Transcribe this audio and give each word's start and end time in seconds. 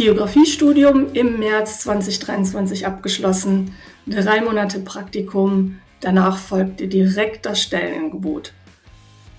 Geografiestudium 0.00 1.12
im 1.12 1.38
März 1.40 1.80
2023 1.80 2.86
abgeschlossen, 2.86 3.74
drei 4.06 4.40
Monate 4.40 4.78
Praktikum, 4.78 5.78
danach 6.00 6.38
folgte 6.38 6.88
direkt 6.88 7.44
das 7.44 7.60
Stellenangebot. 7.60 8.54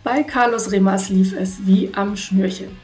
Bei 0.04 0.22
Carlos 0.22 0.72
Remas 0.72 1.10
lief 1.10 1.36
es 1.36 1.66
wie 1.66 1.90
am 1.96 2.16
Schnürchen. 2.16 2.78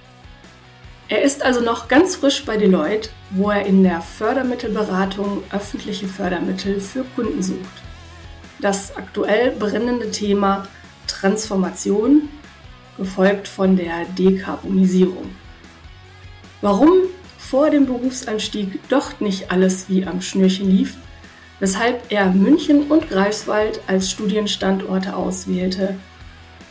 Er 1.08 1.22
ist 1.22 1.44
also 1.44 1.62
noch 1.62 1.88
ganz 1.88 2.16
frisch 2.16 2.44
bei 2.46 2.58
Deloitte, 2.58 3.12
wo 3.30 3.52
er 3.52 3.68
in 3.68 3.84
der 3.84 4.02
Fördermittelberatung 4.02 5.44
öffentliche 5.52 6.08
Fördermittel 6.08 6.80
für 6.80 7.04
Kunden 7.16 7.44
sucht. 7.44 7.84
Das 8.60 8.98
aktuell 8.98 9.52
brennende 9.52 10.10
Thema 10.10 10.68
Transformation, 11.06 12.28
gefolgt 12.98 13.48
von 13.48 13.76
der 13.76 14.06
Dekarbonisierung. 14.18 15.30
Warum 16.62 17.04
vor 17.50 17.70
dem 17.70 17.86
Berufsanstieg 17.86 18.80
doch 18.90 19.20
nicht 19.22 19.52
alles 19.52 19.88
wie 19.88 20.06
am 20.06 20.22
Schnürchen 20.22 20.70
lief, 20.70 20.96
weshalb 21.60 22.12
er 22.12 22.30
München 22.30 22.84
und 22.92 23.10
Greifswald 23.10 23.80
als 23.88 24.12
Studienstandorte 24.12 25.16
auswählte 25.16 25.96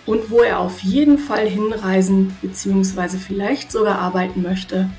und 0.05 0.31
wo 0.31 0.41
er 0.41 0.61
auf 0.61 0.81
jeden 0.81 1.19
Fall 1.19 1.47
hinreisen 1.49 2.37
bzw. 2.43 3.17
vielleicht 3.17 3.73
sogar 3.73 3.99
arbeiten 3.99 4.43
möchte, 4.43 4.91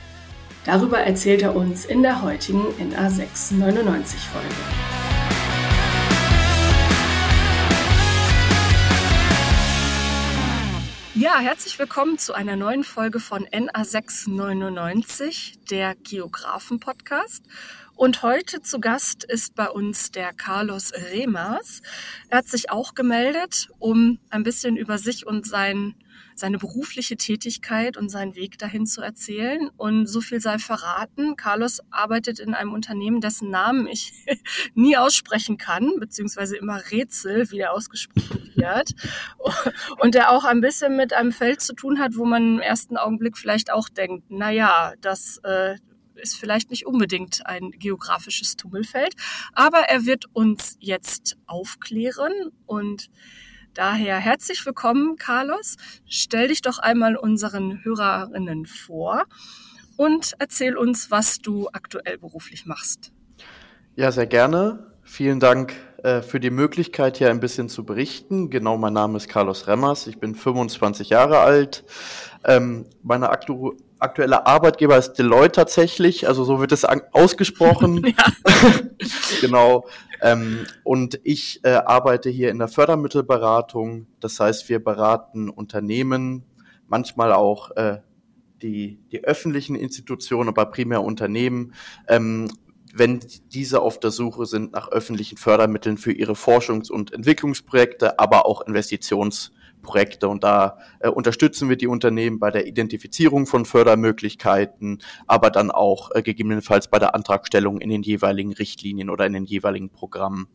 darüber 0.65 0.99
erzählt 0.99 1.43
er 1.43 1.55
uns 1.55 1.85
in 1.85 2.01
der 2.01 2.23
heutigen 2.23 2.65
NA699 2.79 4.17
Folge. 4.31 5.06
Ja, 11.19 11.39
herzlich 11.39 11.79
willkommen 11.79 12.19
zu 12.19 12.33
einer 12.33 12.55
neuen 12.55 12.83
Folge 12.83 13.19
von 13.19 13.47
NA699, 13.47 15.67
der 15.67 15.95
Geografen-Podcast. 15.95 17.43
Und 17.95 18.21
heute 18.21 18.61
zu 18.61 18.79
Gast 18.79 19.23
ist 19.23 19.55
bei 19.55 19.67
uns 19.67 20.11
der 20.11 20.31
Carlos 20.31 20.93
Remas. 20.93 21.81
Er 22.29 22.37
hat 22.37 22.47
sich 22.47 22.69
auch 22.69 22.93
gemeldet, 22.93 23.67
um 23.79 24.19
ein 24.29 24.43
bisschen 24.43 24.77
über 24.77 24.99
sich 24.99 25.25
und 25.25 25.47
sein, 25.47 25.95
seine 26.37 26.57
berufliche 26.57 27.17
Tätigkeit 27.17 27.97
und 27.97 28.09
seinen 28.09 28.35
Weg 28.35 28.57
dahin 28.57 28.85
zu 28.85 29.01
erzählen. 29.01 29.69
Und 29.75 30.05
so 30.05 30.21
viel 30.21 30.39
sei 30.39 30.59
verraten. 30.59 31.35
Carlos 31.35 31.79
arbeitet 31.89 32.39
in 32.39 32.53
einem 32.53 32.73
Unternehmen, 32.73 33.21
dessen 33.21 33.49
Namen 33.49 33.87
ich 33.87 34.13
nie 34.75 34.97
aussprechen 34.97 35.57
kann, 35.57 35.93
beziehungsweise 35.99 36.55
immer 36.57 36.81
Rätsel, 36.91 37.49
wie 37.51 37.59
er 37.59 37.73
ausgesprochen 37.73 38.51
wird. 38.55 38.91
Und 39.99 40.15
der 40.15 40.31
auch 40.31 40.43
ein 40.43 40.61
bisschen 40.61 40.95
mit 40.95 41.13
einem 41.13 41.31
Feld 41.31 41.61
zu 41.61 41.73
tun 41.73 41.99
hat, 41.99 42.15
wo 42.15 42.25
man 42.25 42.55
im 42.55 42.59
ersten 42.59 42.97
Augenblick 42.97 43.37
vielleicht 43.37 43.71
auch 43.71 43.89
denkt, 43.89 44.25
na 44.29 44.51
ja, 44.51 44.93
das, 45.01 45.39
äh, 45.43 45.75
ist 46.17 46.35
vielleicht 46.35 46.71
nicht 46.71 46.87
unbedingt 46.87 47.45
ein 47.45 47.69
geografisches 47.71 48.55
Tummelfeld, 48.55 49.13
aber 49.53 49.81
er 49.81 50.05
wird 50.05 50.25
uns 50.33 50.75
jetzt 50.79 51.37
aufklären 51.45 52.33
und 52.65 53.09
daher 53.77 54.17
herzlich 54.17 54.65
willkommen, 54.65 55.17
Carlos. 55.17 55.75
Stell 56.07 56.47
dich 56.47 56.61
doch 56.61 56.79
einmal 56.79 57.15
unseren 57.15 57.83
Hörerinnen 57.83 58.65
vor 58.65 59.25
und 59.97 60.33
erzähl 60.39 60.75
uns, 60.75 61.11
was 61.11 61.39
du 61.39 61.69
aktuell 61.71 62.17
beruflich 62.17 62.65
machst. 62.65 63.11
Ja, 63.95 64.11
sehr 64.11 64.25
gerne. 64.25 64.91
Vielen 65.03 65.39
Dank 65.39 65.75
äh, 66.03 66.21
für 66.21 66.39
die 66.39 66.49
Möglichkeit, 66.49 67.17
hier 67.17 67.29
ein 67.29 67.39
bisschen 67.39 67.69
zu 67.69 67.85
berichten. 67.85 68.49
Genau, 68.49 68.77
mein 68.77 68.93
Name 68.93 69.17
ist 69.17 69.29
Carlos 69.29 69.67
Remmers. 69.67 70.07
Ich 70.07 70.19
bin 70.19 70.33
25 70.33 71.09
Jahre 71.09 71.39
alt. 71.39 71.83
Ähm, 72.45 72.87
meine 73.03 73.29
aktu 73.29 73.77
aktuelle 73.99 74.45
Arbeitgeber 74.45 74.95
ist 74.95 75.13
Deloitte 75.13 75.53
tatsächlich, 75.53 76.27
also 76.27 76.43
so 76.43 76.59
wird 76.59 76.71
es 76.71 76.85
ausgesprochen. 76.85 78.01
genau. 79.41 79.87
Ähm, 80.21 80.65
und 80.83 81.19
ich 81.23 81.63
äh, 81.63 81.69
arbeite 81.69 82.29
hier 82.29 82.49
in 82.49 82.59
der 82.59 82.67
Fördermittelberatung. 82.67 84.07
Das 84.19 84.39
heißt, 84.39 84.69
wir 84.69 84.83
beraten 84.83 85.49
Unternehmen, 85.49 86.43
manchmal 86.87 87.33
auch 87.33 87.71
äh, 87.75 87.99
die, 88.61 88.99
die 89.11 89.23
öffentlichen 89.23 89.75
Institutionen, 89.75 90.49
aber 90.49 90.65
primär 90.67 91.03
Unternehmen, 91.03 91.73
ähm, 92.07 92.49
wenn 92.93 93.19
diese 93.51 93.81
auf 93.81 93.99
der 93.99 94.11
Suche 94.11 94.45
sind 94.45 94.71
nach 94.71 94.89
öffentlichen 94.89 95.37
Fördermitteln 95.37 95.97
für 95.97 96.11
ihre 96.11 96.33
Forschungs- 96.33 96.89
und 96.89 97.13
Entwicklungsprojekte, 97.13 98.17
aber 98.17 98.45
auch 98.45 98.65
Investitions- 98.65 99.51
Projekte 99.81 100.27
und 100.27 100.43
da 100.43 100.77
äh, 100.99 101.09
unterstützen 101.09 101.69
wir 101.69 101.77
die 101.77 101.87
Unternehmen 101.87 102.39
bei 102.39 102.51
der 102.51 102.67
Identifizierung 102.67 103.45
von 103.45 103.65
Fördermöglichkeiten, 103.65 104.99
aber 105.27 105.49
dann 105.49 105.71
auch 105.71 106.11
äh, 106.13 106.21
gegebenenfalls 106.21 106.89
bei 106.89 106.99
der 106.99 107.15
Antragstellung 107.15 107.79
in 107.79 107.89
den 107.89 108.03
jeweiligen 108.03 108.53
Richtlinien 108.53 109.09
oder 109.09 109.25
in 109.25 109.33
den 109.33 109.45
jeweiligen 109.45 109.89
Programmen. 109.89 110.47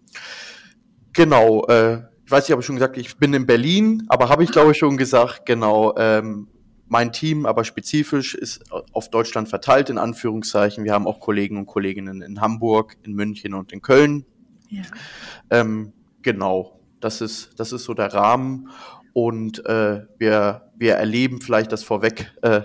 Genau, 1.13 1.67
äh, 1.67 2.03
ich 2.25 2.31
weiß 2.31 2.45
nicht, 2.45 2.53
habe 2.53 2.61
ich 2.61 2.67
schon 2.67 2.77
gesagt, 2.77 2.97
ich 2.97 3.17
bin 3.17 3.35
in 3.35 3.47
Berlin, 3.47 4.05
aber 4.09 4.29
habe 4.29 4.45
ich 4.45 4.53
glaube 4.53 4.73
ich 4.73 4.79
schon 4.79 4.97
gesagt, 4.97 5.47
genau, 5.47 5.95
ähm, 5.97 6.49
mein 6.93 7.11
Team 7.11 7.47
aber 7.47 7.65
spezifisch 7.65 8.35
ist 8.35 8.71
auf 8.71 9.11
Deutschland 9.11 9.49
verteilt, 9.49 9.89
in 9.89 9.97
Anführungszeichen. 9.97 10.85
Wir 10.85 10.93
haben 10.93 11.07
auch 11.07 11.21
Kollegen 11.21 11.57
und 11.57 11.65
Kolleginnen 11.65 12.21
in 12.21 12.43
Hamburg, 12.43 12.99
in 13.03 13.15
München 13.15 13.55
und 13.55 13.73
in 13.73 13.81
Köln. 13.81 14.27
Ja. 14.69 14.83
Ähm, 15.49 15.95
genau, 16.21 16.81
das 17.01 17.23
ist, 17.23 17.59
das 17.59 17.73
ist 17.73 17.85
so 17.85 17.95
der 17.95 18.13
Rahmen. 18.13 18.69
Und 19.13 19.65
äh, 19.67 20.07
wir, 20.19 20.71
wir 20.77 20.95
erleben 20.95 21.41
vielleicht 21.41 21.73
das 21.73 21.85
vorweg 21.85 22.33
äh, 22.43 22.63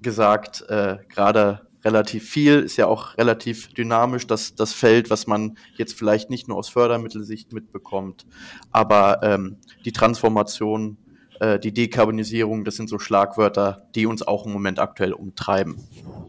gesagt, 0.00 0.64
äh, 0.68 0.98
gerade 1.08 1.68
relativ 1.84 2.28
viel, 2.28 2.60
ist 2.60 2.76
ja 2.76 2.86
auch 2.86 3.16
relativ 3.16 3.68
dynamisch, 3.68 4.26
das, 4.26 4.54
das 4.54 4.72
Feld, 4.72 5.10
was 5.10 5.26
man 5.26 5.56
jetzt 5.76 5.96
vielleicht 5.96 6.30
nicht 6.30 6.48
nur 6.48 6.56
aus 6.56 6.68
Fördermittelsicht 6.68 7.52
mitbekommt, 7.52 8.26
aber 8.72 9.20
ähm, 9.22 9.58
die 9.84 9.92
Transformation, 9.92 10.98
äh, 11.40 11.58
die 11.58 11.72
Dekarbonisierung, 11.72 12.64
das 12.64 12.76
sind 12.76 12.88
so 12.88 12.98
Schlagwörter, 12.98 13.88
die 13.94 14.06
uns 14.06 14.22
auch 14.22 14.46
im 14.46 14.52
Moment 14.52 14.78
aktuell 14.78 15.12
umtreiben. 15.12 15.76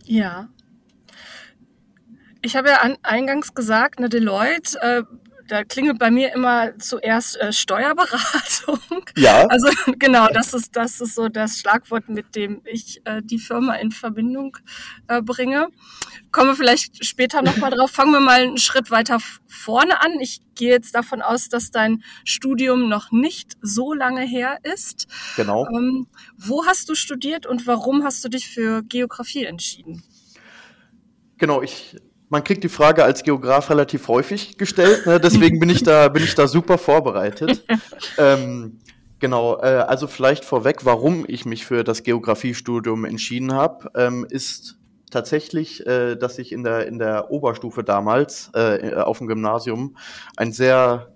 Ja. 0.05 0.49
Ich 2.41 2.55
habe 2.55 2.69
ja 2.69 2.77
an, 2.77 2.97
eingangs 3.03 3.53
gesagt, 3.53 3.97
eine 3.97 4.07
Deloitte 4.07 4.79
äh, 4.81 5.03
da 5.49 5.63
klingelt 5.63 5.97
bei 5.97 6.11
mir 6.11 6.33
immer 6.33 6.77
zuerst 6.77 7.35
äh, 7.37 7.51
Steuerberatung. 7.51 8.79
Ja. 9.17 9.45
Also 9.47 9.67
genau, 9.99 10.27
das 10.27 10.53
ist 10.53 10.75
das 10.75 11.01
ist 11.01 11.15
so 11.15 11.27
das 11.27 11.57
Schlagwort, 11.57 12.07
mit 12.07 12.35
dem 12.35 12.61
ich 12.65 13.01
äh, 13.05 13.21
die 13.23 13.39
Firma 13.39 13.75
in 13.75 13.91
Verbindung 13.91 14.57
äh, 15.07 15.21
bringe. 15.21 15.67
Kommen 16.31 16.49
wir 16.49 16.55
vielleicht 16.55 17.03
später 17.03 17.41
nochmal 17.41 17.71
drauf. 17.71 17.91
Fangen 17.91 18.11
wir 18.11 18.19
mal 18.19 18.41
einen 18.41 18.57
Schritt 18.57 18.91
weiter 18.91 19.17
vorne 19.47 20.01
an. 20.01 20.19
Ich 20.19 20.41
gehe 20.55 20.69
jetzt 20.69 20.93
davon 20.93 21.21
aus, 21.21 21.49
dass 21.49 21.71
dein 21.71 22.03
Studium 22.23 22.87
noch 22.87 23.11
nicht 23.11 23.57
so 23.61 23.93
lange 23.93 24.21
her 24.21 24.59
ist. 24.61 25.07
Genau. 25.35 25.67
Ähm, 25.73 26.07
wo 26.37 26.65
hast 26.65 26.89
du 26.89 26.95
studiert 26.95 27.47
und 27.47 27.65
warum 27.65 28.03
hast 28.03 28.23
du 28.23 28.29
dich 28.29 28.47
für 28.47 28.83
Geografie 28.83 29.45
entschieden? 29.45 30.03
Genau, 31.37 31.61
ich 31.61 31.95
man 32.29 32.43
kriegt 32.43 32.63
die 32.63 32.69
Frage 32.69 33.03
als 33.03 33.23
Geograf 33.23 33.69
relativ 33.69 34.07
häufig 34.07 34.57
gestellt, 34.57 35.05
ne? 35.05 35.19
deswegen 35.19 35.59
bin 35.59 35.69
ich 35.69 35.83
da, 35.83 36.07
bin 36.09 36.23
ich 36.23 36.35
da 36.35 36.47
super 36.47 36.77
vorbereitet. 36.77 37.65
ähm, 38.17 38.79
genau, 39.19 39.57
äh, 39.61 39.83
also 39.87 40.07
vielleicht 40.07 40.45
vorweg, 40.45 40.85
warum 40.85 41.25
ich 41.27 41.45
mich 41.45 41.65
für 41.65 41.83
das 41.83 42.03
Geografiestudium 42.03 43.05
entschieden 43.05 43.53
habe, 43.53 43.91
ähm, 43.95 44.25
ist 44.29 44.77
tatsächlich, 45.09 45.85
äh, 45.87 46.15
dass 46.15 46.37
ich 46.37 46.51
in 46.51 46.63
der, 46.63 46.87
in 46.87 46.99
der 46.99 47.31
Oberstufe 47.31 47.83
damals 47.83 48.51
äh, 48.53 48.93
auf 48.95 49.17
dem 49.17 49.27
Gymnasium 49.27 49.97
einen 50.37 50.51
sehr 50.51 51.13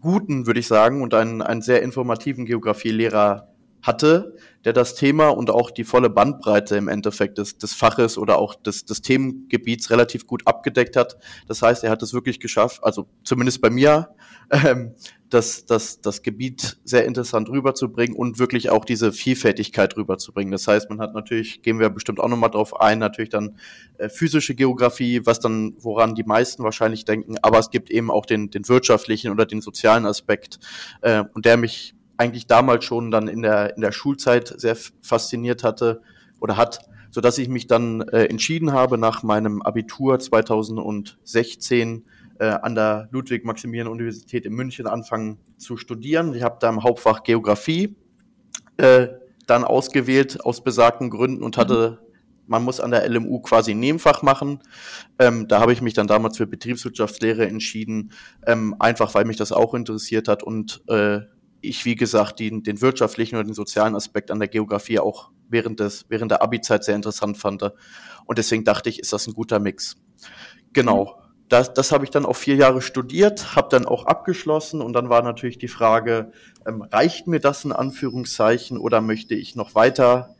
guten, 0.00 0.46
würde 0.46 0.60
ich 0.60 0.68
sagen, 0.68 1.02
und 1.02 1.12
einen, 1.14 1.42
einen 1.42 1.62
sehr 1.62 1.82
informativen 1.82 2.44
Geografielehrer 2.44 3.48
hatte, 3.86 4.34
der 4.64 4.72
das 4.72 4.94
Thema 4.94 5.28
und 5.28 5.50
auch 5.50 5.70
die 5.70 5.84
volle 5.84 6.10
Bandbreite 6.10 6.76
im 6.76 6.88
Endeffekt 6.88 7.38
des, 7.38 7.56
des 7.58 7.72
Faches 7.72 8.18
oder 8.18 8.38
auch 8.38 8.54
des, 8.54 8.84
des 8.84 9.00
Themengebiets 9.00 9.90
relativ 9.90 10.26
gut 10.26 10.42
abgedeckt 10.46 10.96
hat. 10.96 11.16
Das 11.46 11.62
heißt, 11.62 11.84
er 11.84 11.90
hat 11.90 12.02
es 12.02 12.12
wirklich 12.12 12.40
geschafft, 12.40 12.82
also 12.82 13.06
zumindest 13.22 13.60
bei 13.60 13.70
mir, 13.70 14.08
ähm, 14.50 14.94
das, 15.28 15.66
das, 15.66 16.00
das 16.00 16.22
Gebiet 16.22 16.78
sehr 16.84 17.04
interessant 17.04 17.48
rüberzubringen 17.48 18.16
und 18.16 18.38
wirklich 18.38 18.70
auch 18.70 18.84
diese 18.84 19.12
Vielfältigkeit 19.12 19.96
rüberzubringen. 19.96 20.52
Das 20.52 20.68
heißt, 20.68 20.88
man 20.88 21.00
hat 21.00 21.14
natürlich, 21.14 21.62
gehen 21.62 21.80
wir 21.80 21.90
bestimmt 21.90 22.20
auch 22.20 22.28
nochmal 22.28 22.50
drauf 22.50 22.80
ein, 22.80 22.98
natürlich 22.98 23.30
dann 23.30 23.58
äh, 23.98 24.08
physische 24.08 24.54
Geografie, 24.54 25.22
was 25.24 25.40
dann, 25.40 25.74
woran 25.78 26.14
die 26.14 26.24
meisten 26.24 26.62
wahrscheinlich 26.62 27.04
denken, 27.04 27.36
aber 27.42 27.58
es 27.58 27.70
gibt 27.70 27.90
eben 27.90 28.10
auch 28.10 28.24
den, 28.24 28.50
den 28.50 28.68
wirtschaftlichen 28.68 29.32
oder 29.32 29.46
den 29.46 29.60
sozialen 29.60 30.06
Aspekt 30.06 30.60
äh, 31.02 31.24
und 31.34 31.44
der 31.44 31.56
mich 31.56 31.95
eigentlich 32.16 32.46
damals 32.46 32.84
schon 32.84 33.10
dann 33.10 33.28
in 33.28 33.42
der, 33.42 33.76
in 33.76 33.82
der 33.82 33.92
Schulzeit 33.92 34.54
sehr 34.56 34.76
fasziniert 35.02 35.64
hatte 35.64 36.02
oder 36.40 36.56
hat, 36.56 36.80
so 37.10 37.20
dass 37.20 37.38
ich 37.38 37.48
mich 37.48 37.66
dann 37.66 38.02
äh, 38.02 38.24
entschieden 38.24 38.72
habe, 38.72 38.98
nach 38.98 39.22
meinem 39.22 39.62
Abitur 39.62 40.18
2016 40.18 42.04
äh, 42.38 42.46
an 42.46 42.74
der 42.74 43.08
Ludwig-Maximilian-Universität 43.10 44.44
in 44.44 44.52
München 44.52 44.86
anfangen 44.86 45.38
zu 45.56 45.76
studieren. 45.76 46.34
Ich 46.34 46.42
habe 46.42 46.56
da 46.60 46.68
im 46.68 46.82
Hauptfach 46.82 47.22
Geografie 47.22 47.96
äh, 48.76 49.08
dann 49.46 49.64
ausgewählt 49.64 50.44
aus 50.44 50.62
besagten 50.62 51.10
Gründen 51.10 51.42
und 51.42 51.56
hatte 51.56 51.98
man 52.48 52.62
muss 52.62 52.80
an 52.80 52.92
der 52.92 53.08
LMU 53.08 53.40
quasi 53.40 53.72
ein 53.72 53.80
Nebenfach 53.80 54.22
machen. 54.22 54.60
Ähm, 55.18 55.48
da 55.48 55.60
habe 55.60 55.72
ich 55.72 55.82
mich 55.82 55.94
dann 55.94 56.06
damals 56.06 56.36
für 56.36 56.46
Betriebswirtschaftslehre 56.46 57.46
entschieden, 57.46 58.12
ähm, 58.46 58.76
einfach 58.78 59.14
weil 59.14 59.24
mich 59.24 59.36
das 59.36 59.52
auch 59.52 59.74
interessiert 59.74 60.28
hat 60.28 60.42
und 60.42 60.82
äh, 60.88 61.20
ich, 61.66 61.84
wie 61.84 61.94
gesagt, 61.94 62.40
den, 62.40 62.62
den 62.62 62.80
wirtschaftlichen 62.80 63.36
oder 63.36 63.44
den 63.44 63.54
sozialen 63.54 63.94
Aspekt 63.94 64.30
an 64.30 64.38
der 64.38 64.48
Geografie 64.48 64.98
auch 64.98 65.30
während, 65.48 65.80
des, 65.80 66.06
während 66.08 66.30
der 66.30 66.42
Abi-Zeit 66.42 66.84
sehr 66.84 66.96
interessant 66.96 67.38
fand. 67.38 67.62
Und 68.24 68.38
deswegen 68.38 68.64
dachte 68.64 68.88
ich, 68.88 68.98
ist 68.98 69.12
das 69.12 69.26
ein 69.26 69.34
guter 69.34 69.58
Mix. 69.58 69.96
Genau. 70.72 71.22
Das, 71.48 71.72
das 71.72 71.92
habe 71.92 72.04
ich 72.04 72.10
dann 72.10 72.26
auch 72.26 72.34
vier 72.34 72.56
Jahre 72.56 72.82
studiert, 72.82 73.54
habe 73.54 73.68
dann 73.70 73.86
auch 73.86 74.06
abgeschlossen 74.06 74.82
und 74.82 74.94
dann 74.94 75.08
war 75.08 75.22
natürlich 75.22 75.58
die 75.58 75.68
Frage, 75.68 76.32
ähm, 76.66 76.82
reicht 76.82 77.28
mir 77.28 77.38
das 77.38 77.64
in 77.64 77.72
Anführungszeichen 77.72 78.78
oder 78.78 79.00
möchte 79.00 79.34
ich 79.36 79.54
noch 79.54 79.76
weiter 79.76 80.35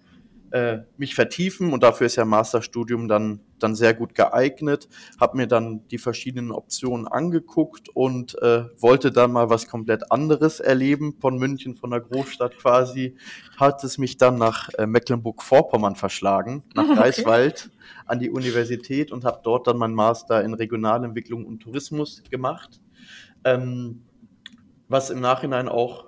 äh, 0.56 0.84
mich 0.96 1.14
vertiefen 1.14 1.74
und 1.74 1.82
dafür 1.82 2.06
ist 2.06 2.16
ja 2.16 2.24
Masterstudium 2.24 3.08
dann, 3.08 3.40
dann 3.58 3.74
sehr 3.74 3.92
gut 3.92 4.14
geeignet. 4.14 4.88
Habe 5.20 5.36
mir 5.36 5.46
dann 5.46 5.86
die 5.88 5.98
verschiedenen 5.98 6.50
Optionen 6.50 7.06
angeguckt 7.06 7.90
und 7.90 8.40
äh, 8.40 8.64
wollte 8.78 9.12
dann 9.12 9.32
mal 9.32 9.50
was 9.50 9.68
komplett 9.68 10.10
anderes 10.10 10.60
erleben 10.60 11.14
von 11.20 11.36
München, 11.36 11.76
von 11.76 11.90
der 11.90 12.00
Großstadt 12.00 12.56
quasi. 12.56 13.16
Hat 13.58 13.84
es 13.84 13.98
mich 13.98 14.16
dann 14.16 14.38
nach 14.38 14.70
äh, 14.78 14.86
Mecklenburg-Vorpommern 14.86 15.94
verschlagen, 15.94 16.62
nach 16.74 16.84
okay. 16.88 16.94
Greifswald 16.94 17.70
an 18.06 18.18
die 18.18 18.30
Universität 18.30 19.12
und 19.12 19.26
habe 19.26 19.40
dort 19.44 19.66
dann 19.66 19.76
meinen 19.76 19.94
Master 19.94 20.42
in 20.42 20.54
Regionalentwicklung 20.54 21.44
und 21.44 21.60
Tourismus 21.60 22.22
gemacht. 22.30 22.80
Ähm, 23.44 24.06
was 24.88 25.10
im 25.10 25.20
Nachhinein 25.20 25.68
auch 25.68 26.06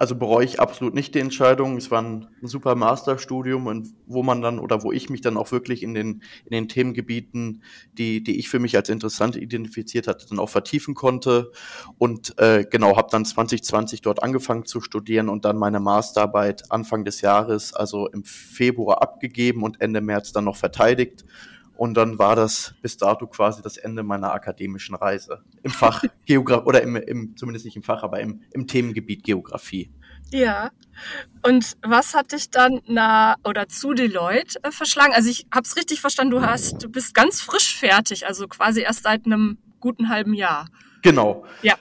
also 0.00 0.16
bereue 0.16 0.46
ich 0.46 0.58
absolut 0.58 0.94
nicht 0.94 1.14
die 1.14 1.18
Entscheidung. 1.18 1.76
Es 1.76 1.90
war 1.90 2.00
ein, 2.00 2.26
super 2.40 2.74
Masterstudium 2.74 3.66
und 3.66 3.88
wo 4.06 4.22
man 4.22 4.40
dann 4.40 4.58
oder 4.58 4.82
wo 4.82 4.92
ich 4.92 5.10
mich 5.10 5.20
dann 5.20 5.36
auch 5.36 5.52
wirklich 5.52 5.82
in 5.82 5.92
den, 5.92 6.22
in 6.46 6.52
den 6.52 6.68
Themengebieten, 6.68 7.62
die, 7.98 8.24
die 8.24 8.38
ich 8.38 8.48
für 8.48 8.58
mich 8.58 8.74
als 8.76 8.88
interessant 8.88 9.36
identifiziert 9.36 10.06
hatte, 10.06 10.26
dann 10.26 10.38
auch 10.38 10.48
vertiefen 10.48 10.94
konnte. 10.94 11.52
Und 11.98 12.32
äh, 12.38 12.64
genau, 12.64 12.96
habe 12.96 13.08
dann 13.10 13.26
2020 13.26 14.00
dort 14.00 14.22
angefangen 14.22 14.64
zu 14.64 14.80
studieren 14.80 15.28
und 15.28 15.44
dann 15.44 15.58
meine 15.58 15.80
Masterarbeit 15.80 16.72
Anfang 16.72 17.04
des 17.04 17.20
Jahres, 17.20 17.74
also 17.74 18.08
im 18.08 18.24
Februar 18.24 19.02
abgegeben 19.02 19.62
und 19.62 19.82
Ende 19.82 20.00
März 20.00 20.32
dann 20.32 20.44
noch 20.44 20.56
verteidigt. 20.56 21.26
Und 21.80 21.94
dann 21.94 22.18
war 22.18 22.36
das 22.36 22.74
bis 22.82 22.98
dato 22.98 23.26
quasi 23.26 23.62
das 23.62 23.78
Ende 23.78 24.02
meiner 24.02 24.34
akademischen 24.34 24.94
Reise. 24.94 25.42
Im 25.62 25.70
Fach 25.70 26.04
Geografie, 26.26 26.66
oder 26.66 26.82
im, 26.82 26.94
im, 26.96 27.34
zumindest 27.38 27.64
nicht 27.64 27.74
im 27.74 27.82
Fach, 27.82 28.02
aber 28.02 28.20
im, 28.20 28.42
im 28.52 28.66
Themengebiet 28.66 29.24
Geografie. 29.24 29.90
Ja. 30.30 30.72
Und 31.42 31.78
was 31.82 32.12
hat 32.12 32.32
dich 32.32 32.50
dann 32.50 32.82
na 32.86 33.36
oder 33.44 33.66
zu 33.66 33.94
Deloitte 33.94 34.62
äh, 34.62 34.70
verschlagen? 34.70 35.14
Also 35.14 35.30
ich 35.30 35.46
habe 35.50 35.62
es 35.62 35.74
richtig 35.74 36.02
verstanden, 36.02 36.32
du 36.32 36.42
hast, 36.42 36.84
du 36.84 36.90
bist 36.90 37.14
ganz 37.14 37.40
frisch 37.40 37.74
fertig, 37.74 38.26
also 38.26 38.46
quasi 38.46 38.82
erst 38.82 39.04
seit 39.04 39.24
einem 39.24 39.56
guten 39.80 40.10
halben 40.10 40.34
Jahr. 40.34 40.68
Genau. 41.00 41.46
Ja. 41.62 41.76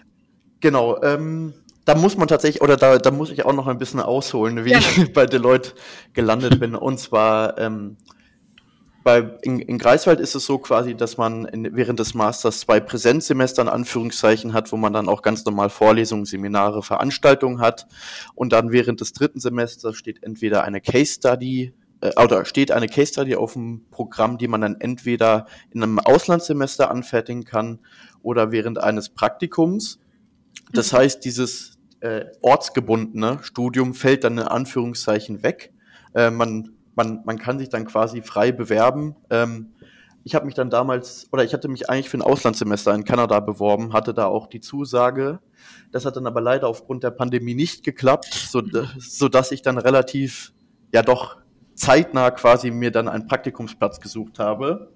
Genau. 0.62 1.04
Ähm, 1.04 1.54
da 1.84 1.96
muss 1.96 2.16
man 2.16 2.30
tatsächlich, 2.30 2.62
oder 2.62 2.78
da, 2.78 3.00
da 3.00 3.12
muss 3.12 3.32
ich 3.32 3.44
auch 3.44 3.52
noch 3.52 3.68
ein 3.68 3.78
bisschen 3.78 4.00
ausholen, 4.00 4.64
wie 4.64 4.72
ja. 4.72 4.78
ich 4.78 5.12
bei 5.14 5.26
Deloitte 5.26 5.74
gelandet 6.14 6.58
bin. 6.58 6.74
Und 6.74 7.02
zwar 7.02 7.58
ähm, 7.58 7.98
bei, 9.10 9.28
in, 9.42 9.58
in 9.58 9.80
Greifswald 9.80 10.20
ist 10.20 10.36
es 10.36 10.46
so 10.46 10.60
quasi, 10.60 10.94
dass 10.94 11.18
man 11.18 11.46
in, 11.46 11.76
während 11.76 12.00
des 12.00 12.14
Masters 12.14 12.60
zwei 12.60 12.80
Präsenzsemester 12.80 13.64
in 13.64 13.68
Anführungszeichen 13.68 14.54
hat, 14.54 14.72
wo 14.72 14.78
man 14.78 14.94
dann 14.94 15.10
auch 15.10 15.24
ganz 15.24 15.44
normal 15.46 15.72
Vorlesungen, 15.72 16.26
Seminare, 16.26 16.84
Veranstaltungen 16.84 17.60
hat. 17.60 17.88
Und 18.36 18.54
dann 18.54 18.72
während 18.72 19.02
des 19.02 19.14
dritten 19.14 19.40
Semesters 19.40 19.96
steht 19.96 20.22
entweder 20.22 20.64
eine 20.64 20.80
Case 20.80 21.14
Study 21.14 21.74
äh, 22.02 22.12
oder 22.22 22.46
steht 22.46 22.70
eine 22.70 22.88
Case 22.88 23.14
Study 23.14 23.36
auf 23.36 23.54
dem 23.54 23.88
Programm, 23.90 24.38
die 24.38 24.48
man 24.48 24.62
dann 24.62 24.80
entweder 24.80 25.48
in 25.72 25.82
einem 25.82 25.98
Auslandssemester 25.98 26.92
anfertigen 26.92 27.46
kann 27.46 27.80
oder 28.22 28.52
während 28.52 28.78
eines 28.78 29.10
Praktikums. 29.10 30.00
Das 30.72 30.92
mhm. 30.92 30.98
heißt, 30.98 31.26
dieses 31.26 31.80
äh, 32.02 32.26
ortsgebundene 32.42 33.40
Studium 33.42 33.96
fällt 33.96 34.24
dann 34.24 34.38
in 34.38 34.44
Anführungszeichen 34.44 35.42
weg. 35.42 35.74
Äh, 36.14 36.30
man 36.30 36.76
man, 37.00 37.22
man 37.24 37.38
kann 37.38 37.60
sich 37.60 37.70
dann 37.70 37.86
quasi 37.86 38.22
frei 38.22 38.52
bewerben. 38.52 39.16
Ähm, 39.30 39.74
ich 40.26 40.36
habe 40.36 40.46
mich 40.46 40.54
dann 40.54 40.70
damals, 40.70 41.30
oder 41.32 41.46
ich 41.46 41.54
hatte 41.54 41.70
mich 41.70 41.90
eigentlich 41.90 42.10
für 42.10 42.18
ein 42.18 42.22
Auslandssemester 42.22 42.94
in 42.94 43.06
Kanada 43.06 43.40
beworben, 43.40 43.94
hatte 43.94 44.14
da 44.14 44.26
auch 44.26 44.48
die 44.48 44.60
Zusage. 44.60 45.40
Das 45.94 46.06
hat 46.06 46.18
dann 46.18 46.28
aber 46.28 46.42
leider 46.42 46.68
aufgrund 46.68 47.04
der 47.04 47.12
Pandemie 47.12 47.56
nicht 47.56 47.86
geklappt, 47.86 48.34
so, 48.34 49.30
dass 49.30 49.52
ich 49.52 49.62
dann 49.62 49.78
relativ, 49.78 50.52
ja 50.92 51.02
doch 51.04 51.38
zeitnah 51.76 52.32
quasi 52.32 52.70
mir 52.70 52.92
dann 52.92 53.08
einen 53.08 53.28
Praktikumsplatz 53.28 54.02
gesucht 54.02 54.38
habe 54.38 54.92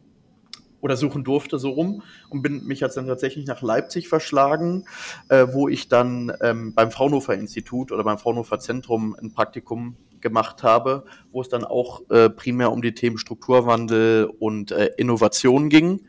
oder 0.82 0.98
suchen 0.98 1.24
durfte 1.24 1.58
so 1.58 1.70
rum 1.70 2.04
und 2.30 2.42
bin 2.42 2.66
mich 2.66 2.82
jetzt 2.82 2.98
dann 2.98 3.08
tatsächlich 3.08 3.46
nach 3.46 3.62
Leipzig 3.62 4.10
verschlagen, 4.10 4.86
äh, 5.30 5.48
wo 5.50 5.70
ich 5.70 5.88
dann 5.88 6.34
ähm, 6.42 6.74
beim 6.76 6.92
Fraunhofer 6.92 7.36
Institut 7.36 7.94
oder 7.94 8.04
beim 8.04 8.18
Fraunhofer 8.18 8.60
Zentrum 8.60 9.16
ein 9.16 9.32
Praktikum 9.32 9.96
gemacht 10.24 10.64
habe, 10.64 11.06
wo 11.32 11.42
es 11.42 11.50
dann 11.50 11.64
auch 11.64 12.10
äh, 12.10 12.32
primär 12.32 12.72
um 12.72 12.82
die 12.82 12.96
Themen 12.96 13.20
Strukturwandel 13.20 14.26
und 14.40 14.72
äh, 14.72 14.90
Innovation 14.98 15.70
ging. 15.70 16.02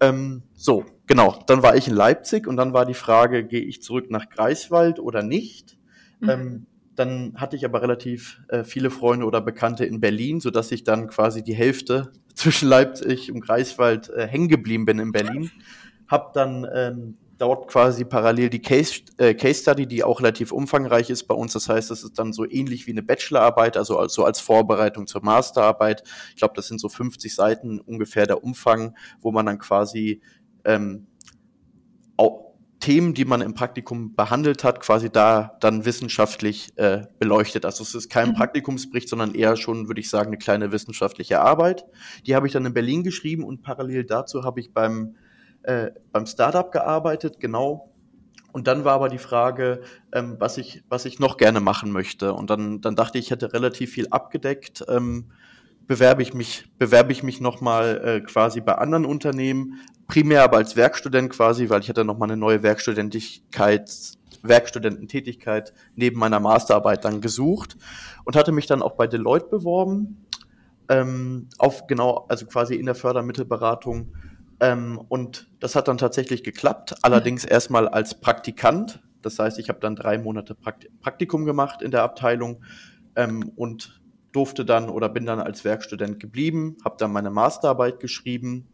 Ähm, 0.00 0.42
so, 0.54 0.86
genau. 1.06 1.42
Dann 1.46 1.62
war 1.62 1.76
ich 1.76 1.88
in 1.88 1.94
Leipzig 1.94 2.46
und 2.46 2.56
dann 2.56 2.72
war 2.72 2.86
die 2.86 2.94
Frage, 2.94 3.44
gehe 3.44 3.60
ich 3.62 3.82
zurück 3.82 4.10
nach 4.10 4.30
Greifswald 4.30 4.98
oder 4.98 5.22
nicht? 5.22 5.76
Mhm. 6.20 6.30
Ähm, 6.30 6.66
dann 6.94 7.34
hatte 7.36 7.54
ich 7.54 7.64
aber 7.64 7.82
relativ 7.82 8.40
äh, 8.48 8.64
viele 8.64 8.90
Freunde 8.90 9.26
oder 9.26 9.40
Bekannte 9.40 9.84
in 9.84 10.00
Berlin, 10.00 10.40
so 10.40 10.50
dass 10.50 10.72
ich 10.72 10.82
dann 10.82 11.08
quasi 11.08 11.44
die 11.44 11.54
Hälfte 11.54 12.12
zwischen 12.34 12.68
Leipzig 12.68 13.30
und 13.30 13.40
Greifswald 13.40 14.08
äh, 14.10 14.26
hängen 14.26 14.48
geblieben 14.48 14.84
bin 14.84 14.98
in 14.98 15.12
Berlin. 15.12 15.50
Hab 16.08 16.32
dann 16.32 16.66
ähm, 16.74 17.18
dort 17.38 17.68
quasi 17.68 18.04
parallel 18.04 18.50
die 18.50 18.60
Case, 18.60 19.00
äh, 19.16 19.34
Case 19.34 19.62
Study, 19.62 19.86
die 19.86 20.04
auch 20.04 20.20
relativ 20.20 20.52
umfangreich 20.52 21.08
ist 21.08 21.24
bei 21.24 21.34
uns. 21.34 21.52
Das 21.52 21.68
heißt, 21.68 21.90
das 21.90 22.02
ist 22.02 22.18
dann 22.18 22.32
so 22.32 22.44
ähnlich 22.48 22.86
wie 22.86 22.90
eine 22.90 23.02
Bachelorarbeit, 23.02 23.76
also, 23.76 23.98
also 23.98 24.24
als 24.24 24.40
Vorbereitung 24.40 25.06
zur 25.06 25.24
Masterarbeit. 25.24 26.02
Ich 26.30 26.36
glaube, 26.36 26.54
das 26.56 26.66
sind 26.66 26.80
so 26.80 26.88
50 26.88 27.34
Seiten 27.34 27.80
ungefähr 27.80 28.26
der 28.26 28.42
Umfang, 28.42 28.96
wo 29.20 29.30
man 29.30 29.46
dann 29.46 29.58
quasi 29.58 30.20
ähm, 30.64 31.06
auch 32.16 32.48
Themen, 32.80 33.14
die 33.14 33.24
man 33.24 33.40
im 33.40 33.54
Praktikum 33.54 34.14
behandelt 34.14 34.62
hat, 34.62 34.80
quasi 34.80 35.10
da 35.10 35.56
dann 35.60 35.84
wissenschaftlich 35.84 36.76
äh, 36.76 37.02
beleuchtet. 37.18 37.64
Also 37.64 37.82
es 37.82 37.94
ist 37.94 38.08
kein 38.08 38.30
mhm. 38.30 38.34
Praktikumsbericht, 38.34 39.08
sondern 39.08 39.34
eher 39.34 39.56
schon, 39.56 39.88
würde 39.88 40.00
ich 40.00 40.10
sagen, 40.10 40.28
eine 40.28 40.38
kleine 40.38 40.70
wissenschaftliche 40.70 41.40
Arbeit. 41.40 41.84
Die 42.26 42.34
habe 42.34 42.46
ich 42.46 42.52
dann 42.52 42.66
in 42.66 42.74
Berlin 42.74 43.02
geschrieben 43.02 43.44
und 43.44 43.62
parallel 43.62 44.04
dazu 44.04 44.44
habe 44.44 44.60
ich 44.60 44.72
beim 44.72 45.16
äh, 45.68 45.92
beim 46.12 46.24
Startup 46.24 46.72
gearbeitet, 46.72 47.40
genau. 47.40 47.92
Und 48.52 48.66
dann 48.66 48.86
war 48.86 48.94
aber 48.94 49.10
die 49.10 49.18
Frage, 49.18 49.82
ähm, 50.12 50.36
was 50.38 50.56
ich, 50.56 50.82
was 50.88 51.04
ich 51.04 51.18
noch 51.18 51.36
gerne 51.36 51.60
machen 51.60 51.92
möchte. 51.92 52.32
Und 52.32 52.48
dann, 52.48 52.80
dann 52.80 52.96
dachte 52.96 53.18
ich, 53.18 53.26
ich 53.26 53.30
hätte 53.30 53.52
relativ 53.52 53.92
viel 53.92 54.08
abgedeckt. 54.08 54.82
Ähm, 54.88 55.26
bewerbe 55.86 56.22
ich 56.22 56.32
mich, 56.32 56.70
bewerbe 56.78 57.12
ich 57.12 57.22
mich 57.22 57.42
nochmal 57.42 58.00
äh, 58.02 58.20
quasi 58.22 58.62
bei 58.62 58.76
anderen 58.76 59.04
Unternehmen, 59.04 59.80
primär 60.06 60.42
aber 60.42 60.56
als 60.56 60.74
Werkstudent 60.74 61.30
quasi, 61.30 61.68
weil 61.68 61.82
ich 61.82 61.90
hatte 61.90 62.04
nochmal 62.04 62.30
eine 62.30 62.38
neue 62.38 62.62
Werkstudentigkeit, 62.62 63.90
Werkstudententätigkeit 64.42 65.74
neben 65.96 66.18
meiner 66.18 66.40
Masterarbeit 66.40 67.04
dann 67.04 67.20
gesucht 67.20 67.76
und 68.24 68.36
hatte 68.36 68.52
mich 68.52 68.66
dann 68.66 68.80
auch 68.80 68.96
bei 68.96 69.06
Deloitte 69.06 69.48
beworben, 69.48 70.24
ähm, 70.88 71.48
auf 71.58 71.86
genau, 71.86 72.24
also 72.30 72.46
quasi 72.46 72.74
in 72.76 72.86
der 72.86 72.94
Fördermittelberatung 72.94 74.14
ähm, 74.60 75.00
und 75.08 75.48
das 75.60 75.76
hat 75.76 75.88
dann 75.88 75.98
tatsächlich 75.98 76.42
geklappt, 76.42 76.94
allerdings 77.02 77.44
mhm. 77.44 77.52
erstmal 77.52 77.88
als 77.88 78.20
Praktikant. 78.20 79.00
Das 79.22 79.38
heißt, 79.38 79.58
ich 79.58 79.68
habe 79.68 79.80
dann 79.80 79.96
drei 79.96 80.18
Monate 80.18 80.54
Praktikum 80.54 81.44
gemacht 81.44 81.82
in 81.82 81.90
der 81.90 82.02
Abteilung 82.02 82.62
ähm, 83.16 83.52
und 83.56 84.00
durfte 84.32 84.64
dann 84.64 84.88
oder 84.88 85.08
bin 85.08 85.26
dann 85.26 85.40
als 85.40 85.64
Werkstudent 85.64 86.20
geblieben, 86.20 86.76
habe 86.84 86.96
dann 86.98 87.12
meine 87.12 87.30
Masterarbeit 87.30 88.00
geschrieben, 88.00 88.68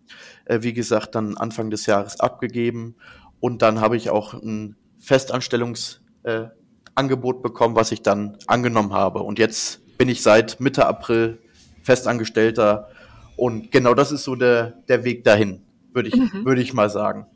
äh, 0.44 0.62
wie 0.62 0.72
gesagt, 0.72 1.14
dann 1.14 1.36
Anfang 1.36 1.70
des 1.70 1.86
Jahres 1.86 2.20
abgegeben 2.20 2.96
und 3.40 3.62
dann 3.62 3.80
habe 3.80 3.96
ich 3.96 4.10
auch 4.10 4.34
ein 4.34 4.76
Festanstellungsangebot 4.98 7.36
äh, 7.36 7.42
bekommen, 7.42 7.76
was 7.76 7.92
ich 7.92 8.02
dann 8.02 8.36
angenommen 8.46 8.92
habe. 8.92 9.22
Und 9.22 9.38
jetzt 9.38 9.96
bin 9.96 10.08
ich 10.08 10.22
seit 10.22 10.60
Mitte 10.60 10.86
April 10.86 11.38
Festangestellter 11.82 12.88
und 13.36 13.70
genau 13.70 13.94
das 13.94 14.12
ist 14.12 14.24
so 14.24 14.34
der, 14.34 14.82
der 14.88 15.04
Weg 15.04 15.24
dahin 15.24 15.64
würde 15.94 16.08
ich, 16.08 16.16
mhm. 16.16 16.44
würde 16.44 16.60
ich 16.60 16.74
mal 16.74 16.90
sagen. 16.90 17.26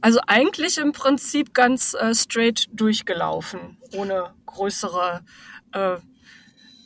Also 0.00 0.20
eigentlich 0.26 0.78
im 0.78 0.92
Prinzip 0.92 1.54
ganz 1.54 1.94
äh, 1.94 2.14
straight 2.14 2.66
durchgelaufen, 2.72 3.78
ohne 3.94 4.34
größere 4.46 5.22
äh, 5.72 5.96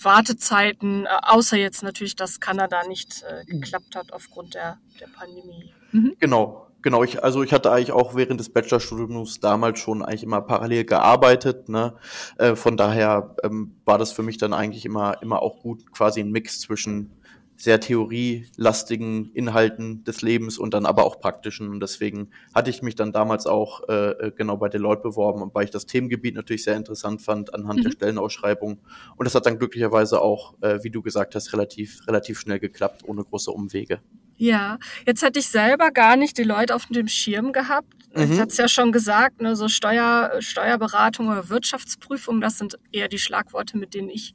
Wartezeiten, 0.02 1.06
äh, 1.06 1.08
außer 1.22 1.56
jetzt 1.56 1.82
natürlich, 1.82 2.16
dass 2.16 2.40
Kanada 2.40 2.86
nicht 2.86 3.24
äh, 3.24 3.44
geklappt 3.44 3.96
hat 3.96 4.12
aufgrund 4.12 4.54
der, 4.54 4.78
der 5.00 5.08
Pandemie. 5.08 5.72
Mhm. 5.92 6.14
Genau, 6.20 6.68
genau. 6.82 7.02
Ich, 7.02 7.22
also 7.22 7.42
ich 7.42 7.52
hatte 7.52 7.72
eigentlich 7.72 7.92
auch 7.92 8.14
während 8.14 8.40
des 8.40 8.50
Bachelorstudiums 8.50 9.40
damals 9.40 9.80
schon 9.80 10.02
eigentlich 10.02 10.22
immer 10.22 10.40
parallel 10.40 10.84
gearbeitet. 10.84 11.68
Ne? 11.68 11.94
Äh, 12.36 12.54
von 12.54 12.76
daher 12.76 13.34
ähm, 13.42 13.76
war 13.84 13.98
das 13.98 14.12
für 14.12 14.22
mich 14.22 14.38
dann 14.38 14.52
eigentlich 14.52 14.84
immer, 14.84 15.20
immer 15.22 15.42
auch 15.42 15.60
gut, 15.60 15.90
quasi 15.92 16.20
ein 16.20 16.30
Mix 16.30 16.60
zwischen 16.60 17.18
sehr 17.58 17.80
theorielastigen 17.80 19.32
Inhalten 19.32 20.04
des 20.04 20.22
Lebens 20.22 20.58
und 20.58 20.74
dann 20.74 20.86
aber 20.86 21.04
auch 21.04 21.18
praktischen. 21.18 21.68
Und 21.68 21.80
deswegen 21.80 22.30
hatte 22.54 22.70
ich 22.70 22.82
mich 22.82 22.94
dann 22.94 23.12
damals 23.12 23.46
auch 23.46 23.88
äh, 23.88 24.10
äh 24.10 24.32
genau 24.34 24.56
bei 24.56 24.68
Deloitte 24.68 25.02
beworben, 25.02 25.50
weil 25.52 25.64
ich 25.64 25.70
das 25.70 25.84
Themengebiet 25.84 26.36
natürlich 26.36 26.62
sehr 26.62 26.76
interessant 26.76 27.20
fand 27.20 27.52
anhand 27.52 27.80
mhm. 27.80 27.82
der 27.82 27.90
Stellenausschreibung. 27.90 28.78
Und 29.16 29.24
das 29.24 29.34
hat 29.34 29.46
dann 29.46 29.58
glücklicherweise 29.58 30.22
auch, 30.22 30.54
äh, 30.60 30.84
wie 30.84 30.90
du 30.90 31.02
gesagt 31.02 31.34
hast, 31.34 31.52
relativ, 31.52 32.06
relativ 32.06 32.38
schnell 32.38 32.60
geklappt, 32.60 33.02
ohne 33.04 33.24
große 33.24 33.50
Umwege. 33.50 34.00
Ja, 34.38 34.78
jetzt 35.04 35.22
hätte 35.22 35.40
ich 35.40 35.48
selber 35.48 35.90
gar 35.90 36.16
nicht 36.16 36.38
die 36.38 36.44
Leute 36.44 36.74
auf 36.74 36.86
dem 36.86 37.08
Schirm 37.08 37.52
gehabt. 37.52 37.92
Mhm. 38.14 38.32
Ich 38.32 38.38
hatte 38.38 38.52
es 38.52 38.56
ja 38.56 38.68
schon 38.68 38.92
gesagt, 38.92 39.40
ne, 39.40 39.56
so 39.56 39.68
Steuer, 39.68 40.30
Steuerberatung 40.38 41.28
oder 41.28 41.48
Wirtschaftsprüfung, 41.48 42.40
das 42.40 42.56
sind 42.56 42.78
eher 42.92 43.08
die 43.08 43.18
Schlagworte, 43.18 43.76
mit 43.76 43.94
denen 43.94 44.08
ich 44.08 44.34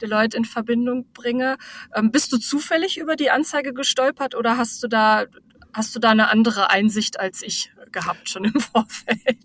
die 0.00 0.06
Leute 0.06 0.36
in 0.36 0.44
Verbindung 0.44 1.06
bringe. 1.12 1.56
Ähm, 1.94 2.10
bist 2.10 2.32
du 2.32 2.38
zufällig 2.38 2.98
über 2.98 3.14
die 3.14 3.30
Anzeige 3.30 3.72
gestolpert 3.72 4.34
oder 4.34 4.58
hast 4.58 4.82
du 4.82 4.88
da, 4.88 5.24
hast 5.74 5.94
du 5.94 6.00
da 6.00 6.10
eine 6.10 6.30
andere 6.30 6.70
Einsicht 6.70 7.20
als 7.20 7.42
ich 7.42 7.70
gehabt 7.94 8.28
schon 8.28 8.44
im 8.44 8.52
Vorfeld? 8.60 9.38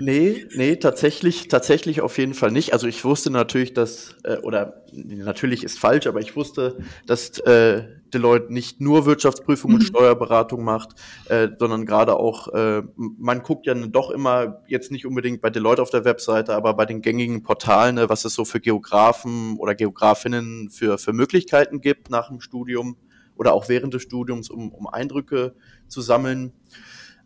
Nee, 0.00 0.46
nee, 0.54 0.76
tatsächlich, 0.76 1.48
tatsächlich 1.48 2.00
auf 2.00 2.16
jeden 2.16 2.34
Fall 2.34 2.50
nicht. 2.50 2.72
Also 2.72 2.86
ich 2.86 3.04
wusste 3.04 3.30
natürlich, 3.30 3.74
dass, 3.74 4.16
äh, 4.24 4.38
oder 4.38 4.84
natürlich 4.92 5.64
ist 5.64 5.78
falsch, 5.78 6.06
aber 6.06 6.20
ich 6.20 6.34
wusste, 6.36 6.78
dass 7.06 7.38
äh, 7.40 7.84
Deloitte 8.14 8.52
nicht 8.52 8.80
nur 8.80 9.04
Wirtschaftsprüfung 9.04 9.74
und 9.74 9.80
mhm. 9.80 9.86
Steuerberatung 9.86 10.64
macht, 10.64 10.90
äh, 11.28 11.48
sondern 11.58 11.84
gerade 11.84 12.16
auch, 12.16 12.48
äh, 12.54 12.82
man 12.96 13.42
guckt 13.42 13.66
ja 13.66 13.74
doch 13.74 14.10
immer, 14.10 14.62
jetzt 14.66 14.90
nicht 14.90 15.04
unbedingt 15.04 15.42
bei 15.42 15.50
Deloitte 15.50 15.82
auf 15.82 15.90
der 15.90 16.04
Webseite, 16.04 16.54
aber 16.54 16.74
bei 16.74 16.86
den 16.86 17.02
gängigen 17.02 17.42
Portalen, 17.42 17.96
ne, 17.96 18.08
was 18.08 18.24
es 18.24 18.34
so 18.34 18.44
für 18.44 18.60
Geografen 18.60 19.56
oder 19.58 19.74
Geografinnen 19.74 20.70
für, 20.70 20.98
für 20.98 21.12
Möglichkeiten 21.12 21.80
gibt 21.80 22.10
nach 22.10 22.28
dem 22.28 22.40
Studium 22.40 22.96
oder 23.38 23.54
auch 23.54 23.68
während 23.68 23.94
des 23.94 24.02
Studiums, 24.02 24.50
um, 24.50 24.70
um 24.72 24.86
Eindrücke 24.86 25.54
zu 25.86 26.02
sammeln. 26.02 26.52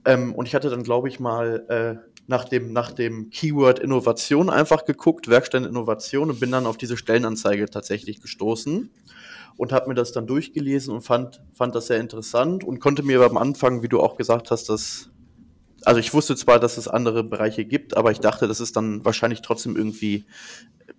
Ähm, 0.04 0.34
und 0.34 0.46
ich 0.46 0.54
hatte 0.54 0.70
dann, 0.70 0.84
glaube 0.84 1.08
ich, 1.08 1.18
mal 1.18 1.66
äh, 1.68 2.12
nach 2.26 2.44
dem, 2.44 2.72
nach 2.72 2.92
dem 2.92 3.30
Keyword 3.30 3.78
Innovation 3.80 4.48
einfach 4.48 4.84
geguckt, 4.84 5.28
Werkstätten 5.28 5.68
Innovation 5.68 6.30
und 6.30 6.40
bin 6.40 6.52
dann 6.52 6.66
auf 6.66 6.76
diese 6.76 6.96
Stellenanzeige 6.96 7.66
tatsächlich 7.66 8.20
gestoßen 8.20 8.90
und 9.56 9.72
habe 9.72 9.88
mir 9.88 9.94
das 9.94 10.12
dann 10.12 10.26
durchgelesen 10.26 10.94
und 10.94 11.02
fand, 11.02 11.42
fand 11.52 11.74
das 11.74 11.88
sehr 11.88 11.98
interessant 11.98 12.64
und 12.64 12.80
konnte 12.80 13.02
mir 13.02 13.20
am 13.22 13.36
Anfang, 13.36 13.82
wie 13.82 13.88
du 13.88 14.00
auch 14.00 14.16
gesagt 14.16 14.50
hast, 14.50 14.68
dass 14.68 15.10
also 15.84 16.00
ich 16.00 16.14
wusste 16.14 16.36
zwar, 16.36 16.58
dass 16.58 16.76
es 16.76 16.88
andere 16.88 17.24
Bereiche 17.24 17.64
gibt, 17.64 17.96
aber 17.96 18.10
ich 18.10 18.20
dachte, 18.20 18.48
das 18.48 18.60
ist 18.60 18.76
dann 18.76 19.04
wahrscheinlich 19.04 19.42
trotzdem 19.42 19.76
irgendwie 19.76 20.24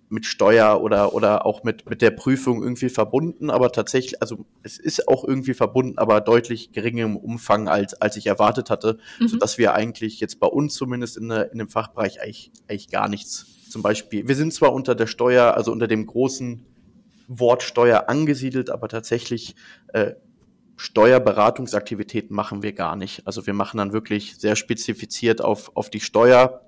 mit 0.08 0.26
Steuer 0.26 0.80
oder, 0.82 1.14
oder 1.14 1.46
auch 1.46 1.64
mit, 1.64 1.88
mit 1.88 2.02
der 2.02 2.10
Prüfung 2.10 2.62
irgendwie 2.62 2.88
verbunden, 2.88 3.50
aber 3.50 3.72
tatsächlich, 3.72 4.22
also 4.22 4.44
es 4.62 4.78
ist 4.78 5.08
auch 5.08 5.24
irgendwie 5.24 5.54
verbunden, 5.54 5.98
aber 5.98 6.20
deutlich 6.20 6.72
geringem 6.72 7.16
Umfang 7.16 7.68
als, 7.68 7.94
als 7.94 8.16
ich 8.16 8.26
erwartet 8.26 8.70
hatte, 8.70 8.98
mhm. 9.18 9.28
sodass 9.28 9.58
wir 9.58 9.74
eigentlich 9.74 10.20
jetzt 10.20 10.40
bei 10.40 10.46
uns 10.46 10.74
zumindest 10.74 11.16
in, 11.16 11.28
der, 11.28 11.52
in 11.52 11.58
dem 11.58 11.68
Fachbereich 11.68 12.20
eigentlich, 12.20 12.52
eigentlich 12.68 12.88
gar 12.90 13.08
nichts 13.08 13.46
zum 13.68 13.82
Beispiel. 13.82 14.28
Wir 14.28 14.36
sind 14.36 14.54
zwar 14.54 14.72
unter 14.72 14.94
der 14.94 15.06
Steuer, 15.06 15.54
also 15.54 15.72
unter 15.72 15.88
dem 15.88 16.06
großen 16.06 16.64
Wort 17.26 17.62
Steuer 17.62 18.08
angesiedelt, 18.08 18.70
aber 18.70 18.88
tatsächlich 18.88 19.56
äh, 19.92 20.12
Steuerberatungsaktivitäten 20.76 22.34
machen 22.34 22.62
wir 22.62 22.72
gar 22.72 22.96
nicht. 22.96 23.26
Also 23.26 23.46
wir 23.46 23.54
machen 23.54 23.78
dann 23.78 23.92
wirklich 23.92 24.36
sehr 24.38 24.56
spezifiziert 24.56 25.40
auf, 25.42 25.76
auf 25.76 25.90
die 25.90 26.00
Steuer, 26.00 26.60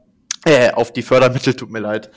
äh, 0.45 0.71
auf 0.71 0.93
die 0.93 1.03
Fördermittel, 1.03 1.55
tut 1.55 1.71
mir 1.71 1.81
leid, 1.81 2.11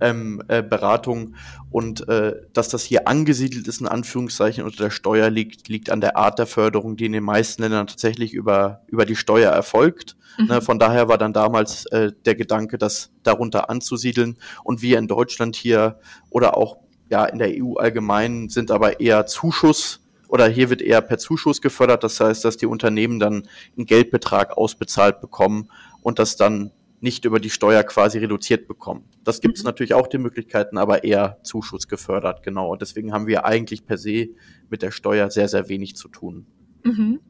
ähm, 0.00 0.42
äh, 0.48 0.62
Beratung. 0.62 1.36
Und 1.70 2.08
äh, 2.08 2.34
dass 2.52 2.68
das 2.68 2.82
hier 2.82 3.06
angesiedelt 3.06 3.68
ist, 3.68 3.80
in 3.80 3.86
Anführungszeichen, 3.86 4.64
unter 4.64 4.84
der 4.84 4.90
Steuer 4.90 5.30
liegt, 5.30 5.68
liegt 5.68 5.90
an 5.90 6.00
der 6.00 6.16
Art 6.16 6.38
der 6.38 6.46
Förderung, 6.46 6.96
die 6.96 7.06
in 7.06 7.12
den 7.12 7.22
meisten 7.22 7.62
Ländern 7.62 7.86
tatsächlich 7.86 8.32
über, 8.34 8.82
über 8.88 9.06
die 9.06 9.16
Steuer 9.16 9.52
erfolgt. 9.52 10.16
Mhm. 10.38 10.46
Ne, 10.46 10.62
von 10.62 10.80
daher 10.80 11.08
war 11.08 11.18
dann 11.18 11.32
damals 11.32 11.86
äh, 11.86 12.10
der 12.24 12.34
Gedanke, 12.34 12.76
das 12.76 13.12
darunter 13.22 13.70
anzusiedeln. 13.70 14.36
Und 14.64 14.82
wir 14.82 14.98
in 14.98 15.06
Deutschland 15.06 15.54
hier 15.54 16.00
oder 16.30 16.56
auch 16.56 16.78
ja 17.08 17.24
in 17.24 17.38
der 17.38 17.50
EU 17.62 17.74
allgemein 17.74 18.48
sind 18.48 18.72
aber 18.72 19.00
eher 19.00 19.26
Zuschuss 19.26 20.00
oder 20.28 20.48
hier 20.48 20.70
wird 20.70 20.82
eher 20.82 21.00
per 21.00 21.18
Zuschuss 21.18 21.60
gefördert. 21.60 22.04
Das 22.04 22.20
heißt, 22.20 22.44
dass 22.44 22.56
die 22.56 22.66
Unternehmen 22.66 23.18
dann 23.18 23.48
einen 23.76 23.86
Geldbetrag 23.86 24.56
ausbezahlt 24.56 25.20
bekommen 25.20 25.70
und 26.02 26.18
das 26.18 26.36
dann 26.36 26.72
nicht 27.00 27.24
über 27.24 27.40
die 27.40 27.50
Steuer 27.50 27.82
quasi 27.82 28.18
reduziert 28.18 28.66
bekommen. 28.66 29.04
Das 29.22 29.40
gibt 29.40 29.58
es 29.58 29.62
mhm. 29.62 29.68
natürlich 29.68 29.94
auch 29.94 30.06
die 30.06 30.18
Möglichkeiten, 30.18 30.78
aber 30.78 31.04
eher 31.04 31.38
Zuschuss 31.42 31.88
gefördert, 31.88 32.42
genau. 32.42 32.72
Und 32.72 32.82
deswegen 32.82 33.12
haben 33.12 33.26
wir 33.26 33.44
eigentlich 33.44 33.84
per 33.84 33.98
se 33.98 34.30
mit 34.70 34.82
der 34.82 34.90
Steuer 34.90 35.30
sehr, 35.30 35.48
sehr 35.48 35.68
wenig 35.68 35.96
zu 35.96 36.08
tun. 36.08 36.46
Mhm. 36.82 37.20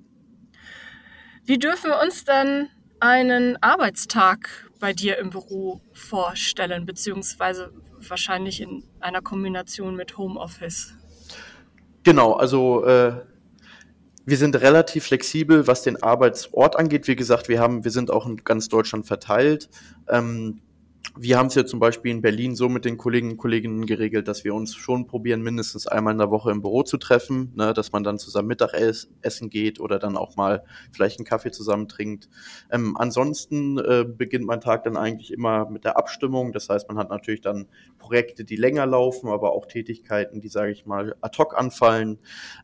Wie 1.44 1.58
dürfen 1.58 1.90
wir 1.90 2.00
uns 2.02 2.24
dann 2.24 2.68
einen 3.00 3.60
Arbeitstag 3.62 4.66
bei 4.78 4.92
dir 4.92 5.18
im 5.18 5.30
Büro 5.30 5.80
vorstellen, 5.92 6.86
beziehungsweise 6.86 7.72
wahrscheinlich 8.08 8.60
in 8.60 8.84
einer 9.00 9.22
Kombination 9.22 9.96
mit 9.96 10.16
Homeoffice. 10.16 10.94
Genau, 12.06 12.34
also 12.34 12.84
äh, 12.84 13.14
wir 14.26 14.36
sind 14.36 14.54
relativ 14.54 15.06
flexibel, 15.06 15.66
was 15.66 15.82
den 15.82 16.00
Arbeitsort 16.04 16.76
angeht. 16.76 17.08
Wie 17.08 17.16
gesagt, 17.16 17.48
wir 17.48 17.58
haben, 17.58 17.82
wir 17.82 17.90
sind 17.90 18.12
auch 18.12 18.26
in 18.26 18.36
ganz 18.44 18.68
Deutschland 18.68 19.06
verteilt. 19.08 19.68
Ähm, 20.08 20.60
wir 21.18 21.38
haben 21.38 21.46
es 21.46 21.54
ja 21.54 21.64
zum 21.64 21.80
Beispiel 21.80 22.10
in 22.10 22.20
Berlin 22.20 22.54
so 22.54 22.68
mit 22.68 22.84
den 22.84 22.96
Kollegen 22.96 23.30
und 23.30 23.36
Kolleginnen 23.38 23.86
geregelt, 23.86 24.28
dass 24.28 24.44
wir 24.44 24.54
uns 24.54 24.74
schon 24.74 25.06
probieren, 25.06 25.42
mindestens 25.42 25.86
einmal 25.86 26.12
in 26.12 26.18
der 26.18 26.30
Woche 26.30 26.50
im 26.50 26.62
Büro 26.62 26.82
zu 26.82 26.98
treffen, 26.98 27.52
ne, 27.56 27.72
dass 27.72 27.92
man 27.92 28.04
dann 28.04 28.18
zusammen 28.18 28.48
Mittagessen 28.48 29.48
geht 29.48 29.80
oder 29.80 29.98
dann 29.98 30.16
auch 30.16 30.36
mal 30.36 30.64
vielleicht 30.92 31.18
einen 31.18 31.26
Kaffee 31.26 31.50
zusammen 31.50 31.88
trinkt. 31.88 32.28
Ähm, 32.70 32.96
ansonsten 32.96 33.78
äh, 33.78 34.04
beginnt 34.06 34.46
mein 34.46 34.60
Tag 34.60 34.84
dann 34.84 34.96
eigentlich 34.96 35.32
immer 35.32 35.68
mit 35.70 35.84
der 35.84 35.96
Abstimmung. 35.96 36.52
Das 36.52 36.68
heißt, 36.68 36.88
man 36.88 36.98
hat 36.98 37.10
natürlich 37.10 37.40
dann 37.40 37.66
Projekte, 37.98 38.44
die 38.44 38.56
länger 38.56 38.86
laufen, 38.86 39.28
aber 39.28 39.52
auch 39.52 39.66
Tätigkeiten, 39.66 40.40
die, 40.40 40.48
sage 40.48 40.72
ich 40.72 40.86
mal, 40.86 41.16
ad 41.22 41.38
hoc 41.38 41.58
anfallen. 41.58 42.18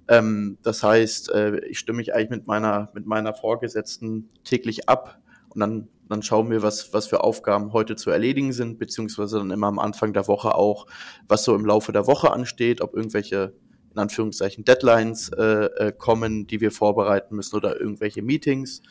Ähm, 0.09 0.59
das 0.63 0.83
heißt, 0.83 1.31
äh, 1.31 1.59
ich 1.67 1.79
stimme 1.79 1.99
mich 1.99 2.15
eigentlich 2.15 2.31
mit 2.31 2.47
meiner, 2.47 2.91
mit 2.95 3.07
meiner 3.07 3.35
Vorgesetzten 3.35 4.29
täglich 4.45 4.89
ab 4.89 5.21
und 5.49 5.61
dann 5.61 5.89
dann 6.13 6.23
schauen 6.23 6.51
wir, 6.51 6.63
was, 6.63 6.93
was 6.93 7.07
für 7.07 7.25
Aufgaben 7.25 7.73
heute 7.73 7.97
zu 7.97 8.11
erledigen 8.11 8.53
sind, 8.53 8.79
beziehungsweise 8.79 9.39
dann 9.39 9.51
immer 9.51 9.67
am 9.67 9.79
Anfang 9.79 10.13
der 10.13 10.29
Woche 10.29 10.55
auch, 10.55 10.87
was 11.27 11.45
so 11.45 11.55
im 11.55 11.65
Laufe 11.65 11.93
der 11.93 12.07
Woche 12.07 12.31
ansteht, 12.31 12.81
ob 12.81 12.95
irgendwelche 12.95 13.55
in 13.93 13.99
Anführungszeichen 13.99 14.65
Deadlines 14.65 15.31
äh, 15.31 15.65
äh, 15.65 15.93
kommen, 15.93 16.47
die 16.47 16.61
wir 16.61 16.71
vorbereiten 16.71 17.37
müssen 17.37 17.57
oder 17.57 17.79
irgendwelche 17.79 18.23
Meetings. 18.23 18.83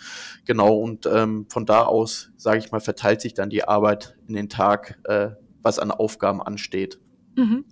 Genau, 0.45 0.75
und 0.75 1.07
ähm, 1.07 1.47
von 1.49 1.65
da 1.65 1.83
aus, 1.83 2.31
sage 2.37 2.59
ich 2.59 2.71
mal, 2.71 2.79
verteilt 2.79 3.21
sich 3.21 3.33
dann 3.33 3.49
die 3.49 3.63
Arbeit 3.63 4.15
in 4.27 4.35
den 4.35 4.49
Tag, 4.49 4.99
äh, 5.05 5.29
was 5.63 5.79
an 5.79 5.91
Aufgaben 5.91 6.41
ansteht. 6.41 6.99
Mhm. 7.35 7.65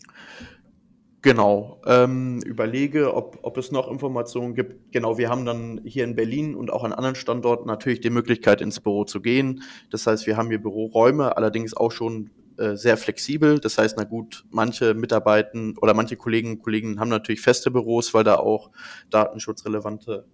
Genau, 1.22 1.82
ähm, 1.86 2.40
überlege, 2.46 3.14
ob, 3.14 3.40
ob 3.42 3.58
es 3.58 3.72
noch 3.72 3.92
Informationen 3.92 4.56
gibt. 4.56 4.94
Genau, 4.94 5.18
wir 5.18 5.30
haben 5.30 5.46
dann 5.46 5.82
hier 5.84 6.06
in 6.06 6.16
Berlin 6.16 6.56
und 6.56 6.72
auch 6.72 6.86
an 6.86 6.94
anderen 6.94 7.16
Standorten 7.16 7.68
natürlich 7.68 8.00
die 8.00 8.10
Möglichkeit, 8.10 8.62
ins 8.62 8.80
Büro 8.80 9.04
zu 9.04 9.20
gehen. 9.20 9.64
Das 9.90 10.08
heißt, 10.08 10.28
wir 10.28 10.38
haben 10.38 10.48
hier 10.48 10.62
Büroräume, 10.62 11.36
allerdings 11.36 11.76
auch 11.76 11.92
schon 11.92 12.30
äh, 12.58 12.78
sehr 12.78 12.96
flexibel. 12.96 13.60
Das 13.60 13.78
heißt, 13.78 13.98
na 13.98 14.06
gut, 14.06 14.46
manche 14.50 14.94
Mitarbeiter 14.94 15.60
oder 15.82 15.94
manche 15.94 16.16
Kolleginnen 16.16 16.56
und 16.56 16.64
Kollegen 16.64 17.02
haben 17.02 17.10
natürlich 17.10 17.42
feste 17.42 17.70
Büros, 17.70 18.14
weil 18.14 18.24
da 18.24 18.36
auch 18.36 18.70
datenschutzrelevante 19.10 20.26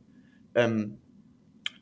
ähm, 0.54 1.00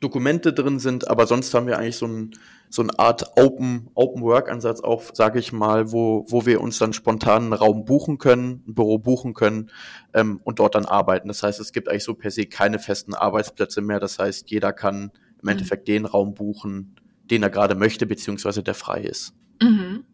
Dokumente 0.04 0.52
drin 0.52 0.78
sind, 0.78 1.08
aber 1.08 1.26
sonst 1.26 1.52
haben 1.54 1.66
wir 1.66 1.78
eigentlich 1.78 1.96
so, 1.96 2.06
ein, 2.06 2.30
so 2.68 2.82
eine 2.82 2.98
Art 2.98 3.36
Open, 3.36 3.88
Open 3.94 4.22
Work 4.22 4.50
Ansatz 4.50 4.80
auch, 4.80 5.02
sage 5.14 5.38
ich 5.38 5.52
mal, 5.52 5.90
wo, 5.92 6.26
wo 6.28 6.44
wir 6.44 6.60
uns 6.60 6.78
dann 6.78 6.92
spontan 6.92 7.44
einen 7.44 7.52
Raum 7.54 7.86
buchen 7.86 8.18
können, 8.18 8.62
ein 8.68 8.74
Büro 8.74 8.98
buchen 8.98 9.32
können 9.32 9.70
ähm, 10.12 10.40
und 10.44 10.58
dort 10.58 10.74
dann 10.74 10.84
arbeiten. 10.84 11.28
Das 11.28 11.42
heißt, 11.42 11.58
es 11.58 11.72
gibt 11.72 11.88
eigentlich 11.88 12.04
so 12.04 12.14
per 12.14 12.30
se 12.30 12.44
keine 12.44 12.78
festen 12.78 13.14
Arbeitsplätze 13.14 13.80
mehr. 13.80 13.98
Das 13.98 14.18
heißt, 14.18 14.50
jeder 14.50 14.74
kann 14.74 15.04
im 15.04 15.10
mhm. 15.42 15.48
Endeffekt 15.48 15.88
den 15.88 16.04
Raum 16.04 16.34
buchen, 16.34 16.96
den 17.30 17.42
er 17.42 17.50
gerade 17.50 17.74
möchte, 17.74 18.04
beziehungsweise 18.04 18.62
der 18.62 18.74
frei 18.74 19.00
ist. 19.00 19.32
Mhm. 19.62 20.04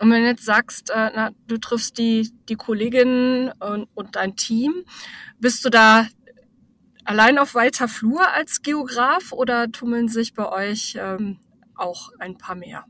Und 0.00 0.10
wenn 0.12 0.22
du 0.22 0.28
jetzt 0.28 0.44
sagst, 0.44 0.90
äh, 0.90 1.10
na, 1.14 1.30
du 1.48 1.58
triffst 1.58 1.98
die, 1.98 2.30
die 2.48 2.54
Kolleginnen 2.54 3.50
und, 3.58 3.88
und 3.94 4.14
dein 4.14 4.36
Team, 4.36 4.84
bist 5.40 5.64
du 5.64 5.70
da 5.70 6.06
allein 7.08 7.38
auf 7.38 7.54
weiter 7.54 7.88
Flur 7.88 8.20
als 8.34 8.60
Geograf 8.62 9.32
oder 9.32 9.72
tummeln 9.72 10.08
sich 10.08 10.34
bei 10.34 10.46
euch 10.50 10.96
ähm, 11.00 11.38
auch 11.74 12.10
ein 12.18 12.36
paar 12.36 12.54
mehr? 12.54 12.84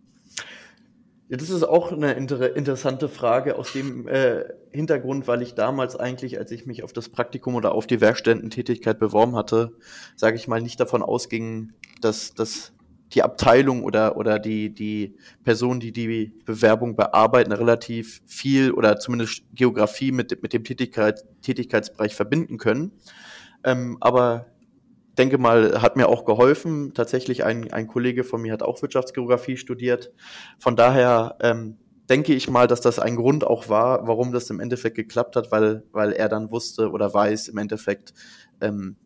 Ja, 1.29 1.37
das 1.37 1.51
ist 1.51 1.63
auch 1.63 1.93
eine 1.93 2.15
inter 2.15 2.57
interessante 2.57 3.09
Frage 3.09 3.57
aus 3.57 3.73
dem 3.73 4.09
äh, 4.09 4.45
Hintergrund, 4.73 5.29
weil 5.29 5.43
ich 5.43 5.55
damals 5.55 5.95
eigentlich, 5.95 6.39
als 6.39 6.51
ich 6.51 6.67
mich 6.67 6.83
auf 6.83 6.93
das 6.93 7.11
Praktikum 7.11 7.55
oder 7.55 7.73
auf 7.73 7.87
die 7.87 8.01
Werkstättentätigkeit 8.01 8.99
beworben 8.99 9.37
hatte, 9.37 9.73
sage 10.17 10.37
ich 10.37 10.49
mal, 10.49 10.61
nicht 10.63 10.81
davon 10.81 11.03
ausging, 11.03 11.75
dass, 12.01 12.35
dass 12.35 12.73
die 13.13 13.23
Abteilung 13.23 13.85
oder, 13.85 14.17
oder 14.17 14.39
die, 14.39 14.75
die 14.75 15.17
Person, 15.45 15.81
die 15.81 15.93
die 15.93 16.33
Bewerbung 16.45 16.97
bearbeiten, 16.97 17.53
relativ 17.53 18.21
viel 18.27 18.73
oder 18.73 18.99
zumindest 18.99 19.43
Geografie 19.55 20.13
mit, 20.13 20.43
mit 20.43 20.53
dem 20.53 20.65
Tätigkeit, 20.65 21.25
Tätigkeitsbereich 21.43 22.15
verbinden 22.15 22.59
können. 22.59 22.93
Ähm, 23.65 23.99
aber 24.01 24.47
denke 25.19 25.39
mal, 25.39 25.83
hat 25.83 25.97
mir 25.97 26.09
auch 26.09 26.25
geholfen. 26.25 26.95
Tatsächlich 26.95 27.45
ein, 27.45 27.73
ein 27.73 27.89
Kollege 27.89 28.25
von 28.25 28.41
mir 28.41 28.53
hat 28.53 28.63
auch 28.63 28.81
Wirtschaftsgeografie 28.81 29.57
studiert. 29.57 30.13
Von 30.59 30.77
daher 30.77 31.37
ähm, 31.41 31.77
denke 32.09 32.35
ich 32.35 32.49
mal, 32.49 32.67
dass 32.67 32.81
das 32.81 32.99
ein 32.99 33.17
Grund 33.17 33.45
auch 33.45 33.69
war, 33.69 34.07
warum 34.07 34.33
das 34.33 34.49
im 34.51 34.61
Endeffekt 34.61 34.97
geklappt 34.97 35.37
hat, 35.37 35.53
weil, 35.53 35.83
weil 35.93 36.13
er 36.13 36.29
dann 36.29 36.51
wusste 36.51 36.91
oder 36.91 37.13
weiß 37.13 37.49
im 37.49 37.59
Endeffekt, 37.59 38.15
ähm, 38.61 38.97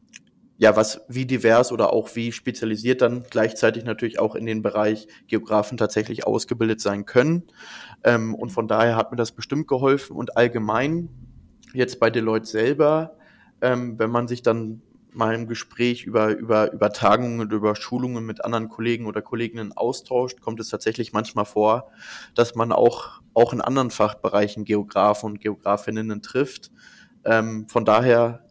ja, 0.58 0.76
was, 0.76 1.00
wie 1.08 1.26
divers 1.26 1.72
oder 1.72 1.92
auch 1.92 2.14
wie 2.14 2.30
spezialisiert 2.30 3.02
dann 3.02 3.24
gleichzeitig 3.28 3.84
natürlich 3.84 4.20
auch 4.20 4.36
in 4.36 4.46
den 4.46 4.62
Bereich 4.62 5.08
Geografen 5.26 5.76
tatsächlich 5.76 6.26
ausgebildet 6.26 6.80
sein 6.80 7.04
können. 7.04 7.44
Ähm, 8.04 8.34
und 8.34 8.50
von 8.50 8.68
daher 8.68 8.94
hat 8.96 9.10
mir 9.10 9.16
das 9.16 9.32
bestimmt 9.32 9.66
geholfen 9.66 10.14
und 10.14 10.36
allgemein 10.36 11.08
jetzt 11.74 11.98
bei 11.98 12.10
Deloitte 12.10 12.46
selber, 12.46 13.16
ähm, 13.62 13.98
wenn 13.98 14.10
man 14.10 14.28
sich 14.28 14.42
dann 14.42 14.82
mal 15.14 15.34
im 15.34 15.46
Gespräch 15.46 16.04
über, 16.04 16.36
über, 16.36 16.72
über 16.72 16.90
Tagungen 16.90 17.40
und 17.40 17.52
über 17.52 17.76
Schulungen 17.76 18.24
mit 18.24 18.44
anderen 18.44 18.68
Kollegen 18.68 19.06
oder 19.06 19.22
Kolleginnen 19.22 19.72
austauscht, 19.72 20.40
kommt 20.40 20.58
es 20.60 20.68
tatsächlich 20.68 21.12
manchmal 21.12 21.44
vor, 21.44 21.90
dass 22.34 22.54
man 22.54 22.72
auch, 22.72 23.20
auch 23.34 23.52
in 23.52 23.60
anderen 23.60 23.90
Fachbereichen 23.90 24.64
Geografen 24.64 25.26
und 25.26 25.40
Geografinnen 25.40 26.22
trifft. 26.22 26.70
Ähm, 27.24 27.68
von 27.68 27.84
daher, 27.84 28.46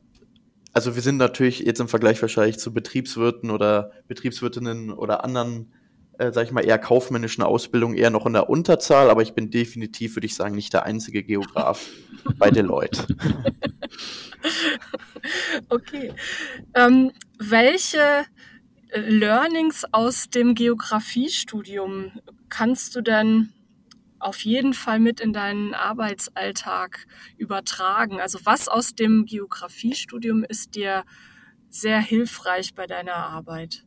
also 0.73 0.95
wir 0.95 1.01
sind 1.01 1.17
natürlich 1.17 1.59
jetzt 1.59 1.81
im 1.81 1.87
Vergleich 1.87 2.21
wahrscheinlich 2.21 2.59
zu 2.59 2.73
Betriebswirten 2.73 3.49
oder 3.49 3.91
Betriebswirtinnen 4.07 4.91
oder 4.91 5.23
anderen, 5.23 5.73
äh, 6.21 6.31
sag 6.31 6.45
ich 6.45 6.51
mal, 6.51 6.63
eher 6.63 6.77
kaufmännischen 6.77 7.43
Ausbildungen 7.43 7.97
eher 7.97 8.11
noch 8.11 8.27
in 8.27 8.33
der 8.33 8.47
Unterzahl, 8.47 9.09
aber 9.09 9.23
ich 9.23 9.33
bin 9.33 9.49
definitiv, 9.49 10.15
würde 10.15 10.27
ich 10.27 10.35
sagen, 10.35 10.53
nicht 10.53 10.71
der 10.71 10.85
einzige 10.85 11.23
Geograf 11.23 11.89
bei 12.37 12.51
Deloitte. 12.51 13.07
Okay. 15.69 16.13
Ähm, 16.73 17.11
welche 17.37 18.25
Learnings 18.91 19.85
aus 19.91 20.29
dem 20.29 20.55
Geografiestudium 20.55 22.19
kannst 22.49 22.95
du 22.95 23.01
denn 23.01 23.53
auf 24.17 24.39
jeden 24.39 24.73
Fall 24.73 24.99
mit 24.99 25.19
in 25.19 25.31
deinen 25.31 25.75
Arbeitsalltag 25.75 27.05
übertragen? 27.37 28.19
Also 28.19 28.39
was 28.43 28.67
aus 28.67 28.95
dem 28.95 29.25
Geografiestudium 29.25 30.43
ist 30.43 30.73
dir 30.73 31.03
sehr 31.69 31.99
hilfreich 31.99 32.73
bei 32.73 32.87
deiner 32.87 33.15
Arbeit? 33.15 33.85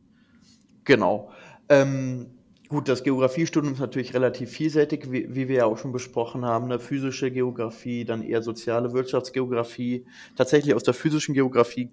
Genau. 0.85 1.33
Ähm, 1.69 2.27
Gut, 2.67 2.89
das 2.89 3.03
Geografiestudium 3.03 3.73
ist 3.73 3.79
natürlich 3.79 4.15
relativ 4.15 4.49
vielseitig, 4.49 5.11
wie, 5.11 5.35
wie 5.35 5.47
wir 5.47 5.57
ja 5.57 5.65
auch 5.65 5.77
schon 5.77 5.91
besprochen 5.91 6.43
haben. 6.45 6.65
Eine 6.65 6.79
physische 6.79 7.29
Geografie, 7.29 8.05
dann 8.05 8.23
eher 8.23 8.41
soziale 8.41 8.91
Wirtschaftsgeografie. 8.91 10.05
Tatsächlich 10.35 10.73
aus 10.73 10.81
der 10.81 10.95
physischen 10.95 11.35
Geografie 11.35 11.91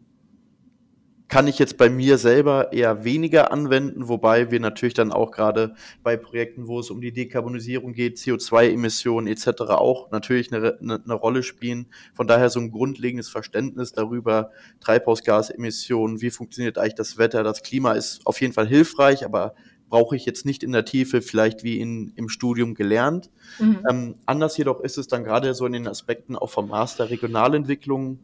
kann 1.32 1.46
ich 1.46 1.58
jetzt 1.58 1.78
bei 1.78 1.88
mir 1.88 2.18
selber 2.18 2.74
eher 2.74 3.04
weniger 3.04 3.52
anwenden, 3.52 4.06
wobei 4.06 4.50
wir 4.50 4.60
natürlich 4.60 4.92
dann 4.92 5.12
auch 5.12 5.30
gerade 5.30 5.74
bei 6.02 6.18
Projekten, 6.18 6.68
wo 6.68 6.78
es 6.78 6.90
um 6.90 7.00
die 7.00 7.10
Dekarbonisierung 7.10 7.94
geht, 7.94 8.18
CO2-Emissionen 8.18 9.26
etc. 9.26 9.62
auch 9.70 10.10
natürlich 10.10 10.52
eine, 10.52 10.78
eine, 10.78 11.14
Rolle 11.14 11.42
spielen. 11.42 11.86
Von 12.12 12.26
daher 12.26 12.50
so 12.50 12.60
ein 12.60 12.70
grundlegendes 12.70 13.30
Verständnis 13.30 13.92
darüber, 13.92 14.50
Treibhausgasemissionen, 14.80 16.20
wie 16.20 16.28
funktioniert 16.28 16.76
eigentlich 16.76 16.96
das 16.96 17.16
Wetter, 17.16 17.42
das 17.42 17.62
Klima 17.62 17.92
ist 17.92 18.26
auf 18.26 18.38
jeden 18.42 18.52
Fall 18.52 18.68
hilfreich, 18.68 19.24
aber 19.24 19.54
brauche 19.88 20.16
ich 20.16 20.26
jetzt 20.26 20.45
nicht 20.45 20.62
in 20.62 20.73
der 20.73 20.84
Tiefe 20.84 21.23
vielleicht 21.23 21.64
wie 21.64 21.80
in, 21.80 22.12
im 22.14 22.28
Studium 22.28 22.75
gelernt. 22.75 23.30
Mhm. 23.58 23.86
Ähm, 23.88 24.14
anders 24.26 24.58
jedoch 24.58 24.80
ist 24.80 24.99
es 24.99 25.08
dann 25.08 25.25
gerade 25.25 25.54
so 25.54 25.64
in 25.64 25.73
den 25.73 25.88
Aspekten 25.88 26.36
auch 26.36 26.50
vom 26.50 26.68
Master 26.68 27.08
Regionalentwicklung. 27.08 28.18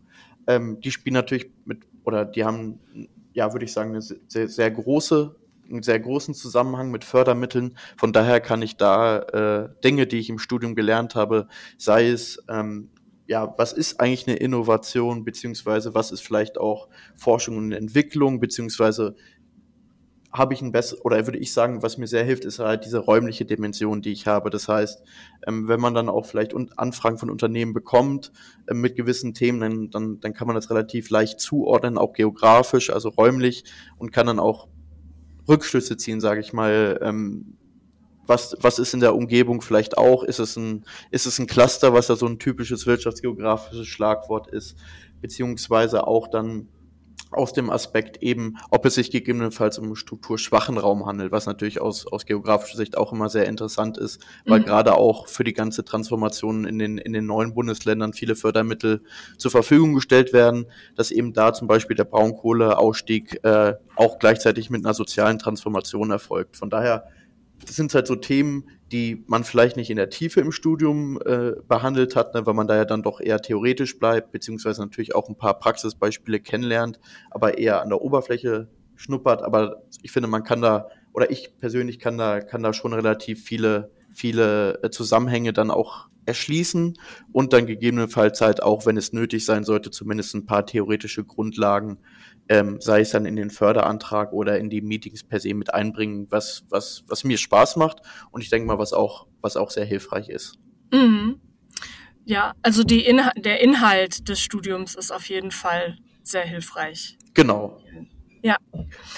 Ähm, 0.48 0.80
die 0.80 0.90
spielen 0.90 1.14
natürlich 1.14 1.50
mit, 1.64 1.84
oder 2.02 2.24
die 2.24 2.44
haben, 2.44 2.80
ja, 3.32 3.52
würde 3.52 3.64
ich 3.64 3.72
sagen, 3.72 3.90
eine 3.90 4.00
sehr, 4.02 4.48
sehr 4.48 4.70
große 4.70 5.36
einen 5.70 5.82
sehr 5.82 6.00
großen 6.00 6.32
Zusammenhang 6.32 6.90
mit 6.90 7.04
Fördermitteln. 7.04 7.76
Von 7.98 8.14
daher 8.14 8.40
kann 8.40 8.62
ich 8.62 8.78
da 8.78 9.18
äh, 9.18 9.68
Dinge, 9.84 10.06
die 10.06 10.18
ich 10.18 10.30
im 10.30 10.38
Studium 10.38 10.74
gelernt 10.74 11.14
habe, 11.14 11.46
sei 11.76 12.08
es 12.08 12.42
ähm, 12.48 12.88
ja, 13.28 13.54
was 13.58 13.74
ist 13.74 14.00
eigentlich 14.00 14.26
eine 14.26 14.38
Innovation, 14.38 15.22
beziehungsweise 15.22 15.94
was 15.94 16.10
ist 16.10 16.22
vielleicht 16.22 16.56
auch 16.56 16.88
Forschung 17.14 17.58
und 17.58 17.72
Entwicklung, 17.72 18.40
beziehungsweise 18.40 19.16
habe 20.32 20.52
ich 20.52 20.60
ein 20.60 20.72
besseres, 20.72 21.04
oder 21.04 21.26
würde 21.26 21.38
ich 21.38 21.52
sagen, 21.52 21.82
was 21.82 21.96
mir 21.96 22.06
sehr 22.06 22.24
hilft, 22.24 22.44
ist 22.44 22.58
halt 22.58 22.84
diese 22.84 22.98
räumliche 22.98 23.46
Dimension, 23.46 24.02
die 24.02 24.12
ich 24.12 24.26
habe. 24.26 24.50
Das 24.50 24.68
heißt, 24.68 25.02
ähm, 25.46 25.68
wenn 25.68 25.80
man 25.80 25.94
dann 25.94 26.08
auch 26.08 26.26
vielleicht 26.26 26.54
Anfragen 26.76 27.18
von 27.18 27.30
Unternehmen 27.30 27.72
bekommt 27.72 28.32
äh, 28.66 28.74
mit 28.74 28.96
gewissen 28.96 29.32
Themen, 29.32 29.60
dann, 29.60 29.90
dann, 29.90 30.20
dann 30.20 30.34
kann 30.34 30.46
man 30.46 30.54
das 30.54 30.70
relativ 30.70 31.08
leicht 31.08 31.40
zuordnen, 31.40 31.96
auch 31.96 32.12
geografisch, 32.12 32.90
also 32.90 33.08
räumlich 33.08 33.64
und 33.96 34.12
kann 34.12 34.26
dann 34.26 34.38
auch 34.38 34.68
Rückschlüsse 35.48 35.96
ziehen, 35.96 36.20
sage 36.20 36.40
ich 36.40 36.52
mal. 36.52 36.98
Ähm, 37.02 37.54
was, 38.26 38.54
was 38.60 38.78
ist 38.78 38.92
in 38.92 39.00
der 39.00 39.14
Umgebung 39.14 39.62
vielleicht 39.62 39.96
auch? 39.96 40.22
Ist 40.22 40.38
es 40.38 40.56
ein, 40.56 40.84
ist 41.10 41.26
es 41.26 41.38
ein 41.38 41.46
Cluster, 41.46 41.94
was 41.94 42.08
ja 42.08 42.16
so 42.16 42.26
ein 42.26 42.38
typisches 42.38 42.86
wirtschaftsgeografisches 42.86 43.86
Schlagwort 43.86 44.48
ist? 44.48 44.76
Beziehungsweise 45.22 46.06
auch 46.06 46.28
dann 46.28 46.68
aus 47.30 47.52
dem 47.52 47.70
Aspekt 47.70 48.22
eben, 48.22 48.56
ob 48.70 48.86
es 48.86 48.94
sich 48.94 49.10
gegebenenfalls 49.10 49.78
um 49.78 49.86
einen 49.86 49.96
strukturschwachen 49.96 50.78
Raum 50.78 51.06
handelt, 51.06 51.32
was 51.32 51.46
natürlich 51.46 51.80
aus, 51.80 52.06
aus 52.06 52.26
geografischer 52.26 52.76
Sicht 52.76 52.96
auch 52.96 53.12
immer 53.12 53.28
sehr 53.28 53.46
interessant 53.46 53.98
ist, 53.98 54.24
weil 54.46 54.60
mhm. 54.60 54.64
gerade 54.64 54.94
auch 54.94 55.28
für 55.28 55.44
die 55.44 55.52
ganze 55.52 55.84
Transformation 55.84 56.64
in 56.64 56.78
den, 56.78 56.98
in 56.98 57.12
den 57.12 57.26
neuen 57.26 57.54
Bundesländern 57.54 58.12
viele 58.12 58.36
Fördermittel 58.36 59.02
zur 59.36 59.50
Verfügung 59.50 59.94
gestellt 59.94 60.32
werden, 60.32 60.66
dass 60.96 61.10
eben 61.10 61.32
da 61.32 61.52
zum 61.52 61.68
Beispiel 61.68 61.96
der 61.96 62.04
Braunkohleausstieg 62.04 63.44
äh, 63.44 63.74
auch 63.96 64.18
gleichzeitig 64.18 64.70
mit 64.70 64.84
einer 64.84 64.94
sozialen 64.94 65.38
Transformation 65.38 66.10
erfolgt. 66.10 66.56
Von 66.56 66.70
daher 66.70 67.04
das 67.66 67.76
sind 67.76 67.94
halt 67.94 68.06
so 68.06 68.16
Themen, 68.16 68.64
die 68.92 69.24
man 69.26 69.44
vielleicht 69.44 69.76
nicht 69.76 69.90
in 69.90 69.96
der 69.96 70.10
Tiefe 70.10 70.40
im 70.40 70.52
Studium 70.52 71.20
äh, 71.24 71.52
behandelt 71.66 72.16
hat, 72.16 72.34
ne, 72.34 72.46
weil 72.46 72.54
man 72.54 72.66
da 72.66 72.76
ja 72.76 72.84
dann 72.84 73.02
doch 73.02 73.20
eher 73.20 73.40
theoretisch 73.40 73.98
bleibt, 73.98 74.32
beziehungsweise 74.32 74.80
natürlich 74.80 75.14
auch 75.14 75.28
ein 75.28 75.36
paar 75.36 75.58
Praxisbeispiele 75.58 76.40
kennenlernt, 76.40 76.98
aber 77.30 77.58
eher 77.58 77.82
an 77.82 77.90
der 77.90 78.00
Oberfläche 78.00 78.68
schnuppert. 78.96 79.42
Aber 79.42 79.82
ich 80.02 80.10
finde, 80.10 80.28
man 80.28 80.42
kann 80.42 80.62
da, 80.62 80.88
oder 81.12 81.30
ich 81.30 81.58
persönlich 81.58 81.98
kann 81.98 82.16
da, 82.16 82.40
kann 82.40 82.62
da 82.62 82.72
schon 82.72 82.92
relativ 82.94 83.44
viele, 83.44 83.90
viele 84.14 84.82
äh, 84.82 84.90
Zusammenhänge 84.90 85.52
dann 85.52 85.70
auch 85.70 86.08
erschließen 86.24 86.98
und 87.32 87.52
dann 87.52 87.66
gegebenenfalls 87.66 88.40
halt 88.40 88.62
auch, 88.62 88.86
wenn 88.86 88.96
es 88.96 89.12
nötig 89.12 89.44
sein 89.44 89.64
sollte, 89.64 89.90
zumindest 89.90 90.34
ein 90.34 90.46
paar 90.46 90.66
theoretische 90.66 91.24
Grundlagen 91.24 91.98
ähm, 92.48 92.80
sei 92.80 93.00
es 93.00 93.10
dann 93.10 93.26
in 93.26 93.36
den 93.36 93.50
Förderantrag 93.50 94.32
oder 94.32 94.58
in 94.58 94.70
die 94.70 94.80
Meetings 94.80 95.24
per 95.24 95.40
se 95.40 95.54
mit 95.54 95.74
einbringen, 95.74 96.26
was, 96.30 96.64
was, 96.68 97.04
was 97.08 97.24
mir 97.24 97.38
Spaß 97.38 97.76
macht 97.76 98.00
und 98.30 98.42
ich 98.42 98.50
denke 98.50 98.66
mal, 98.66 98.78
was 98.78 98.92
auch, 98.92 99.26
was 99.40 99.56
auch 99.56 99.70
sehr 99.70 99.84
hilfreich 99.84 100.28
ist. 100.28 100.58
Mhm. 100.92 101.40
Ja, 102.24 102.54
also 102.62 102.84
die 102.84 103.06
Inha 103.06 103.32
der 103.36 103.60
Inhalt 103.60 104.28
des 104.28 104.40
Studiums 104.40 104.94
ist 104.94 105.10
auf 105.10 105.28
jeden 105.28 105.50
Fall 105.50 105.96
sehr 106.22 106.44
hilfreich. 106.44 107.16
Genau. 107.34 107.80
Ja. 108.42 108.56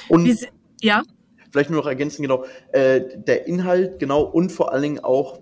Und 0.09 0.27
Wie, 0.27 0.47
ja. 0.81 1.03
Vielleicht 1.51 1.71
nur 1.71 1.81
noch 1.81 1.89
ergänzen, 1.89 2.23
genau, 2.23 2.45
äh, 2.73 3.01
der 3.17 3.47
Inhalt, 3.49 3.99
genau, 3.99 4.23
und 4.23 4.53
vor 4.53 4.73
allen 4.73 4.83
Dingen 4.83 5.01
auch, 5.01 5.41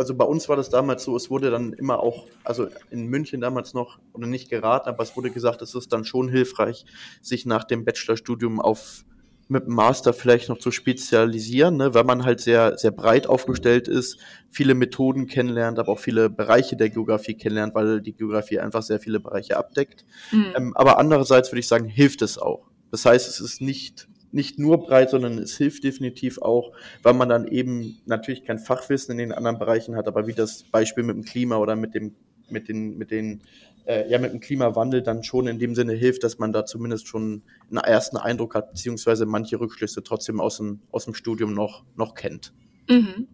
also 0.00 0.14
bei 0.14 0.24
uns 0.24 0.48
war 0.48 0.56
das 0.56 0.70
damals 0.70 1.04
so, 1.04 1.14
es 1.14 1.28
wurde 1.28 1.50
dann 1.50 1.74
immer 1.74 2.00
auch, 2.00 2.26
also 2.42 2.68
in 2.90 3.08
München 3.08 3.42
damals 3.42 3.74
noch, 3.74 3.98
oder 4.14 4.26
nicht 4.26 4.48
geraten, 4.48 4.88
aber 4.88 5.02
es 5.02 5.14
wurde 5.14 5.30
gesagt, 5.30 5.60
es 5.60 5.74
ist 5.74 5.92
dann 5.92 6.06
schon 6.06 6.30
hilfreich, 6.30 6.86
sich 7.20 7.44
nach 7.44 7.64
dem 7.64 7.84
Bachelorstudium 7.84 8.60
auf 8.60 9.04
mit 9.48 9.66
dem 9.66 9.74
Master 9.74 10.14
vielleicht 10.14 10.48
noch 10.48 10.58
zu 10.58 10.70
spezialisieren, 10.70 11.76
ne, 11.76 11.92
weil 11.92 12.04
man 12.04 12.24
halt 12.24 12.40
sehr, 12.40 12.78
sehr 12.78 12.92
breit 12.92 13.26
aufgestellt 13.26 13.88
ist, 13.88 14.16
viele 14.48 14.74
Methoden 14.74 15.26
kennenlernt, 15.26 15.78
aber 15.78 15.92
auch 15.92 15.98
viele 15.98 16.30
Bereiche 16.30 16.76
der 16.76 16.88
Geografie 16.88 17.34
kennenlernt, 17.34 17.74
weil 17.74 18.00
die 18.00 18.14
Geografie 18.14 18.60
einfach 18.60 18.82
sehr 18.82 19.00
viele 19.00 19.20
Bereiche 19.20 19.58
abdeckt. 19.58 20.06
Mhm. 20.30 20.52
Ähm, 20.56 20.76
aber 20.76 20.98
andererseits 20.98 21.50
würde 21.50 21.60
ich 21.60 21.68
sagen, 21.68 21.88
hilft 21.88 22.22
es 22.22 22.38
auch. 22.38 22.70
Das 22.90 23.04
heißt, 23.04 23.28
es 23.28 23.40
ist 23.40 23.60
nicht 23.60 24.08
nicht 24.32 24.58
nur 24.58 24.78
breit, 24.78 25.10
sondern 25.10 25.38
es 25.38 25.56
hilft 25.56 25.84
definitiv 25.84 26.40
auch, 26.40 26.72
weil 27.02 27.14
man 27.14 27.28
dann 27.28 27.46
eben 27.48 28.00
natürlich 28.06 28.44
kein 28.44 28.58
Fachwissen 28.58 29.12
in 29.12 29.18
den 29.18 29.32
anderen 29.32 29.58
Bereichen 29.58 29.96
hat, 29.96 30.06
aber 30.06 30.26
wie 30.26 30.34
das 30.34 30.62
Beispiel 30.64 31.04
mit 31.04 31.16
dem 31.16 31.24
Klima 31.24 31.56
oder 31.56 31.76
mit 31.76 31.94
dem, 31.94 32.14
mit 32.48 32.68
den, 32.68 32.96
mit 32.96 33.10
den, 33.10 33.42
äh, 33.86 34.08
ja, 34.08 34.18
mit 34.18 34.32
dem 34.32 34.40
Klimawandel 34.40 35.02
dann 35.02 35.24
schon 35.24 35.46
in 35.46 35.58
dem 35.58 35.74
Sinne 35.74 35.94
hilft, 35.94 36.22
dass 36.24 36.38
man 36.38 36.52
da 36.52 36.64
zumindest 36.64 37.08
schon 37.08 37.42
einen 37.70 37.78
ersten 37.78 38.16
Eindruck 38.16 38.54
hat, 38.54 38.70
beziehungsweise 38.70 39.26
manche 39.26 39.58
Rückschlüsse 39.58 40.02
trotzdem 40.02 40.40
aus 40.40 40.58
dem, 40.58 40.80
aus 40.90 41.04
dem 41.04 41.14
Studium 41.14 41.54
noch, 41.54 41.84
noch 41.96 42.14
kennt. 42.14 42.52
Mhm. 42.88 43.28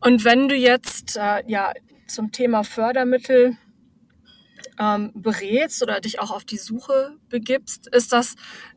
Und 0.00 0.24
wenn 0.24 0.48
du 0.48 0.54
jetzt 0.54 1.16
äh, 1.16 1.42
ja 1.48 1.72
zum 2.06 2.30
Thema 2.30 2.62
Fördermittel 2.62 3.56
ähm, 4.78 5.10
berätst 5.14 5.82
oder 5.82 6.00
dich 6.00 6.20
auch 6.20 6.30
auf 6.30 6.44
die 6.44 6.58
Suche 6.58 7.16
begibst, 7.28 7.88
ist 7.88 8.12
das 8.12 8.36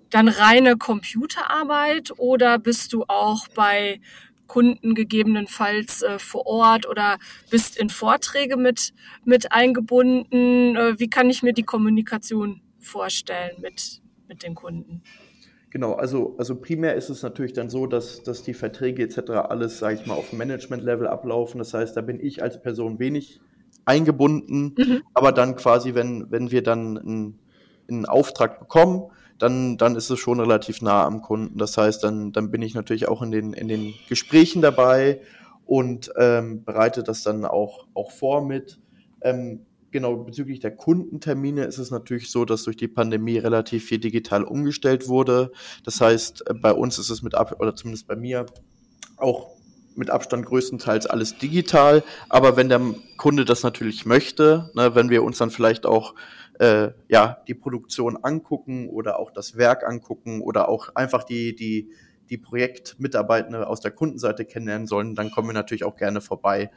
dann 0.09 0.27
reine 0.27 0.77
Computerarbeit 0.77 2.11
oder 2.17 2.59
bist 2.59 2.93
du 2.93 3.05
auch 3.07 3.47
bei 3.49 3.99
Kunden 4.47 4.95
gegebenenfalls 4.95 6.01
äh, 6.01 6.19
vor 6.19 6.45
Ort 6.47 6.87
oder 6.87 7.17
bist 7.49 7.77
in 7.77 7.89
Vorträge 7.89 8.57
mit, 8.57 8.93
mit 9.23 9.51
eingebunden? 9.51 10.75
Äh, 10.75 10.99
wie 10.99 11.09
kann 11.09 11.29
ich 11.29 11.43
mir 11.43 11.53
die 11.53 11.63
Kommunikation 11.63 12.61
vorstellen 12.79 13.61
mit, 13.61 14.01
mit 14.27 14.43
den 14.43 14.55
Kunden? 14.55 15.03
Genau, 15.71 15.93
also, 15.93 16.35
also 16.39 16.55
primär 16.55 16.95
ist 16.95 17.09
es 17.09 17.21
natürlich 17.21 17.53
dann 17.53 17.69
so, 17.69 17.85
dass, 17.85 18.23
dass 18.23 18.41
die 18.41 18.55
Verträge 18.55 19.03
etc. 19.03 19.29
alles, 19.29 19.77
sage 19.77 19.99
ich 20.01 20.07
mal, 20.07 20.15
auf 20.15 20.33
Management-Level 20.33 21.07
ablaufen. 21.07 21.59
Das 21.59 21.75
heißt, 21.75 21.95
da 21.95 22.01
bin 22.01 22.19
ich 22.19 22.41
als 22.41 22.59
Person 22.59 22.97
wenig 22.97 23.39
eingebunden, 23.85 24.73
mhm. 24.75 25.03
aber 25.13 25.31
dann 25.31 25.55
quasi, 25.55 25.93
wenn, 25.93 26.31
wenn 26.31 26.49
wir 26.49 26.63
dann 26.63 26.97
einen, 26.97 27.39
einen 27.87 28.05
Auftrag 28.07 28.59
bekommen, 28.59 29.11
dann, 29.39 29.77
dann 29.77 29.95
ist 29.95 30.09
es 30.09 30.19
schon 30.19 30.39
relativ 30.39 30.81
nah 30.81 31.05
am 31.05 31.21
Kunden. 31.21 31.57
Das 31.57 31.77
heißt, 31.77 32.03
dann, 32.03 32.31
dann 32.31 32.51
bin 32.51 32.61
ich 32.61 32.75
natürlich 32.75 33.07
auch 33.07 33.21
in 33.21 33.31
den, 33.31 33.53
in 33.53 33.67
den 33.67 33.93
Gesprächen 34.07 34.61
dabei 34.61 35.21
und 35.65 36.11
ähm, 36.17 36.63
bereite 36.63 37.03
das 37.03 37.23
dann 37.23 37.45
auch, 37.45 37.87
auch 37.93 38.11
vor 38.11 38.45
mit. 38.45 38.79
Ähm, 39.21 39.65
genau, 39.91 40.17
bezüglich 40.17 40.59
der 40.59 40.75
Kundentermine 40.75 41.63
ist 41.63 41.77
es 41.77 41.89
natürlich 41.89 42.31
so, 42.31 42.43
dass 42.43 42.63
durch 42.63 42.77
die 42.77 42.87
Pandemie 42.87 43.37
relativ 43.37 43.85
viel 43.85 43.99
digital 43.99 44.43
umgestellt 44.43 45.07
wurde. 45.07 45.51
Das 45.83 46.01
heißt, 46.01 46.49
äh, 46.49 46.53
bei 46.53 46.73
uns 46.73 46.99
ist 46.99 47.09
es 47.09 47.21
mit 47.21 47.35
ab, 47.35 47.55
oder 47.59 47.75
zumindest 47.75 48.07
bei 48.07 48.15
mir, 48.15 48.45
auch 49.17 49.59
mit 49.95 50.09
Abstand 50.09 50.45
größtenteils 50.45 51.05
alles 51.05 51.37
digital. 51.37 52.03
Aber 52.29 52.57
wenn 52.57 52.69
der 52.69 52.81
Kunde 53.17 53.45
das 53.45 53.63
natürlich 53.63 54.05
möchte, 54.05 54.71
ne, 54.73 54.95
wenn 54.95 55.09
wir 55.09 55.23
uns 55.23 55.37
dann 55.37 55.51
vielleicht 55.51 55.85
auch 55.85 56.15
äh, 56.59 56.91
ja, 57.07 57.41
die 57.47 57.55
Produktion 57.55 58.17
angucken 58.21 58.89
oder 58.89 59.17
auch 59.17 59.31
das 59.31 59.57
Werk 59.57 59.87
angucken 59.87 60.41
oder 60.41 60.69
auch 60.69 60.93
einfach 60.95 61.23
die, 61.23 61.55
die, 61.55 61.91
die 62.29 62.37
Projektmitarbeitende 62.37 63.65
aus 63.65 63.79
der 63.79 63.91
Kundenseite 63.91 64.45
kennenlernen 64.45 64.85
sollen, 64.85 65.15
dann 65.15 65.31
kommen 65.31 65.49
wir 65.49 65.53
natürlich 65.53 65.85
auch 65.85 65.95
gerne 65.95 66.21
vorbei, 66.21 66.69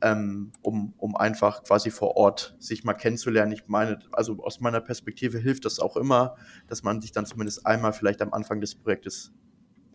ähm, 0.00 0.52
um, 0.62 0.94
um 0.96 1.16
einfach 1.16 1.64
quasi 1.64 1.90
vor 1.90 2.16
Ort 2.16 2.56
sich 2.58 2.84
mal 2.84 2.94
kennenzulernen. 2.94 3.52
Ich 3.52 3.66
meine, 3.66 3.98
also 4.12 4.42
aus 4.42 4.60
meiner 4.60 4.80
Perspektive 4.80 5.38
hilft 5.38 5.64
das 5.66 5.80
auch 5.80 5.96
immer, 5.96 6.36
dass 6.66 6.82
man 6.82 7.00
sich 7.00 7.12
dann 7.12 7.26
zumindest 7.26 7.66
einmal 7.66 7.92
vielleicht 7.92 8.22
am 8.22 8.32
Anfang 8.32 8.60
des 8.60 8.74
Projektes 8.74 9.32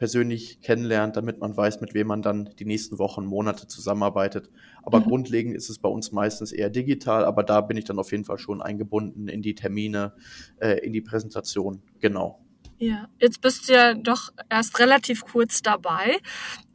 persönlich 0.02 0.62
kennenlernt, 0.62 1.16
damit 1.16 1.38
man 1.38 1.56
weiß, 1.56 1.80
mit 1.80 1.94
wem 1.94 2.08
man 2.08 2.24
dann 2.24 2.50
die 2.58 2.66
nächsten 2.66 2.98
Wochen, 2.98 3.24
Monate 3.24 3.68
zusammenarbeitet. 3.68 4.50
Aber 4.82 5.00
mhm. 5.00 5.04
grundlegend 5.04 5.56
ist 5.56 5.70
es 5.70 5.78
bei 5.78 5.90
uns 5.90 6.12
meistens 6.12 6.52
eher 6.52 6.72
digital, 6.72 7.24
aber 7.24 7.44
da 7.44 7.62
bin 7.62 7.78
ich 7.78 7.86
dann 7.86 8.00
auf 8.00 8.10
jeden 8.10 8.26
Fall 8.26 8.40
schon 8.40 8.64
eingebunden 8.64 9.28
in 9.28 9.44
die 9.44 9.54
Termine, 9.54 10.14
äh, 10.60 10.80
in 10.84 10.92
die 10.92 11.02
Präsentation. 11.02 11.84
Genau. 12.00 12.44
Ja, 12.80 13.10
jetzt 13.20 13.42
bist 13.42 13.70
du 13.70 13.74
ja 13.74 13.94
doch 13.94 14.34
erst 14.50 14.80
relativ 14.80 15.24
kurz 15.24 15.62
dabei, 15.62 16.18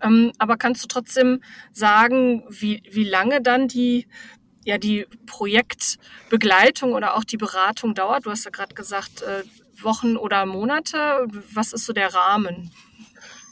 ähm, 0.01 0.31
aber 0.39 0.57
kannst 0.57 0.85
du 0.85 0.87
trotzdem 0.87 1.41
sagen, 1.73 2.45
wie, 2.49 2.81
wie 2.93 3.03
lange 3.03 3.43
dann 3.43 3.67
die 3.67 4.07
ja 4.65 4.79
die 4.79 5.05
Projektbegleitung 5.27 6.93
oder 6.93 7.17
auch 7.17 7.25
die 7.25 7.39
Beratung 7.39 7.97
dauert? 7.97 8.25
Du 8.25 8.31
hast 8.31 8.45
ja 8.45 8.53
gerade 8.53 8.77
gesagt, 8.77 9.23
äh, 9.23 9.43
Wochen 9.83 10.17
oder 10.17 10.47
Monate. 10.47 11.27
Was 11.53 11.73
ist 11.73 11.87
so 11.87 11.93
der 11.93 12.15
Rahmen? 12.15 12.71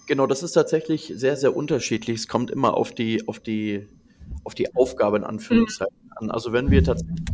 Genau, 0.06 0.26
das 0.26 0.42
ist 0.42 0.52
tatsächlich 0.52 1.12
sehr, 1.14 1.36
sehr 1.36 1.56
unterschiedlich. 1.56 2.20
Es 2.20 2.28
kommt 2.28 2.50
immer 2.50 2.74
auf 2.74 2.92
die, 2.92 3.26
auf 3.26 3.40
die, 3.40 3.88
auf 4.44 4.54
die 4.54 4.74
Aufgabe 4.74 5.16
in 5.16 5.24
Anführungszeichen 5.24 5.94
mhm. 6.04 6.12
an. 6.16 6.30
Also 6.30 6.52
wenn 6.52 6.70
wir 6.70 6.84
tatsächlich 6.84 7.24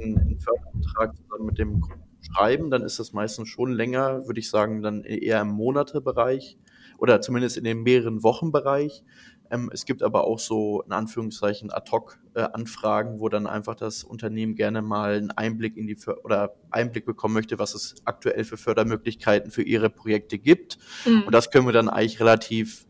einen 0.00 0.38
Förderantrag 0.40 1.16
zusammen 1.16 1.46
mit 1.46 1.58
dem 1.58 1.80
Kunden 1.80 2.02
schreiben, 2.22 2.70
dann 2.70 2.82
ist 2.82 2.98
das 2.98 3.12
meistens 3.12 3.48
schon 3.48 3.72
länger, 3.72 4.26
würde 4.26 4.40
ich 4.40 4.50
sagen, 4.50 4.82
dann 4.82 5.04
eher 5.04 5.40
im 5.40 5.48
Monatebereich 5.48 6.58
oder 6.98 7.20
zumindest 7.20 7.56
in 7.56 7.64
dem 7.64 7.82
mehreren 7.82 8.22
Wochenbereich. 8.22 9.04
Ähm, 9.52 9.70
es 9.72 9.84
gibt 9.84 10.02
aber 10.02 10.24
auch 10.24 10.38
so 10.38 10.82
in 10.82 10.92
Anführungszeichen 10.92 11.70
Ad-Hoc-Anfragen, 11.70 13.16
äh, 13.16 13.20
wo 13.20 13.28
dann 13.28 13.46
einfach 13.46 13.74
das 13.74 14.02
Unternehmen 14.02 14.54
gerne 14.54 14.80
mal 14.80 15.14
einen 15.14 15.30
Einblick 15.30 15.76
in 15.76 15.86
die 15.86 15.94
För 15.94 16.24
oder 16.24 16.54
Einblick 16.70 17.04
bekommen 17.04 17.34
möchte, 17.34 17.58
was 17.58 17.74
es 17.74 17.96
aktuell 18.06 18.44
für 18.44 18.56
Fördermöglichkeiten 18.56 19.50
für 19.50 19.62
ihre 19.62 19.90
Projekte 19.90 20.38
gibt. 20.38 20.78
Mhm. 21.04 21.24
Und 21.24 21.34
das 21.34 21.50
können 21.50 21.66
wir 21.66 21.72
dann 21.72 21.90
eigentlich 21.90 22.18
relativ, 22.18 22.86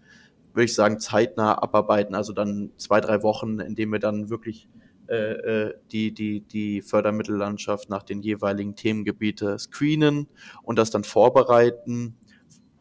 würde 0.54 0.64
ich 0.66 0.74
sagen, 0.74 1.00
zeitnah 1.00 1.60
abarbeiten. 1.60 2.14
Also 2.14 2.32
dann 2.32 2.70
zwei, 2.76 3.00
drei 3.00 3.24
Wochen, 3.24 3.58
indem 3.58 3.90
wir 3.90 3.98
dann 3.98 4.30
wirklich 4.30 4.68
äh, 5.08 5.16
äh 5.16 5.74
die, 5.90 6.14
die, 6.14 6.42
die 6.42 6.80
Fördermittellandschaft 6.80 7.90
nach 7.90 8.04
den 8.04 8.22
jeweiligen 8.22 8.76
Themengebiete 8.76 9.58
screenen 9.58 10.28
und 10.62 10.78
das 10.78 10.90
dann 10.90 11.02
vorbereiten 11.02 12.18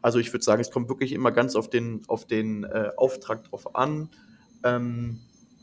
also 0.02 0.18
ich 0.18 0.32
würde 0.32 0.44
sagen, 0.44 0.60
es 0.60 0.70
kommt 0.70 0.88
wirklich 0.88 1.12
immer 1.12 1.30
ganz 1.30 1.54
auf 1.54 1.70
den, 1.70 2.02
auf 2.08 2.26
den 2.26 2.64
äh, 2.64 2.90
Auftrag 2.96 3.44
drauf 3.44 3.74
an. 3.74 4.10
Ähm, 4.64 5.20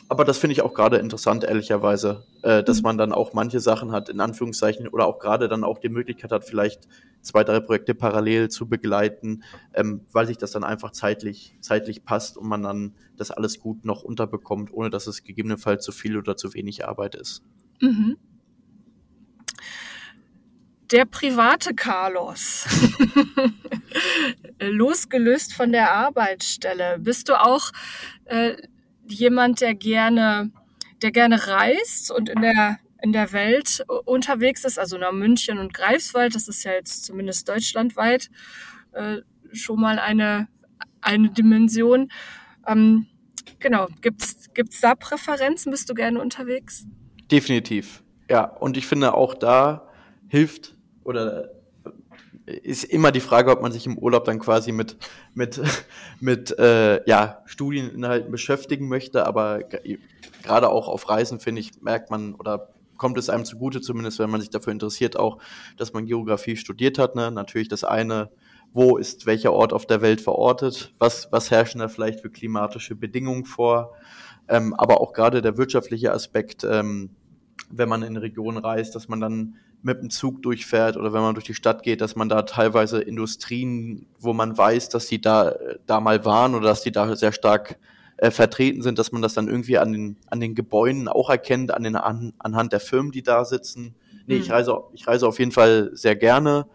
aber 0.08 0.26
das 0.26 0.40
finde 0.40 0.54
ich 0.54 0.64
auch 0.64 0.74
gerade 0.74 0.98
interessant, 0.98 1.44
ehrlicherweise, 1.44 2.26
äh, 2.42 2.64
dass 2.64 2.78
mhm. 2.78 2.84
man 2.84 2.98
dann 2.98 3.12
auch 3.12 3.34
manche 3.34 3.60
Sachen 3.60 3.92
hat, 3.92 4.10
in 4.10 4.20
Anführungszeichen, 4.20 4.88
oder 4.88 5.06
auch 5.06 5.20
gerade 5.20 5.48
dann 5.48 5.64
auch 5.64 5.78
die 5.78 5.90
Möglichkeit 5.90 6.32
hat, 6.32 6.46
vielleicht 6.46 6.88
zwei, 7.22 7.44
drei 7.44 7.60
Projekte 7.60 7.94
parallel 7.94 8.50
zu 8.50 8.68
begleiten, 8.68 9.44
ähm, 9.74 10.02
weil 10.12 10.26
sich 10.26 10.38
das 10.38 10.52
dann 10.52 10.64
einfach 10.64 10.92
zeitlich, 10.92 11.56
zeitlich 11.62 12.06
passt 12.06 12.38
und 12.38 12.48
man 12.48 12.64
dann 12.64 12.96
das 13.18 13.30
alles 13.30 13.60
gut 13.60 13.86
noch 13.86 14.02
unterbekommt, 14.02 14.74
ohne 14.74 14.90
dass 14.90 15.06
es 15.06 15.24
gegebenenfalls 15.24 15.84
zu 15.84 15.92
viel 15.92 16.18
oder 16.18 16.38
zu 16.38 16.56
wenig 16.56 16.88
Arbeit 16.88 17.14
ist. 17.14 17.44
Mhm 17.82 18.18
der 20.92 21.06
private 21.06 21.74
Carlos, 21.76 22.66
losgelöst 24.60 25.54
von 25.54 25.72
der 25.72 25.92
Arbeitsstelle, 25.92 26.98
bist 27.00 27.30
du 27.30 27.40
auch 27.40 27.72
äh, 28.26 28.56
jemand, 29.08 29.62
der 29.62 29.76
gerne, 29.76 30.52
der 31.02 31.12
gerne 31.12 31.48
reist 31.48 32.12
und 32.12 32.30
in 32.30 32.42
der 32.42 32.80
in 33.02 33.14
der 33.14 33.32
Welt 33.32 33.86
unterwegs 34.06 34.66
ist, 34.66 34.78
also 34.78 34.98
nach 34.98 35.14
München 35.14 35.58
und 35.58 35.74
Greifswald, 35.74 36.36
das 36.36 36.50
ist 36.50 36.66
ja 36.66 36.74
jetzt 36.74 37.06
zumindest 37.06 37.48
deutschlandweit 37.48 38.30
äh, 38.92 39.18
schon 39.54 39.80
mal 39.80 40.00
eine, 40.00 40.50
eine 41.00 41.30
Dimension. 41.30 42.12
Ähm, 42.68 43.08
genau, 43.60 43.88
gibt's 44.02 44.50
gibt's 44.54 44.82
da 44.82 44.96
Präferenzen? 44.96 45.72
Bist 45.72 45.90
du 45.90 45.94
gerne 45.94 46.20
unterwegs? 46.20 46.86
Definitiv, 47.32 48.04
ja. 48.30 48.44
Und 48.44 48.76
ich 48.76 48.86
finde 48.86 49.14
auch 49.14 49.34
da 49.34 49.88
hilft 50.28 50.76
oder 51.04 51.50
ist 52.46 52.84
immer 52.84 53.12
die 53.12 53.20
Frage, 53.20 53.52
ob 53.52 53.62
man 53.62 53.72
sich 53.72 53.86
im 53.86 53.98
Urlaub 53.98 54.26
dann 54.26 54.40
quasi 54.40 54.72
mit, 54.72 54.98
mit, 55.34 55.62
mit 56.20 56.58
äh, 56.58 57.08
ja, 57.08 57.42
Studieninhalten 57.46 58.32
beschäftigen 58.32 58.88
möchte, 58.88 59.26
aber 59.26 59.60
gerade 60.44 60.70
auch 60.70 60.88
auf 60.88 61.10
Reisen, 61.10 61.40
finde 61.40 61.62
ich, 61.62 61.82
merkt 61.82 62.10
man 62.10 62.34
oder 62.36 62.70
kommt 62.98 63.18
es 63.18 63.30
einem 63.30 63.46
zugute, 63.46 63.82
zumindest 63.82 64.20
wenn 64.20 64.30
man 64.30 64.42
sich 64.42 64.50
dafür 64.50 64.74
interessiert, 64.74 65.18
auch, 65.18 65.38
dass 65.78 65.94
man 65.94 66.06
Geografie 66.06 66.58
studiert 66.58 67.00
hat. 67.00 67.16
Ne? 67.16 67.32
Natürlich 67.32 67.70
das 67.70 67.84
eine, 67.84 68.30
wo 68.74 68.98
ist 68.98 69.26
welcher 69.26 69.54
Ort 69.54 69.72
auf 69.72 69.86
der 69.86 70.02
Welt 70.02 70.20
verortet, 70.20 70.94
was, 71.00 71.32
was 71.32 71.50
herrschen 71.50 71.80
da 71.80 71.88
vielleicht 71.88 72.20
für 72.20 72.30
klimatische 72.30 72.96
Bedingungen 72.96 73.46
vor, 73.46 73.96
ähm, 74.48 74.74
aber 74.76 75.02
auch 75.02 75.14
gerade 75.14 75.42
der 75.42 75.58
wirtschaftliche 75.58 76.12
Aspekt, 76.12 76.64
ähm, 76.64 77.12
wenn 77.72 77.90
man 77.90 78.04
in 78.04 78.18
Regionen 78.18 78.58
reist, 78.58 78.96
dass 78.96 79.08
man 79.08 79.20
dann 79.20 79.56
mit 79.82 80.02
dem 80.02 80.10
Zug 80.10 80.42
durchfährt 80.42 80.98
oder 80.98 81.14
wenn 81.14 81.22
man 81.22 81.36
durch 81.36 81.46
die 81.46 81.54
Stadt 81.54 81.84
geht, 81.84 82.02
dass 82.02 82.16
man 82.16 82.28
da 82.28 82.42
teilweise 82.42 83.02
Industrien, 83.02 84.08
wo 84.20 84.34
man 84.34 84.58
weiß, 84.58 84.90
dass 84.90 85.08
die 85.08 85.22
da, 85.22 85.56
da 85.86 86.00
mal 86.02 86.26
waren 86.26 86.56
oder 86.56 86.68
dass 86.68 86.82
die 86.82 86.92
da 86.92 87.16
sehr 87.16 87.32
stark 87.32 87.78
äh, 88.18 88.32
vertreten 88.32 88.82
sind, 88.82 89.00
dass 89.00 89.12
man 89.12 89.22
das 89.22 89.34
dann 89.34 89.48
irgendwie 89.48 89.78
an 89.78 89.94
den, 89.94 90.18
an 90.28 90.42
den 90.42 90.56
Gebäuden 90.56 91.08
auch 91.08 91.30
erkennt, 91.30 91.74
an 91.74 91.84
den, 91.84 91.96
an, 91.96 92.34
anhand 92.40 92.74
der 92.74 92.82
Firmen, 92.82 93.12
die 93.12 93.24
da 93.24 93.46
sitzen. 93.46 93.96
Nee, 94.28 94.36
mhm. 94.36 94.42
ich 94.42 94.52
reise, 94.52 94.78
ich 94.94 95.08
reise 95.08 95.28
auf 95.28 95.40
jeden 95.40 95.52
Fall 95.52 95.92
sehr 95.94 96.16
gerne. 96.18 96.68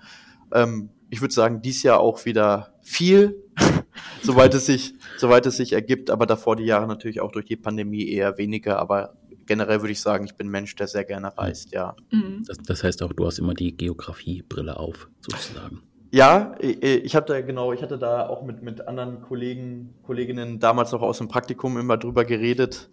Ähm, 0.53 0.89
ich 1.11 1.21
würde 1.21 1.35
sagen, 1.35 1.61
dies 1.61 1.83
Jahr 1.83 2.01
auch 2.01 2.25
wieder 2.25 2.75
viel, 2.83 3.37
soweit 4.23 4.55
es 4.55 4.67
sich, 4.67 4.95
soweit 5.19 5.45
es 5.45 5.59
sich 5.59 5.75
ergibt, 5.75 6.09
aber 6.09 6.25
davor 6.25 6.57
die 6.57 6.65
Jahre 6.65 6.87
natürlich 6.87 7.21
auch 7.21 7.31
durch 7.31 7.45
die 7.45 7.57
Pandemie 7.57 8.09
eher 8.09 8.39
weniger, 8.39 8.79
aber 8.79 9.15
generell 9.47 9.81
würde 9.81 9.93
ich 9.93 10.01
sagen, 10.01 10.25
ich 10.25 10.35
bin 10.35 10.49
ein 10.49 10.51
Mensch, 10.51 10.75
der 10.77 10.87
sehr 10.87 11.05
gerne 11.05 11.37
reist, 11.37 11.73
ja. 11.73 11.95
Mhm. 12.11 12.45
Das, 12.47 12.59
das, 12.59 12.85
heißt 12.85 13.03
auch, 13.03 13.13
du 13.13 13.27
hast 13.27 13.39
immer 13.39 13.55
die 13.55 13.77
Geografiebrille 13.77 14.79
auf, 14.79 15.09
sozusagen. 15.21 15.83
Ja, 16.11 16.55
ich 16.61 17.17
hatte 17.17 17.45
genau, 17.45 17.73
ich 17.73 17.83
hatte 17.83 17.99
da 17.99 18.29
auch 18.29 18.45
mit, 18.45 18.63
mit 18.63 18.87
anderen 18.87 19.21
Kollegen, 19.21 19.95
Kolleginnen 20.05 20.61
damals 20.61 20.93
noch 20.93 21.03
aus 21.03 21.19
dem 21.19 21.27
Praktikum 21.27 21.77
immer 21.77 21.97
drüber 21.97 22.25
geredet. 22.25 22.89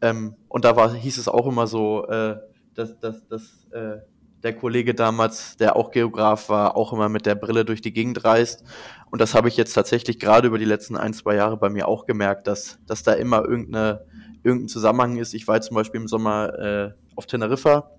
Ähm, 0.00 0.36
und 0.48 0.64
da 0.64 0.74
war, 0.74 0.94
hieß 0.94 1.18
es 1.18 1.28
auch 1.28 1.46
immer 1.46 1.66
so, 1.66 2.06
äh, 2.06 2.36
dass, 2.74 2.98
dass, 2.98 3.26
dass 3.28 3.66
äh, 3.72 3.98
der 4.42 4.56
Kollege 4.56 4.94
damals, 4.94 5.56
der 5.56 5.76
auch 5.76 5.90
Geograf 5.90 6.48
war, 6.48 6.76
auch 6.76 6.92
immer 6.92 7.08
mit 7.08 7.26
der 7.26 7.34
Brille 7.34 7.64
durch 7.64 7.80
die 7.80 7.92
Gegend 7.92 8.24
reist. 8.24 8.64
Und 9.10 9.20
das 9.20 9.34
habe 9.34 9.48
ich 9.48 9.56
jetzt 9.56 9.74
tatsächlich 9.74 10.18
gerade 10.18 10.48
über 10.48 10.58
die 10.58 10.64
letzten 10.64 10.96
ein, 10.96 11.12
zwei 11.12 11.36
Jahre 11.36 11.56
bei 11.56 11.68
mir 11.68 11.86
auch 11.86 12.06
gemerkt, 12.06 12.46
dass, 12.46 12.78
dass 12.86 13.02
da 13.02 13.12
immer 13.12 13.44
irgendeine 13.44 14.06
irgendein 14.42 14.68
Zusammenhang 14.68 15.16
ist. 15.18 15.34
Ich 15.34 15.46
war 15.48 15.56
jetzt 15.56 15.68
zum 15.68 15.76
Beispiel 15.76 16.00
im 16.00 16.08
Sommer 16.08 16.58
äh, 16.58 16.90
auf 17.16 17.26
Teneriffa 17.26 17.90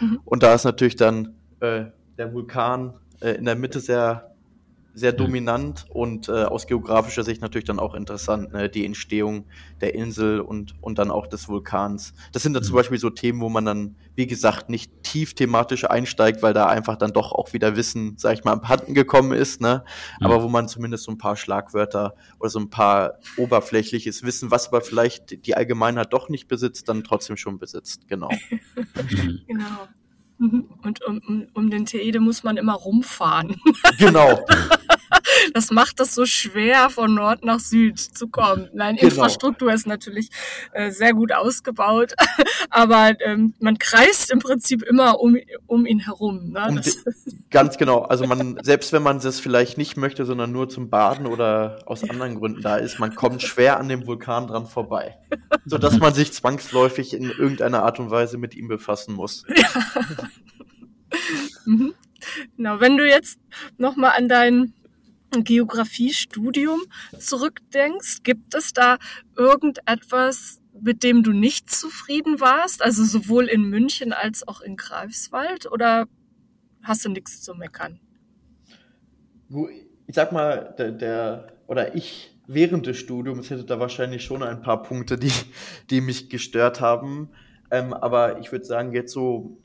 Mhm. 0.00 0.20
Und 0.24 0.42
da 0.42 0.54
ist 0.54 0.64
natürlich 0.64 0.96
dann 0.96 1.34
äh, 1.60 1.86
der 2.16 2.32
Vulkan 2.32 2.94
äh, 3.20 3.32
in 3.32 3.44
der 3.44 3.56
Mitte 3.56 3.80
sehr 3.80 4.27
sehr 4.98 5.12
dominant 5.12 5.86
und 5.88 6.28
äh, 6.28 6.44
aus 6.44 6.66
geografischer 6.66 7.22
Sicht 7.22 7.40
natürlich 7.40 7.66
dann 7.66 7.78
auch 7.78 7.94
interessant, 7.94 8.52
ne? 8.52 8.68
die 8.68 8.84
Entstehung 8.84 9.44
der 9.80 9.94
Insel 9.94 10.40
und, 10.40 10.74
und 10.80 10.98
dann 10.98 11.10
auch 11.10 11.26
des 11.26 11.48
Vulkans. 11.48 12.14
Das 12.32 12.42
sind 12.42 12.54
dann 12.54 12.62
zum 12.62 12.72
mhm. 12.72 12.78
Beispiel 12.78 12.98
so 12.98 13.10
Themen, 13.10 13.40
wo 13.40 13.48
man 13.48 13.64
dann, 13.64 13.96
wie 14.16 14.26
gesagt, 14.26 14.68
nicht 14.70 15.02
tief 15.02 15.34
thematisch 15.34 15.88
einsteigt, 15.88 16.42
weil 16.42 16.52
da 16.52 16.66
einfach 16.66 16.96
dann 16.96 17.12
doch 17.12 17.32
auch 17.32 17.52
wieder 17.52 17.76
Wissen, 17.76 18.14
sag 18.18 18.34
ich 18.34 18.44
mal, 18.44 18.52
am 18.52 18.68
Handen 18.68 18.94
gekommen 18.94 19.32
ist, 19.32 19.60
ne? 19.60 19.84
Aber 20.20 20.42
wo 20.42 20.48
man 20.48 20.68
zumindest 20.68 21.04
so 21.04 21.12
ein 21.12 21.18
paar 21.18 21.36
Schlagwörter 21.36 22.14
oder 22.40 22.50
so 22.50 22.58
ein 22.58 22.70
paar 22.70 23.18
oberflächliches 23.36 24.24
Wissen, 24.24 24.50
was 24.50 24.68
aber 24.68 24.80
vielleicht 24.80 25.46
die 25.46 25.56
Allgemeinheit 25.56 26.12
doch 26.12 26.28
nicht 26.28 26.48
besitzt, 26.48 26.88
dann 26.88 27.04
trotzdem 27.04 27.36
schon 27.36 27.58
besitzt, 27.58 28.08
genau. 28.08 28.30
genau. 29.46 29.88
Und 30.38 31.04
um, 31.04 31.20
um, 31.26 31.46
um 31.54 31.70
den 31.70 31.84
Teede 31.84 32.20
muss 32.20 32.44
man 32.44 32.56
immer 32.56 32.74
rumfahren. 32.74 33.60
Genau. 33.98 34.44
Das 35.54 35.70
macht 35.70 36.00
es 36.00 36.14
so 36.14 36.26
schwer, 36.26 36.90
von 36.90 37.14
Nord 37.14 37.44
nach 37.44 37.60
Süd 37.60 37.98
zu 37.98 38.28
kommen. 38.28 38.68
Nein, 38.72 38.96
genau. 38.96 39.08
Infrastruktur 39.08 39.72
ist 39.72 39.86
natürlich 39.86 40.30
äh, 40.72 40.90
sehr 40.90 41.14
gut 41.14 41.32
ausgebaut, 41.32 42.14
aber 42.70 43.14
ähm, 43.24 43.54
man 43.60 43.78
kreist 43.78 44.30
im 44.30 44.40
Prinzip 44.40 44.82
immer 44.82 45.20
um, 45.20 45.36
um 45.66 45.86
ihn 45.86 46.00
herum. 46.00 46.52
Ne? 46.52 46.66
Um 46.68 46.80
ganz 47.50 47.76
genau. 47.76 48.02
Also 48.02 48.26
man, 48.26 48.58
selbst 48.62 48.92
wenn 48.92 49.02
man 49.02 49.20
das 49.20 49.40
vielleicht 49.40 49.78
nicht 49.78 49.96
möchte, 49.96 50.24
sondern 50.24 50.52
nur 50.52 50.68
zum 50.68 50.90
Baden 50.90 51.26
oder 51.26 51.78
aus 51.86 52.08
anderen 52.08 52.38
Gründen 52.38 52.62
da 52.62 52.76
ist, 52.76 52.98
man 52.98 53.14
kommt 53.14 53.42
schwer 53.42 53.78
an 53.78 53.88
dem 53.88 54.06
Vulkan 54.06 54.46
dran 54.46 54.66
vorbei. 54.66 55.16
Sodass 55.64 55.98
man 55.98 56.14
sich 56.14 56.32
zwangsläufig 56.32 57.14
in 57.14 57.30
irgendeiner 57.30 57.82
Art 57.82 58.00
und 58.00 58.10
Weise 58.10 58.38
mit 58.38 58.54
ihm 58.54 58.68
befassen 58.68 59.14
muss. 59.14 59.44
Ja. 59.56 59.66
mhm. 61.64 61.94
Genau, 62.56 62.80
wenn 62.80 62.96
du 62.96 63.08
jetzt 63.08 63.38
nochmal 63.78 64.12
an 64.16 64.28
deinen 64.28 64.74
Geografiestudium 65.30 66.80
zurückdenkst, 67.18 68.22
gibt 68.22 68.54
es 68.54 68.72
da 68.72 68.98
irgendetwas, 69.36 70.60
mit 70.80 71.02
dem 71.02 71.22
du 71.22 71.32
nicht 71.32 71.70
zufrieden 71.70 72.40
warst? 72.40 72.82
Also 72.82 73.04
sowohl 73.04 73.46
in 73.46 73.62
München 73.62 74.12
als 74.12 74.46
auch 74.46 74.60
in 74.60 74.76
Greifswald 74.76 75.70
oder 75.70 76.06
hast 76.82 77.04
du 77.04 77.10
nichts 77.10 77.42
zu 77.42 77.54
meckern? 77.54 78.00
Ich 80.06 80.14
sag 80.14 80.32
mal, 80.32 80.74
der, 80.78 80.92
der 80.92 81.52
oder 81.66 81.94
ich 81.94 82.34
während 82.46 82.86
des 82.86 82.96
Studiums 82.96 83.50
hätte 83.50 83.64
da 83.64 83.78
wahrscheinlich 83.78 84.24
schon 84.24 84.42
ein 84.42 84.62
paar 84.62 84.82
Punkte, 84.82 85.18
die, 85.18 85.32
die 85.90 86.00
mich 86.00 86.30
gestört 86.30 86.80
haben. 86.80 87.30
Ähm, 87.70 87.92
aber 87.92 88.40
ich 88.40 88.50
würde 88.50 88.64
sagen, 88.64 88.92
jetzt 88.92 89.12
so 89.12 89.58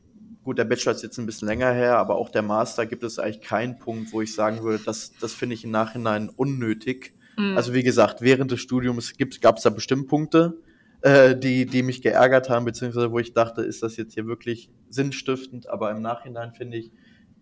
gut, 0.44 0.58
der 0.58 0.66
Bachelor 0.66 0.94
ist 0.94 1.04
jetzt 1.04 1.18
ein 1.18 1.26
bisschen 1.26 1.48
länger 1.48 1.72
her, 1.72 1.98
aber 1.98 2.16
auch 2.16 2.30
der 2.30 2.42
Master 2.42 2.86
gibt 2.86 3.04
es 3.04 3.20
eigentlich 3.20 3.42
keinen 3.42 3.80
Punkt, 3.80 4.12
wo 4.12 4.22
ich 4.22 4.34
sagen 4.34 4.64
würde, 4.64 4.84
das, 4.84 5.14
das 5.20 5.34
finde 5.34 5.56
ich 5.56 5.64
im 5.64 5.72
Nachhinein 5.72 6.30
unnötig. 6.30 7.14
Mhm. 7.38 7.58
Also 7.58 7.74
wie 7.74 7.84
gesagt, 7.84 8.22
während 8.22 8.52
des 8.52 8.60
Studiums 8.60 9.14
gab 9.42 9.58
es 9.58 9.64
da 9.64 9.70
bestimmt 9.70 10.08
Punkte, 10.08 10.60
äh, 11.02 11.36
die, 11.36 11.66
die 11.66 11.84
mich 11.84 12.02
geärgert 12.02 12.50
haben, 12.50 12.66
beziehungsweise 12.66 13.12
wo 13.12 13.20
ich 13.20 13.34
dachte, 13.34 13.62
ist 13.62 13.84
das 13.84 13.98
jetzt 13.98 14.14
hier 14.14 14.28
wirklich 14.28 14.70
sinnstiftend, 14.90 15.70
aber 15.70 15.92
im 15.92 16.02
Nachhinein 16.02 16.54
finde 16.54 16.78
ich, 16.78 16.92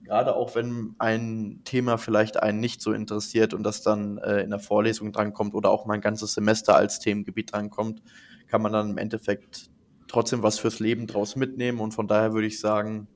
gerade 0.03 0.35
auch 0.35 0.55
wenn 0.55 0.95
ein 0.97 1.61
Thema 1.63 1.97
vielleicht 1.97 2.41
einen 2.41 2.59
nicht 2.59 2.81
so 2.81 2.91
interessiert 2.93 3.53
und 3.53 3.63
das 3.63 3.81
dann 3.81 4.17
äh, 4.17 4.41
in 4.41 4.49
der 4.49 4.59
Vorlesung 4.59 5.11
drankommt 5.11 5.53
oder 5.53 5.69
auch 5.69 5.85
mein 5.85 6.01
ganzes 6.01 6.33
Semester 6.33 6.75
als 6.75 6.99
Themengebiet 6.99 7.53
drankommt, 7.53 8.01
kann 8.47 8.61
man 8.61 8.73
dann 8.73 8.91
im 8.91 8.97
Endeffekt 8.97 9.69
trotzdem 10.11 10.43
was 10.43 10.59
fürs 10.59 10.79
Leben 10.79 11.07
draus 11.07 11.35
mitnehmen 11.35 11.79
und 11.79 11.93
von 11.93 12.07
daher 12.07 12.33
würde 12.33 12.47
ich 12.47 12.59
sagen, 12.59 13.07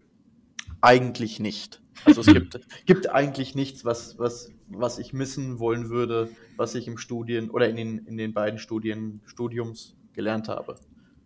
eigentlich 0.82 1.40
nicht. 1.40 1.82
Also 2.06 2.22
es 2.22 2.28
gibt, 2.28 2.60
gibt 2.86 3.10
eigentlich 3.10 3.54
nichts, 3.56 3.84
was, 3.84 4.18
was, 4.18 4.52
was 4.70 4.98
ich 5.00 5.12
missen 5.14 5.60
wollen 5.60 5.90
würde, 5.90 6.30
was 6.56 6.76
ich 6.76 6.88
im 6.88 6.98
Studien 6.98 7.50
oder 7.50 7.68
in 7.70 7.76
den, 7.76 7.98
in 8.00 8.18
den 8.18 8.34
beiden 8.34 8.60
Studien, 8.60 9.22
Studiums 9.26 9.96
gelernt 10.14 10.48
habe. 10.48 10.76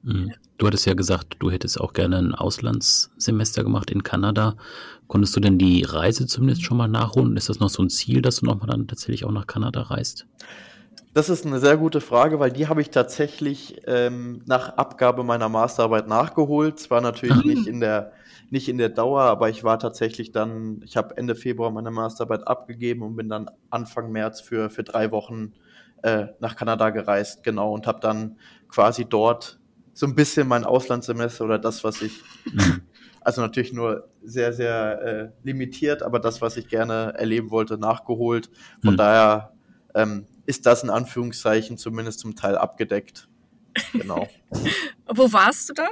Mhm. 0.02 0.34
Du 0.58 0.66
hattest 0.66 0.86
ja 0.86 0.94
gesagt, 0.94 1.36
du 1.40 1.52
hättest 1.52 1.80
auch 1.80 1.94
gerne 1.94 2.18
ein 2.18 2.34
Auslandssemester 2.34 3.64
gemacht 3.64 3.92
in 3.92 4.04
Kanada. 4.04 4.56
Konntest 5.08 5.36
du 5.36 5.40
denn 5.40 5.58
die 5.58 5.84
Reise 5.84 6.26
zumindest 6.26 6.64
schon 6.64 6.78
mal 6.78 6.88
nachholen? 6.88 7.38
Ist 7.38 7.50
das 7.50 7.60
noch 7.60 7.70
so 7.70 7.84
ein 7.84 7.90
Ziel, 7.90 8.22
dass 8.22 8.38
du 8.38 8.46
nochmal 8.46 8.68
dann 8.68 8.88
tatsächlich 8.88 9.26
auch 9.26 9.32
nach 9.32 9.48
Kanada 9.48 9.82
reist? 9.82 10.26
Das 11.20 11.28
ist 11.28 11.46
eine 11.46 11.60
sehr 11.60 11.76
gute 11.76 12.00
Frage, 12.00 12.40
weil 12.40 12.50
die 12.50 12.70
habe 12.70 12.80
ich 12.80 12.92
tatsächlich 12.92 13.82
ähm, 13.88 14.42
nach 14.46 14.78
Abgabe 14.78 15.26
meiner 15.26 15.50
Masterarbeit 15.50 16.08
nachgeholt. 16.08 16.80
Zwar 16.80 17.02
natürlich 17.02 17.44
nicht 17.44 17.68
in 17.68 17.82
der 17.82 18.14
nicht 18.50 18.70
in 18.70 18.78
der 18.78 18.88
Dauer, 18.88 19.24
aber 19.24 19.50
ich 19.50 19.66
war 19.66 19.80
tatsächlich 19.80 20.32
dann, 20.32 20.82
ich 20.86 20.96
habe 20.96 21.18
Ende 21.18 21.36
Februar 21.36 21.72
meine 21.72 21.92
Masterarbeit 21.92 22.48
abgegeben 22.48 23.02
und 23.02 23.18
bin 23.18 23.28
dann 23.28 23.52
Anfang 23.70 24.14
März 24.14 24.40
für 24.40 24.70
für 24.70 24.84
drei 24.84 25.12
Wochen 25.12 25.52
äh, 26.04 26.28
nach 26.40 26.56
Kanada 26.56 26.90
gereist, 26.90 27.44
genau, 27.44 27.74
und 27.74 27.86
habe 27.86 28.00
dann 28.00 28.38
quasi 28.70 29.04
dort 29.04 29.60
so 29.94 30.06
ein 30.06 30.16
bisschen 30.16 30.48
mein 30.48 30.64
Auslandssemester 30.64 31.44
oder 31.44 31.60
das, 31.60 31.84
was 31.84 32.02
ich 32.02 32.14
mhm. 32.46 32.84
also 33.20 33.42
natürlich 33.42 33.74
nur 33.74 34.08
sehr, 34.24 34.54
sehr 34.54 35.02
äh, 35.02 35.30
limitiert, 35.44 36.02
aber 36.02 36.20
das, 36.20 36.42
was 36.42 36.56
ich 36.56 36.70
gerne 36.70 37.14
erleben 37.18 37.52
wollte, 37.52 37.78
nachgeholt. 37.78 38.50
Von 38.82 38.94
mhm. 38.94 38.98
daher 38.98 39.52
ähm, 39.96 40.26
ist 40.50 40.66
das 40.66 40.82
in 40.82 40.90
Anführungszeichen 40.90 41.78
zumindest 41.78 42.22
zum 42.22 42.36
Teil 42.36 42.58
abgedeckt. 42.58 43.30
Genau. 43.94 44.28
Wo 45.08 45.32
warst 45.32 45.70
du 45.70 45.74
dann? 45.74 45.92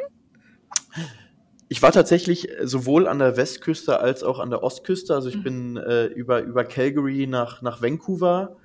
Ich 1.70 1.84
war 1.84 1.92
tatsächlich 1.92 2.50
sowohl 2.64 3.08
an 3.08 3.20
der 3.20 3.38
Westküste 3.38 4.00
als 4.00 4.24
auch 4.24 4.40
an 4.40 4.50
der 4.50 4.64
Ostküste. 4.64 5.14
Also 5.14 5.30
ich 5.30 5.38
mhm. 5.38 5.44
bin 5.44 5.78
äh, 5.78 6.06
über, 6.06 6.42
über 6.42 6.64
Calgary 6.66 7.28
nach, 7.28 7.62
nach 7.62 7.84
Vancouver 7.84 8.58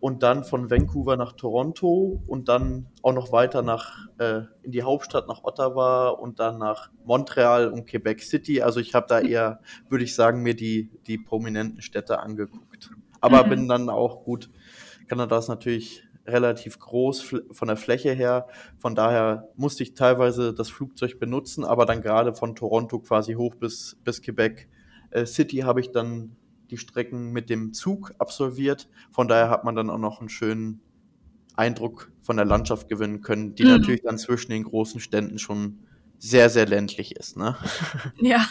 und 0.00 0.24
dann 0.24 0.42
von 0.42 0.72
Vancouver 0.72 1.16
nach 1.16 1.34
Toronto 1.34 2.20
und 2.26 2.48
dann 2.48 2.86
auch 3.02 3.12
noch 3.12 3.30
weiter 3.30 3.62
nach 3.62 4.08
äh, 4.18 4.40
in 4.62 4.72
die 4.72 4.82
Hauptstadt 4.82 5.28
nach 5.28 5.44
Ottawa 5.44 6.08
und 6.08 6.40
dann 6.40 6.58
nach 6.58 6.90
Montreal 7.04 7.68
und 7.68 7.86
Quebec 7.86 8.24
City. 8.24 8.60
Also 8.60 8.80
ich 8.80 8.92
habe 8.92 9.06
da 9.08 9.20
eher, 9.20 9.60
würde 9.88 10.02
ich 10.02 10.16
sagen, 10.16 10.42
mir 10.42 10.56
die, 10.56 10.90
die 11.06 11.16
prominenten 11.16 11.80
Städte 11.80 12.18
angeguckt. 12.18 12.90
Aber 13.20 13.44
mhm. 13.44 13.50
bin 13.50 13.68
dann 13.68 13.88
auch 13.88 14.24
gut 14.24 14.50
Kanada 15.08 15.38
ist 15.38 15.48
natürlich 15.48 16.04
relativ 16.26 16.78
groß 16.78 17.34
von 17.50 17.68
der 17.68 17.76
Fläche 17.76 18.12
her. 18.12 18.46
Von 18.78 18.94
daher 18.94 19.48
musste 19.56 19.82
ich 19.82 19.94
teilweise 19.94 20.52
das 20.52 20.68
Flugzeug 20.68 21.18
benutzen, 21.18 21.64
aber 21.64 21.86
dann 21.86 22.02
gerade 22.02 22.34
von 22.34 22.54
Toronto 22.54 22.98
quasi 23.00 23.34
hoch 23.34 23.54
bis, 23.54 23.96
bis 24.04 24.20
Quebec 24.22 24.68
äh, 25.10 25.26
City 25.26 25.58
habe 25.58 25.80
ich 25.80 25.90
dann 25.90 26.36
die 26.70 26.76
Strecken 26.76 27.32
mit 27.32 27.48
dem 27.48 27.72
Zug 27.72 28.14
absolviert. 28.18 28.88
Von 29.10 29.26
daher 29.26 29.48
hat 29.48 29.64
man 29.64 29.74
dann 29.74 29.88
auch 29.88 29.98
noch 29.98 30.20
einen 30.20 30.28
schönen 30.28 30.80
Eindruck 31.56 32.12
von 32.20 32.36
der 32.36 32.44
Landschaft 32.44 32.88
gewinnen 32.88 33.22
können, 33.22 33.54
die 33.54 33.64
mhm. 33.64 33.70
natürlich 33.70 34.02
dann 34.02 34.18
zwischen 34.18 34.50
den 34.50 34.64
großen 34.64 35.00
Ständen 35.00 35.38
schon 35.38 35.80
sehr, 36.18 36.50
sehr 36.50 36.66
ländlich 36.66 37.16
ist. 37.16 37.36
Ne? 37.36 37.56
Ja. 38.20 38.46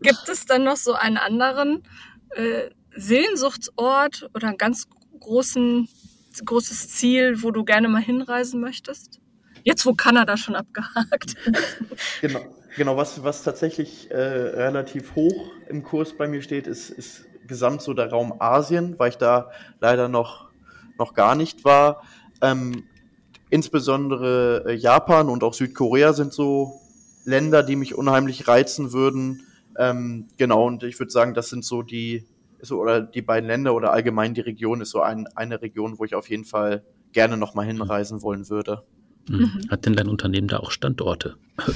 Gibt 0.00 0.28
es 0.28 0.44
dann 0.44 0.64
noch 0.64 0.76
so 0.76 0.92
einen 0.92 1.16
anderen 1.16 1.82
äh, 2.30 2.70
Sehnsuchtsort 2.96 4.30
oder 4.34 4.48
einen 4.48 4.58
ganz 4.58 4.88
großen, 5.24 5.88
großes 6.44 6.88
Ziel, 6.90 7.42
wo 7.42 7.50
du 7.50 7.64
gerne 7.64 7.88
mal 7.88 8.02
hinreisen 8.02 8.60
möchtest? 8.60 9.20
Jetzt, 9.64 9.84
wo 9.86 9.94
Kanada 9.94 10.36
schon 10.36 10.54
abgehakt. 10.54 11.34
genau, 12.20 12.40
genau 12.76 12.96
was, 12.96 13.24
was 13.24 13.42
tatsächlich 13.42 14.10
äh, 14.10 14.16
relativ 14.16 15.14
hoch 15.14 15.50
im 15.68 15.82
Kurs 15.82 16.16
bei 16.16 16.28
mir 16.28 16.42
steht, 16.42 16.66
ist, 16.66 16.90
ist 16.90 17.24
gesamt 17.46 17.82
so 17.82 17.94
der 17.94 18.10
Raum 18.10 18.34
Asien, 18.38 18.98
weil 18.98 19.10
ich 19.10 19.16
da 19.16 19.50
leider 19.80 20.08
noch, 20.08 20.50
noch 20.98 21.14
gar 21.14 21.34
nicht 21.34 21.64
war. 21.64 22.02
Ähm, 22.42 22.84
insbesondere 23.48 24.64
äh, 24.66 24.74
Japan 24.74 25.30
und 25.30 25.42
auch 25.42 25.54
Südkorea 25.54 26.12
sind 26.12 26.34
so 26.34 26.80
Länder, 27.24 27.62
die 27.62 27.76
mich 27.76 27.94
unheimlich 27.94 28.48
reizen 28.48 28.92
würden. 28.92 29.46
Ähm, 29.78 30.28
genau, 30.36 30.66
und 30.66 30.82
ich 30.82 30.98
würde 30.98 31.10
sagen, 31.10 31.32
das 31.32 31.48
sind 31.48 31.64
so 31.64 31.82
die, 31.82 32.24
so, 32.64 32.80
oder 32.80 33.00
die 33.00 33.22
beiden 33.22 33.48
Länder 33.48 33.74
oder 33.74 33.92
allgemein 33.92 34.34
die 34.34 34.40
Region 34.40 34.80
ist 34.80 34.90
so 34.90 35.00
ein, 35.00 35.26
eine 35.34 35.62
Region, 35.62 35.98
wo 35.98 36.04
ich 36.04 36.14
auf 36.14 36.28
jeden 36.28 36.44
Fall 36.44 36.84
gerne 37.12 37.36
nochmal 37.36 37.66
hinreisen 37.66 38.22
wollen 38.22 38.48
würde. 38.48 38.84
Mhm. 39.28 39.60
Hat 39.70 39.86
denn 39.86 39.94
dein 39.94 40.08
Unternehmen 40.08 40.48
da 40.48 40.58
auch 40.58 40.70
Standorte? 40.70 41.36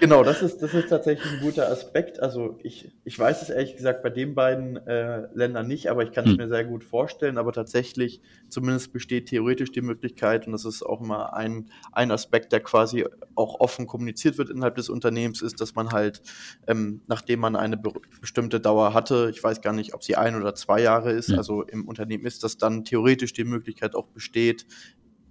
genau, 0.00 0.24
das 0.24 0.42
ist, 0.42 0.60
das 0.60 0.74
ist 0.74 0.88
tatsächlich 0.88 1.32
ein 1.32 1.40
guter 1.40 1.70
Aspekt. 1.70 2.20
Also 2.20 2.58
ich, 2.64 2.90
ich 3.04 3.16
weiß 3.16 3.42
es 3.42 3.50
ehrlich 3.50 3.76
gesagt 3.76 4.02
bei 4.02 4.10
den 4.10 4.34
beiden 4.34 4.76
äh, 4.88 5.28
Ländern 5.34 5.68
nicht, 5.68 5.88
aber 5.88 6.02
ich 6.02 6.10
kann 6.10 6.24
es 6.24 6.32
mhm. 6.32 6.38
mir 6.38 6.48
sehr 6.48 6.64
gut 6.64 6.82
vorstellen. 6.82 7.38
Aber 7.38 7.52
tatsächlich, 7.52 8.20
zumindest 8.48 8.92
besteht 8.92 9.28
theoretisch 9.28 9.70
die 9.70 9.82
Möglichkeit, 9.82 10.46
und 10.46 10.52
das 10.52 10.64
ist 10.64 10.82
auch 10.82 11.00
immer 11.00 11.34
ein, 11.34 11.70
ein 11.92 12.10
Aspekt, 12.10 12.52
der 12.52 12.60
quasi 12.60 13.06
auch 13.36 13.60
offen 13.60 13.86
kommuniziert 13.86 14.36
wird 14.36 14.50
innerhalb 14.50 14.74
des 14.74 14.88
Unternehmens, 14.88 15.40
ist, 15.40 15.60
dass 15.60 15.76
man 15.76 15.92
halt, 15.92 16.20
ähm, 16.66 17.02
nachdem 17.06 17.38
man 17.38 17.54
eine 17.54 17.76
be 17.76 17.92
bestimmte 18.20 18.58
Dauer 18.58 18.94
hatte, 18.94 19.30
ich 19.30 19.42
weiß 19.42 19.60
gar 19.60 19.72
nicht, 19.72 19.94
ob 19.94 20.02
sie 20.02 20.16
ein 20.16 20.34
oder 20.34 20.56
zwei 20.56 20.80
Jahre 20.80 21.12
ist, 21.12 21.28
mhm. 21.28 21.38
also 21.38 21.62
im 21.62 21.86
Unternehmen 21.86 22.26
ist, 22.26 22.42
dass 22.42 22.58
dann 22.58 22.84
theoretisch 22.84 23.32
die 23.32 23.44
Möglichkeit 23.44 23.94
auch 23.94 24.08
besteht, 24.08 24.66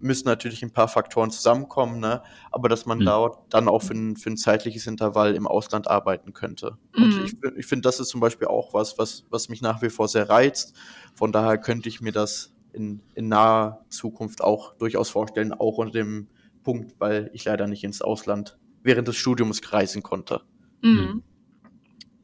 müssen 0.04 0.28
natürlich 0.28 0.64
ein 0.64 0.72
paar 0.72 0.88
Faktoren 0.88 1.32
zusammenkommen, 1.32 2.00
ne? 2.00 2.22
aber 2.52 2.70
dass 2.70 2.86
man 2.86 3.00
mhm. 3.00 3.06
dort 3.06 3.54
dann 3.54 3.68
auch 3.68 3.82
für 3.82 3.94
ein, 3.94 4.16
für 4.16 4.30
ein 4.30 4.38
zeitliches 4.38 4.86
Intervall 4.88 5.36
im 5.36 5.48
Ausland 5.48 5.88
arbeiten 5.88 6.34
könnte. 6.34 6.78
Mhm. 6.96 7.04
Und 7.04 7.26
ich, 7.26 7.58
ich 7.58 7.66
finde, 7.66 7.84
das 7.84 8.00
ist 8.00 8.10
zum 8.10 8.20
Beispiel 8.20 8.48
auch 8.48 8.74
was, 8.74 8.98
was, 8.98 9.26
was 9.30 9.50
mich 9.50 9.62
nach 9.62 9.82
wie 9.82 9.90
vor 9.90 10.08
sehr 10.08 10.30
reizt. 10.30 10.76
Von 11.16 11.32
daher 11.32 11.58
könnte 11.58 11.90
ich 11.90 12.02
mir 12.02 12.12
das 12.12 12.54
in, 12.74 13.02
in 13.16 13.28
naher 13.28 13.86
Zukunft 13.90 14.42
auch 14.42 14.76
durchaus 14.76 15.10
vorstellen, 15.10 15.54
auch 15.54 15.78
unter 15.78 15.94
dem 15.94 16.28
Punkt, 16.64 16.96
weil 17.00 17.30
ich 17.34 17.46
leider 17.46 17.68
nicht 17.68 17.84
ins 17.84 18.02
Ausland 18.02 18.58
während 18.84 19.08
des 19.08 19.16
Studiums 19.16 19.62
reisen 19.72 20.04
konnte. 20.04 20.42
Mhm. 20.82 21.24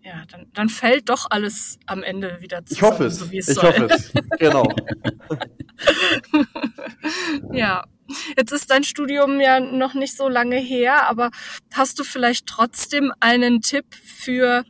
Ja, 0.02 0.24
dann, 0.32 0.48
dann 0.54 0.70
fällt 0.70 1.10
doch 1.10 1.28
alles 1.30 1.78
am 1.86 2.04
Ende 2.04 2.38
wieder 2.42 2.66
zusammen. 2.66 2.78
Ich 2.78 2.82
hoffe 2.82 3.06
es. 3.06 3.20
So 3.20 3.32
wie 3.32 3.38
es 3.38 3.50
ich 3.50 3.56
soll. 3.56 3.66
hoffe 3.66 3.88
es. 3.90 4.14
Genau. 4.40 4.68
ja. 7.54 7.84
Jetzt 8.36 8.52
ist 8.52 8.72
dein 8.72 8.84
Studium 8.84 9.40
ja 9.40 9.60
noch 9.60 9.94
nicht 9.94 10.18
so 10.18 10.30
lange 10.30 10.58
her, 10.58 11.08
aber 11.08 11.30
hast 11.74 12.00
du 12.00 12.04
vielleicht 12.04 12.48
trotzdem 12.48 13.14
einen 13.20 13.62
Tipp 13.62 13.86
für 13.94 14.64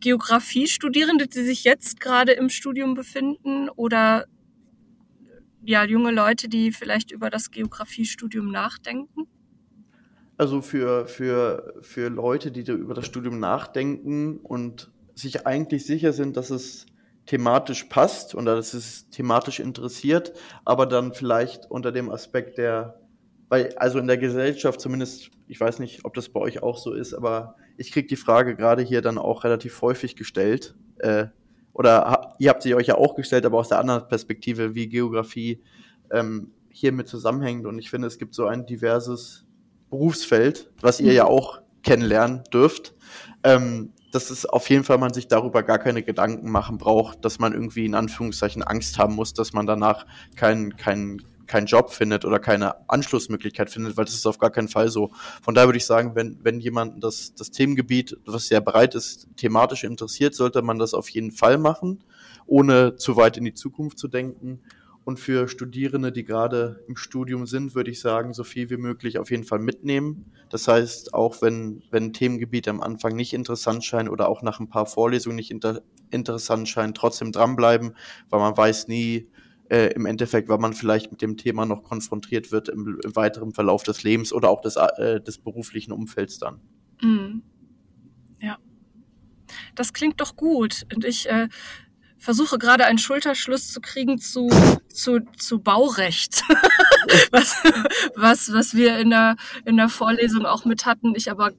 Geografiestudierende, 0.00 1.28
die 1.28 1.42
sich 1.42 1.64
jetzt 1.64 2.00
gerade 2.00 2.32
im 2.32 2.48
Studium 2.48 2.94
befinden 2.94 3.68
oder 3.68 4.26
ja, 5.62 5.84
junge 5.84 6.10
Leute, 6.10 6.48
die 6.48 6.72
vielleicht 6.72 7.10
über 7.10 7.28
das 7.28 7.50
Geografiestudium 7.50 8.50
nachdenken? 8.50 9.26
Also 10.36 10.62
für, 10.62 11.06
für, 11.06 11.74
für 11.82 12.08
Leute, 12.08 12.50
die 12.50 12.62
über 12.70 12.94
das 12.94 13.06
Studium 13.06 13.38
nachdenken 13.38 14.38
und 14.38 14.90
sich 15.14 15.46
eigentlich 15.46 15.86
sicher 15.86 16.12
sind, 16.12 16.36
dass 16.36 16.50
es 16.50 16.86
thematisch 17.26 17.84
passt 17.84 18.34
und 18.34 18.44
dass 18.44 18.74
es 18.74 19.08
thematisch 19.10 19.60
interessiert, 19.60 20.32
aber 20.64 20.86
dann 20.86 21.14
vielleicht 21.14 21.70
unter 21.70 21.92
dem 21.92 22.10
Aspekt 22.10 22.58
der, 22.58 23.00
weil 23.48 23.74
also 23.76 23.98
in 23.98 24.06
der 24.06 24.18
Gesellschaft 24.18 24.80
zumindest, 24.80 25.30
ich 25.46 25.60
weiß 25.60 25.78
nicht, 25.78 26.04
ob 26.04 26.14
das 26.14 26.28
bei 26.28 26.40
euch 26.40 26.62
auch 26.62 26.76
so 26.76 26.92
ist, 26.92 27.14
aber 27.14 27.54
ich 27.76 27.92
kriege 27.92 28.08
die 28.08 28.16
Frage 28.16 28.56
gerade 28.56 28.82
hier 28.82 29.02
dann 29.02 29.18
auch 29.18 29.44
relativ 29.44 29.80
häufig 29.82 30.16
gestellt, 30.16 30.74
äh, 30.98 31.26
oder 31.72 32.34
ihr 32.38 32.50
habt 32.50 32.62
sie 32.62 32.74
euch 32.74 32.86
ja 32.86 32.96
auch 32.96 33.16
gestellt, 33.16 33.44
aber 33.44 33.58
aus 33.58 33.68
der 33.68 33.80
anderen 33.80 34.06
Perspektive, 34.06 34.74
wie 34.74 34.88
Geografie 34.88 35.60
ähm, 36.10 36.52
hiermit 36.68 37.08
zusammenhängt. 37.08 37.66
Und 37.66 37.80
ich 37.80 37.90
finde, 37.90 38.06
es 38.06 38.16
gibt 38.16 38.34
so 38.34 38.46
ein 38.46 38.64
diverses 38.64 39.44
Berufsfeld, 39.94 40.70
was 40.80 40.98
ihr 40.98 41.12
ja 41.12 41.24
auch 41.24 41.60
kennenlernen 41.84 42.42
dürft. 42.52 42.94
Ähm, 43.44 43.92
dass 44.10 44.30
es 44.30 44.44
auf 44.44 44.68
jeden 44.70 44.84
Fall 44.84 44.98
man 44.98 45.12
sich 45.12 45.28
darüber 45.28 45.62
gar 45.62 45.78
keine 45.78 46.02
Gedanken 46.02 46.50
machen 46.50 46.78
braucht, 46.78 47.24
dass 47.24 47.38
man 47.38 47.52
irgendwie 47.52 47.84
in 47.84 47.94
Anführungszeichen 47.94 48.62
Angst 48.62 48.98
haben 48.98 49.14
muss, 49.14 49.34
dass 49.34 49.52
man 49.52 49.66
danach 49.66 50.06
keinen 50.36 50.76
keinen 50.76 51.22
keinen 51.46 51.66
Job 51.66 51.92
findet 51.92 52.24
oder 52.24 52.40
keine 52.40 52.88
Anschlussmöglichkeit 52.88 53.70
findet, 53.70 53.96
weil 53.96 54.04
das 54.04 54.14
ist 54.14 54.26
auf 54.26 54.38
gar 54.38 54.50
keinen 54.50 54.68
Fall 54.68 54.88
so. 54.88 55.12
Von 55.42 55.54
daher 55.54 55.68
würde 55.68 55.76
ich 55.76 55.86
sagen, 55.86 56.14
wenn, 56.14 56.38
wenn 56.42 56.58
jemand 56.58 57.04
das, 57.04 57.34
das 57.34 57.50
Themengebiet, 57.50 58.16
was 58.24 58.48
sehr 58.48 58.60
breit 58.60 58.94
ist, 58.94 59.28
thematisch 59.36 59.84
interessiert, 59.84 60.34
sollte 60.34 60.62
man 60.62 60.78
das 60.78 60.94
auf 60.94 61.08
jeden 61.10 61.32
Fall 61.32 61.58
machen, 61.58 62.02
ohne 62.46 62.96
zu 62.96 63.16
weit 63.16 63.36
in 63.36 63.44
die 63.44 63.54
Zukunft 63.54 63.98
zu 63.98 64.08
denken. 64.08 64.60
Und 65.04 65.20
für 65.20 65.48
Studierende, 65.48 66.12
die 66.12 66.24
gerade 66.24 66.82
im 66.88 66.96
Studium 66.96 67.46
sind, 67.46 67.74
würde 67.74 67.90
ich 67.90 68.00
sagen, 68.00 68.32
so 68.32 68.42
viel 68.42 68.70
wie 68.70 68.78
möglich 68.78 69.18
auf 69.18 69.30
jeden 69.30 69.44
Fall 69.44 69.58
mitnehmen. 69.58 70.32
Das 70.48 70.66
heißt, 70.66 71.12
auch 71.12 71.42
wenn, 71.42 71.82
wenn 71.90 72.14
Themengebiete 72.14 72.70
am 72.70 72.80
Anfang 72.80 73.14
nicht 73.14 73.34
interessant 73.34 73.84
scheinen 73.84 74.08
oder 74.08 74.28
auch 74.28 74.40
nach 74.40 74.60
ein 74.60 74.68
paar 74.68 74.86
Vorlesungen 74.86 75.36
nicht 75.36 75.50
inter 75.50 75.82
interessant 76.10 76.68
scheinen, 76.68 76.94
trotzdem 76.94 77.32
dranbleiben, 77.32 77.96
weil 78.30 78.40
man 78.40 78.56
weiß 78.56 78.88
nie, 78.88 79.28
äh, 79.68 79.92
im 79.94 80.06
Endeffekt, 80.06 80.48
weil 80.48 80.58
man 80.58 80.72
vielleicht 80.72 81.10
mit 81.10 81.22
dem 81.22 81.36
Thema 81.36 81.66
noch 81.66 81.82
konfrontiert 81.82 82.52
wird 82.52 82.68
im, 82.68 83.00
im 83.02 83.16
weiteren 83.16 83.52
Verlauf 83.52 83.82
des 83.82 84.02
Lebens 84.02 84.32
oder 84.32 84.48
auch 84.48 84.60
des, 84.60 84.76
äh, 84.76 85.20
des 85.20 85.38
beruflichen 85.38 85.92
Umfelds 85.92 86.38
dann. 86.38 86.60
Mhm. 87.02 87.42
Ja. 88.40 88.58
Das 89.74 89.92
klingt 89.92 90.20
doch 90.20 90.36
gut. 90.36 90.86
Und 90.94 91.04
ich 91.04 91.28
äh, 91.28 91.48
versuche 92.24 92.58
gerade 92.58 92.86
einen 92.86 92.98
Schulterschluss 92.98 93.70
zu 93.70 93.80
kriegen 93.80 94.18
zu, 94.18 94.48
zu, 94.88 95.20
zu 95.36 95.58
Baurecht, 95.60 96.42
was, 97.30 97.62
was, 98.16 98.52
was 98.52 98.74
wir 98.74 98.98
in 98.98 99.10
der, 99.10 99.36
in 99.66 99.76
der 99.76 99.90
Vorlesung 99.90 100.46
auch 100.46 100.64
mit 100.64 100.86
hatten, 100.86 101.14
ich 101.14 101.30
aber 101.30 101.52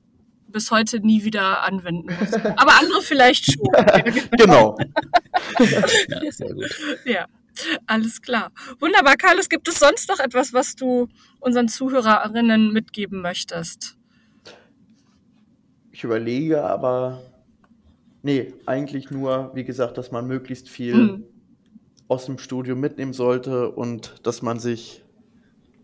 bis 0.47 0.71
heute 0.71 1.01
nie 1.01 1.23
wieder 1.23 1.63
anwenden 1.63 2.15
muss. 2.19 2.33
Aber 2.33 2.79
andere 2.79 3.01
vielleicht 3.01 3.45
schon. 3.45 3.67
genau. 4.31 4.77
ja, 5.59 6.31
sehr 6.31 6.53
gut. 6.53 6.73
Ja. 7.05 7.27
Alles 7.85 8.21
klar. 8.21 8.51
Wunderbar, 8.79 9.15
Carlos. 9.15 9.47
Gibt 9.47 9.67
es 9.69 9.79
sonst 9.79 10.09
noch 10.09 10.19
etwas, 10.19 10.51
was 10.51 10.75
du 10.75 11.07
unseren 11.39 11.69
Zuhörerinnen 11.69 12.73
mitgeben 12.73 13.21
möchtest? 13.21 13.97
Ich 15.91 16.03
überlege, 16.03 16.63
aber 16.63 17.21
nee, 18.25 18.53
eigentlich 18.65 19.11
nur, 19.11 19.51
wie 19.53 19.63
gesagt, 19.63 19.97
dass 19.97 20.11
man 20.11 20.27
möglichst 20.27 20.67
viel 20.67 20.93
hm. 20.93 21.23
aus 22.07 22.25
dem 22.25 22.37
Studium 22.37 22.79
mitnehmen 22.79 23.13
sollte 23.13 23.69
und 23.69 24.15
dass 24.23 24.41
man 24.41 24.59
sich, 24.59 25.03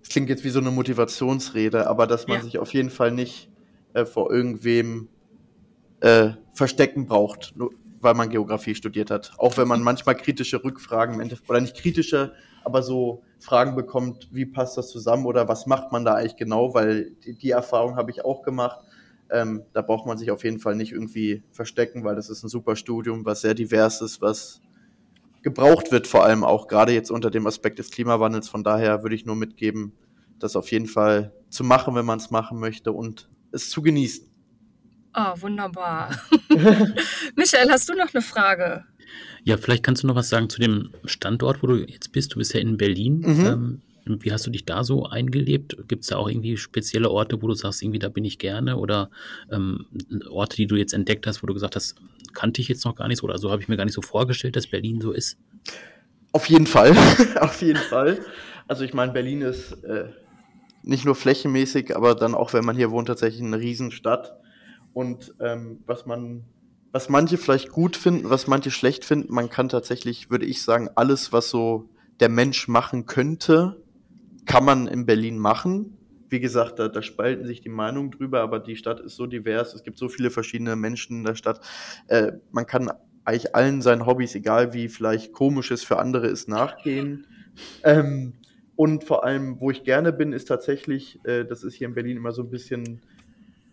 es 0.02 0.10
klingt 0.10 0.30
jetzt 0.30 0.44
wie 0.44 0.50
so 0.50 0.60
eine 0.60 0.72
Motivationsrede, 0.72 1.88
aber 1.88 2.08
dass 2.08 2.28
man 2.28 2.38
ja. 2.38 2.44
sich 2.44 2.58
auf 2.58 2.74
jeden 2.74 2.90
Fall 2.90 3.12
nicht 3.12 3.50
äh, 3.94 4.06
vor 4.06 4.32
irgendwem 4.32 5.08
äh, 6.02 6.32
verstecken 6.54 7.06
braucht. 7.06 7.54
Nur, 7.56 7.72
weil 8.02 8.16
man 8.16 8.30
Geografie 8.30 8.76
studiert 8.76 9.12
hat. 9.12 9.32
Auch 9.38 9.58
wenn 9.58 9.68
man 9.68 9.84
manchmal 9.84 10.16
kritische 10.16 10.64
Rückfragen, 10.64 11.22
oder 11.48 11.62
nicht 11.62 11.78
kritische, 11.78 12.34
aber 12.64 12.82
so 12.82 13.22
Fragen 13.40 13.76
bekommt, 13.76 14.28
wie 14.32 14.46
passt 14.48 14.78
das 14.78 14.90
zusammen 14.90 15.26
oder 15.26 15.48
was 15.48 15.68
macht 15.68 15.92
man 15.92 16.04
da 16.04 16.16
eigentlich 16.16 16.36
genau, 16.36 16.74
weil 16.74 17.12
die, 17.24 17.38
die 17.38 17.52
Erfahrung 17.52 17.96
habe 17.96 18.12
ich 18.12 18.26
auch 18.26 18.42
gemacht. 18.42 18.80
Ähm, 19.32 19.64
da 19.74 19.82
braucht 19.82 20.06
man 20.06 20.18
sich 20.18 20.30
auf 20.30 20.44
jeden 20.44 20.60
Fall 20.60 20.76
nicht 20.76 20.92
irgendwie 20.92 21.44
verstecken, 21.52 22.04
weil 22.04 22.16
das 22.16 22.30
ist 22.30 22.44
ein 22.44 22.50
super 22.50 22.76
Studium, 22.76 23.26
was 23.26 23.42
sehr 23.42 23.54
divers 23.54 24.02
ist, 24.02 24.22
was 24.22 24.62
gebraucht 25.42 25.92
wird, 25.92 26.06
vor 26.06 26.26
allem 26.26 26.44
auch 26.44 26.68
gerade 26.68 26.94
jetzt 26.94 27.10
unter 27.10 27.32
dem 27.32 27.48
Aspekt 27.48 27.80
des 27.80 27.92
Klimawandels. 27.92 28.50
Von 28.50 28.64
daher 28.64 29.04
würde 29.04 29.16
ich 29.16 29.26
nur 29.26 29.36
mitgeben, 29.36 29.94
das 30.40 30.56
auf 30.56 30.72
jeden 30.72 30.88
Fall 30.88 31.34
zu 31.50 31.64
machen, 31.64 31.96
wenn 31.96 32.06
man 32.06 32.20
es 32.20 32.30
machen 32.30 32.60
möchte 32.60 32.92
und 32.92 33.30
es 33.52 33.70
zu 33.70 33.82
genießen. 33.82 34.28
Ah, 35.14 35.34
oh, 35.34 35.42
wunderbar. 35.42 36.16
Michael, 37.36 37.70
hast 37.70 37.90
du 37.90 37.94
noch 37.96 38.14
eine 38.14 38.22
Frage? 38.22 38.86
Ja, 39.44 39.58
vielleicht 39.58 39.84
kannst 39.84 40.04
du 40.04 40.08
noch 40.08 40.16
was 40.16 40.30
sagen 40.30 40.50
zu 40.50 40.60
dem 40.60 40.92
Standort, 41.06 41.64
wo 41.64 41.68
du 41.68 41.76
jetzt 41.78 42.12
bist. 42.12 42.34
Du 42.34 42.38
bist 42.38 42.54
ja 42.54 42.60
in 42.60 42.78
Berlin. 42.78 43.20
Mhm. 43.20 43.46
Ähm, 43.46 43.82
wie 44.06 44.32
hast 44.32 44.46
du 44.48 44.52
dich 44.52 44.66
da 44.66 44.84
so 44.84 45.06
eingelebt? 45.06 45.78
Gibt 45.88 46.04
es 46.04 46.10
da 46.10 46.18
auch 46.18 46.30
irgendwie 46.30 46.58
spezielle 46.58 47.10
Orte, 47.10 47.42
wo 47.42 47.48
du 47.48 47.54
sagst, 47.54 47.82
irgendwie 47.82 48.00
da 48.00 48.10
bin 48.10 48.26
ich 48.26 48.40
gerne? 48.40 48.78
Oder 48.78 49.10
ähm, 49.52 49.86
Orte, 50.30 50.56
die 50.56 50.68
du 50.68 50.76
jetzt 50.76 50.94
entdeckt 50.94 51.28
hast, 51.28 51.44
wo 51.44 51.48
du 51.48 51.54
gesagt 51.54 51.76
hast, 51.76 51.96
kannte 52.34 52.62
ich 52.62 52.68
jetzt 52.68 52.86
noch 52.86 52.96
gar 52.96 53.08
nicht 53.08 53.20
so 53.20 53.26
oder 53.26 53.38
so 53.38 53.52
habe 53.52 53.62
ich 53.62 53.68
mir 53.68 53.78
gar 53.78 53.86
nicht 53.86 53.94
so 53.94 54.02
vorgestellt, 54.02 54.56
dass 54.56 54.68
Berlin 54.68 55.02
so 55.02 55.12
ist? 55.12 55.38
Auf 56.32 56.48
jeden 56.48 56.68
Fall. 56.68 56.96
Auf 57.40 57.62
jeden 57.62 57.80
Fall. 57.80 58.20
Also 58.68 58.84
ich 58.84 58.94
meine, 58.94 59.12
Berlin 59.12 59.42
ist 59.42 59.74
äh, 59.84 60.06
nicht 60.84 61.06
nur 61.06 61.16
flächenmäßig, 61.16 61.96
aber 61.96 62.16
dann 62.16 62.36
auch, 62.36 62.54
wenn 62.54 62.66
man 62.66 62.76
hier 62.76 62.92
wohnt, 62.92 63.08
tatsächlich 63.08 63.44
eine 63.44 63.60
Riesenstadt. 63.60 64.34
Und 64.94 65.34
ähm, 65.40 65.84
was 65.86 66.06
man, 66.06 66.46
was 66.92 67.10
manche 67.10 67.38
vielleicht 67.38 67.70
gut 67.70 67.98
finden, 67.98 68.30
was 68.30 68.48
manche 68.48 68.72
schlecht 68.72 69.06
finden, 69.06 69.34
man 69.34 69.50
kann 69.50 69.70
tatsächlich, 69.70 70.30
würde 70.30 70.46
ich 70.46 70.64
sagen, 70.64 70.90
alles, 70.96 71.32
was 71.32 71.50
so 71.50 71.90
der 72.20 72.30
Mensch 72.30 72.68
machen 72.68 73.06
könnte, 73.06 73.81
kann 74.52 74.66
man 74.66 74.88
in 74.88 75.06
Berlin 75.06 75.38
machen. 75.38 75.98
Wie 76.28 76.42
gesagt, 76.42 76.78
da, 76.78 76.90
da 76.90 77.02
spalten 77.02 77.46
sich 77.46 77.62
die 77.62 77.70
Meinungen 77.70 78.12
drüber, 78.12 78.42
aber 78.42 78.60
die 78.60 78.76
Stadt 78.76 79.00
ist 79.00 79.16
so 79.16 79.26
divers, 79.26 79.74
es 79.74 79.84
gibt 79.84 79.98
so 79.98 80.10
viele 80.10 80.30
verschiedene 80.30 80.76
Menschen 80.76 81.20
in 81.20 81.24
der 81.24 81.36
Stadt. 81.36 81.62
Äh, 82.08 82.34
man 82.52 82.66
kann 82.66 82.92
eigentlich 83.24 83.56
allen 83.56 83.82
seinen 83.82 84.06
Hobbys, 84.06 84.36
egal 84.36 84.74
wie 84.74 84.90
vielleicht 84.90 85.32
komisches 85.32 85.86
für 85.86 86.00
andere 86.00 86.28
ist, 86.28 86.50
nachgehen. 86.50 87.28
Ähm, 87.84 88.34
und 88.76 89.06
vor 89.06 89.24
allem, 89.24 89.62
wo 89.62 89.72
ich 89.72 89.84
gerne 89.84 90.12
bin, 90.12 90.34
ist 90.34 90.50
tatsächlich, 90.50 91.20
äh, 91.24 91.46
das 91.46 91.64
ist 91.64 91.76
hier 91.76 91.88
in 91.88 91.94
Berlin 91.94 92.18
immer 92.18 92.34
so 92.34 92.42
ein 92.42 92.50
bisschen 92.50 93.02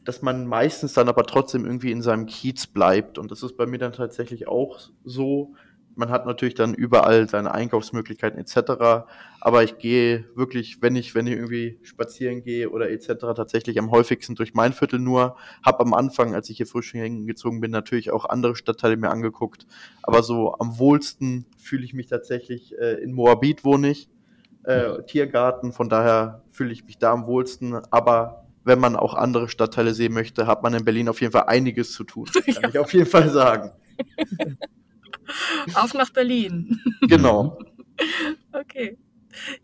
dass 0.04 0.22
man 0.22 0.46
meistens 0.46 0.94
dann 0.94 1.10
aber 1.10 1.24
trotzdem 1.24 1.66
irgendwie 1.66 1.90
in 1.90 2.00
seinem 2.00 2.24
Kiez 2.24 2.66
bleibt. 2.66 3.18
Und 3.18 3.30
das 3.30 3.42
ist 3.42 3.58
bei 3.58 3.66
mir 3.66 3.76
dann 3.76 3.92
tatsächlich 3.92 4.48
auch 4.48 4.78
so. 5.04 5.54
Man 5.98 6.10
hat 6.10 6.26
natürlich 6.26 6.54
dann 6.54 6.74
überall 6.74 7.28
seine 7.28 7.52
Einkaufsmöglichkeiten 7.52 8.38
etc. 8.38 9.04
Aber 9.40 9.64
ich 9.64 9.78
gehe 9.78 10.26
wirklich, 10.36 10.80
wenn 10.80 10.94
ich, 10.94 11.16
wenn 11.16 11.26
ich 11.26 11.34
irgendwie 11.34 11.80
spazieren 11.82 12.44
gehe 12.44 12.70
oder 12.70 12.88
etc. 12.88 13.34
tatsächlich 13.34 13.80
am 13.80 13.90
häufigsten 13.90 14.36
durch 14.36 14.54
mein 14.54 14.72
Viertel 14.72 15.00
nur. 15.00 15.36
Hab 15.60 15.80
am 15.80 15.94
Anfang, 15.94 16.36
als 16.36 16.48
ich 16.50 16.58
hier 16.58 16.68
frisch 16.68 16.92
hingezogen 16.92 17.60
bin, 17.60 17.72
natürlich 17.72 18.12
auch 18.12 18.26
andere 18.26 18.54
Stadtteile 18.54 18.96
mir 18.96 19.10
angeguckt. 19.10 19.66
Aber 20.04 20.22
so 20.22 20.54
am 20.60 20.78
wohlsten 20.78 21.46
fühle 21.58 21.84
ich 21.84 21.94
mich 21.94 22.06
tatsächlich 22.06 22.78
äh, 22.78 23.02
in 23.02 23.12
Moabit 23.12 23.64
wohne 23.64 23.90
ich. 23.90 24.08
Äh, 24.62 25.02
Tiergarten, 25.02 25.72
von 25.72 25.88
daher 25.88 26.44
fühle 26.52 26.72
ich 26.72 26.84
mich 26.84 26.98
da 26.98 27.12
am 27.12 27.26
wohlsten. 27.26 27.74
Aber 27.90 28.46
wenn 28.62 28.78
man 28.78 28.94
auch 28.94 29.14
andere 29.14 29.48
Stadtteile 29.48 29.94
sehen 29.94 30.12
möchte, 30.12 30.46
hat 30.46 30.62
man 30.62 30.74
in 30.74 30.84
Berlin 30.84 31.08
auf 31.08 31.20
jeden 31.20 31.32
Fall 31.32 31.46
einiges 31.48 31.92
zu 31.92 32.04
tun. 32.04 32.26
Kann 32.32 32.54
ja. 32.62 32.68
ich 32.68 32.78
auf 32.78 32.92
jeden 32.92 33.06
Fall 33.06 33.30
sagen. 33.30 33.72
Auf 35.74 35.94
nach 35.94 36.10
Berlin. 36.10 36.80
Genau. 37.02 37.58
Okay. 38.52 38.98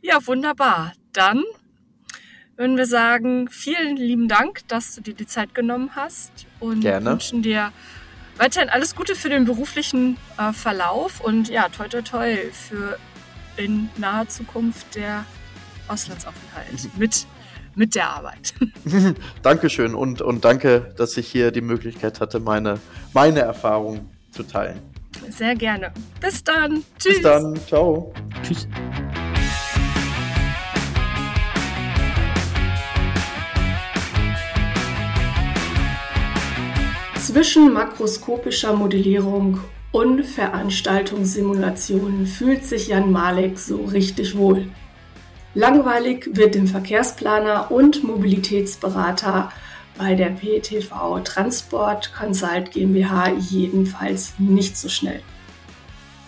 Ja, 0.01 0.25
wunderbar. 0.27 0.93
Dann 1.13 1.43
würden 2.57 2.77
wir 2.77 2.87
sagen, 2.87 3.49
vielen 3.49 3.97
lieben 3.97 4.29
Dank, 4.29 4.67
dass 4.69 4.95
du 4.95 5.01
dir 5.03 5.15
die 5.15 5.27
Zeit 5.27 5.55
genommen 5.55 5.91
hast 5.95 6.47
und 6.61 6.81
Gerne. 6.81 7.11
wünschen 7.11 7.43
dir 7.43 7.73
weiterhin 8.37 8.69
alles 8.69 8.95
Gute 8.95 9.15
für 9.15 9.29
den 9.29 9.45
beruflichen 9.45 10.17
äh, 10.39 10.53
Verlauf 10.53 11.21
und 11.21 11.49
ja, 11.49 11.69
toi 11.69 11.89
toi 11.89 12.03
toi 12.03 12.37
für 12.53 12.99
in 13.57 13.89
naher 13.97 14.29
Zukunft 14.29 14.95
der 14.95 15.25
Auslandsaufenthalt 15.89 16.97
mit, 16.99 17.27
mit 17.75 17.95
der 17.95 18.11
Arbeit. 18.11 18.55
Dankeschön 19.43 19.95
und, 19.95 20.23
und 20.23 20.45
danke, 20.45 20.93
dass 20.97 21.17
ich 21.17 21.29
hier 21.29 21.51
die 21.51 21.61
Möglichkeit 21.61 22.21
hatte, 22.21 22.41
meine, 22.41 22.81
meine 23.13 23.41
Erfahrung 23.41 24.11
zu 24.31 24.43
teilen. 24.43 24.81
Sehr 25.31 25.55
gerne. 25.55 25.93
Bis 26.21 26.45
dann. 26.45 26.85
Tschüss. 26.99 27.15
Bis 27.15 27.23
dann. 27.23 27.59
Ciao. 27.67 28.13
Tschüss. 28.43 28.69
Zwischen 37.17 37.73
makroskopischer 37.73 38.75
Modellierung 38.75 39.61
und 39.93 40.25
Veranstaltungssimulationen 40.25 42.27
fühlt 42.27 42.65
sich 42.65 42.89
Jan 42.89 43.11
Malek 43.11 43.59
so 43.59 43.85
richtig 43.85 44.37
wohl. 44.37 44.69
Langweilig 45.55 46.29
wird 46.33 46.55
dem 46.55 46.67
Verkehrsplaner 46.67 47.71
und 47.71 48.05
Mobilitätsberater 48.05 49.51
bei 49.97 50.15
der 50.15 50.31
PTV 50.31 51.21
Transport 51.25 52.13
Consult 52.15 52.73
GmbH 52.73 53.33
jedenfalls 53.33 54.35
nicht 54.39 54.77
so 54.77 54.89
schnell. 54.89 55.23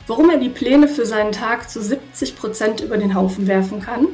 Warum 0.07 0.31
er 0.31 0.39
die 0.39 0.49
Pläne 0.49 0.87
für 0.87 1.05
seinen 1.05 1.33
Tag 1.33 1.69
zu 1.69 1.83
70 1.83 2.37
Prozent 2.37 2.81
über 2.81 2.97
den 2.97 3.15
Haufen 3.15 3.49
werfen 3.49 3.81
kann, 3.81 4.07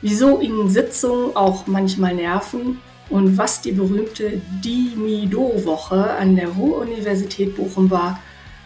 wieso 0.00 0.40
ihn 0.40 0.70
Sitzungen 0.70 1.36
auch 1.36 1.66
manchmal 1.66 2.14
nerven 2.14 2.80
und 3.10 3.36
was 3.36 3.60
die 3.60 3.72
berühmte 3.72 4.40
Dimido-Woche 4.64 6.12
an 6.12 6.36
der 6.36 6.48
Ruhr-Universität 6.48 7.56
Bochum 7.56 7.90
war, 7.90 8.20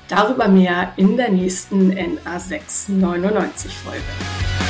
darüber 0.09 0.47
mehr 0.47 0.93
in 0.97 1.17
der 1.17 1.31
nächsten 1.31 1.93
NA699-Folge. 1.93 4.66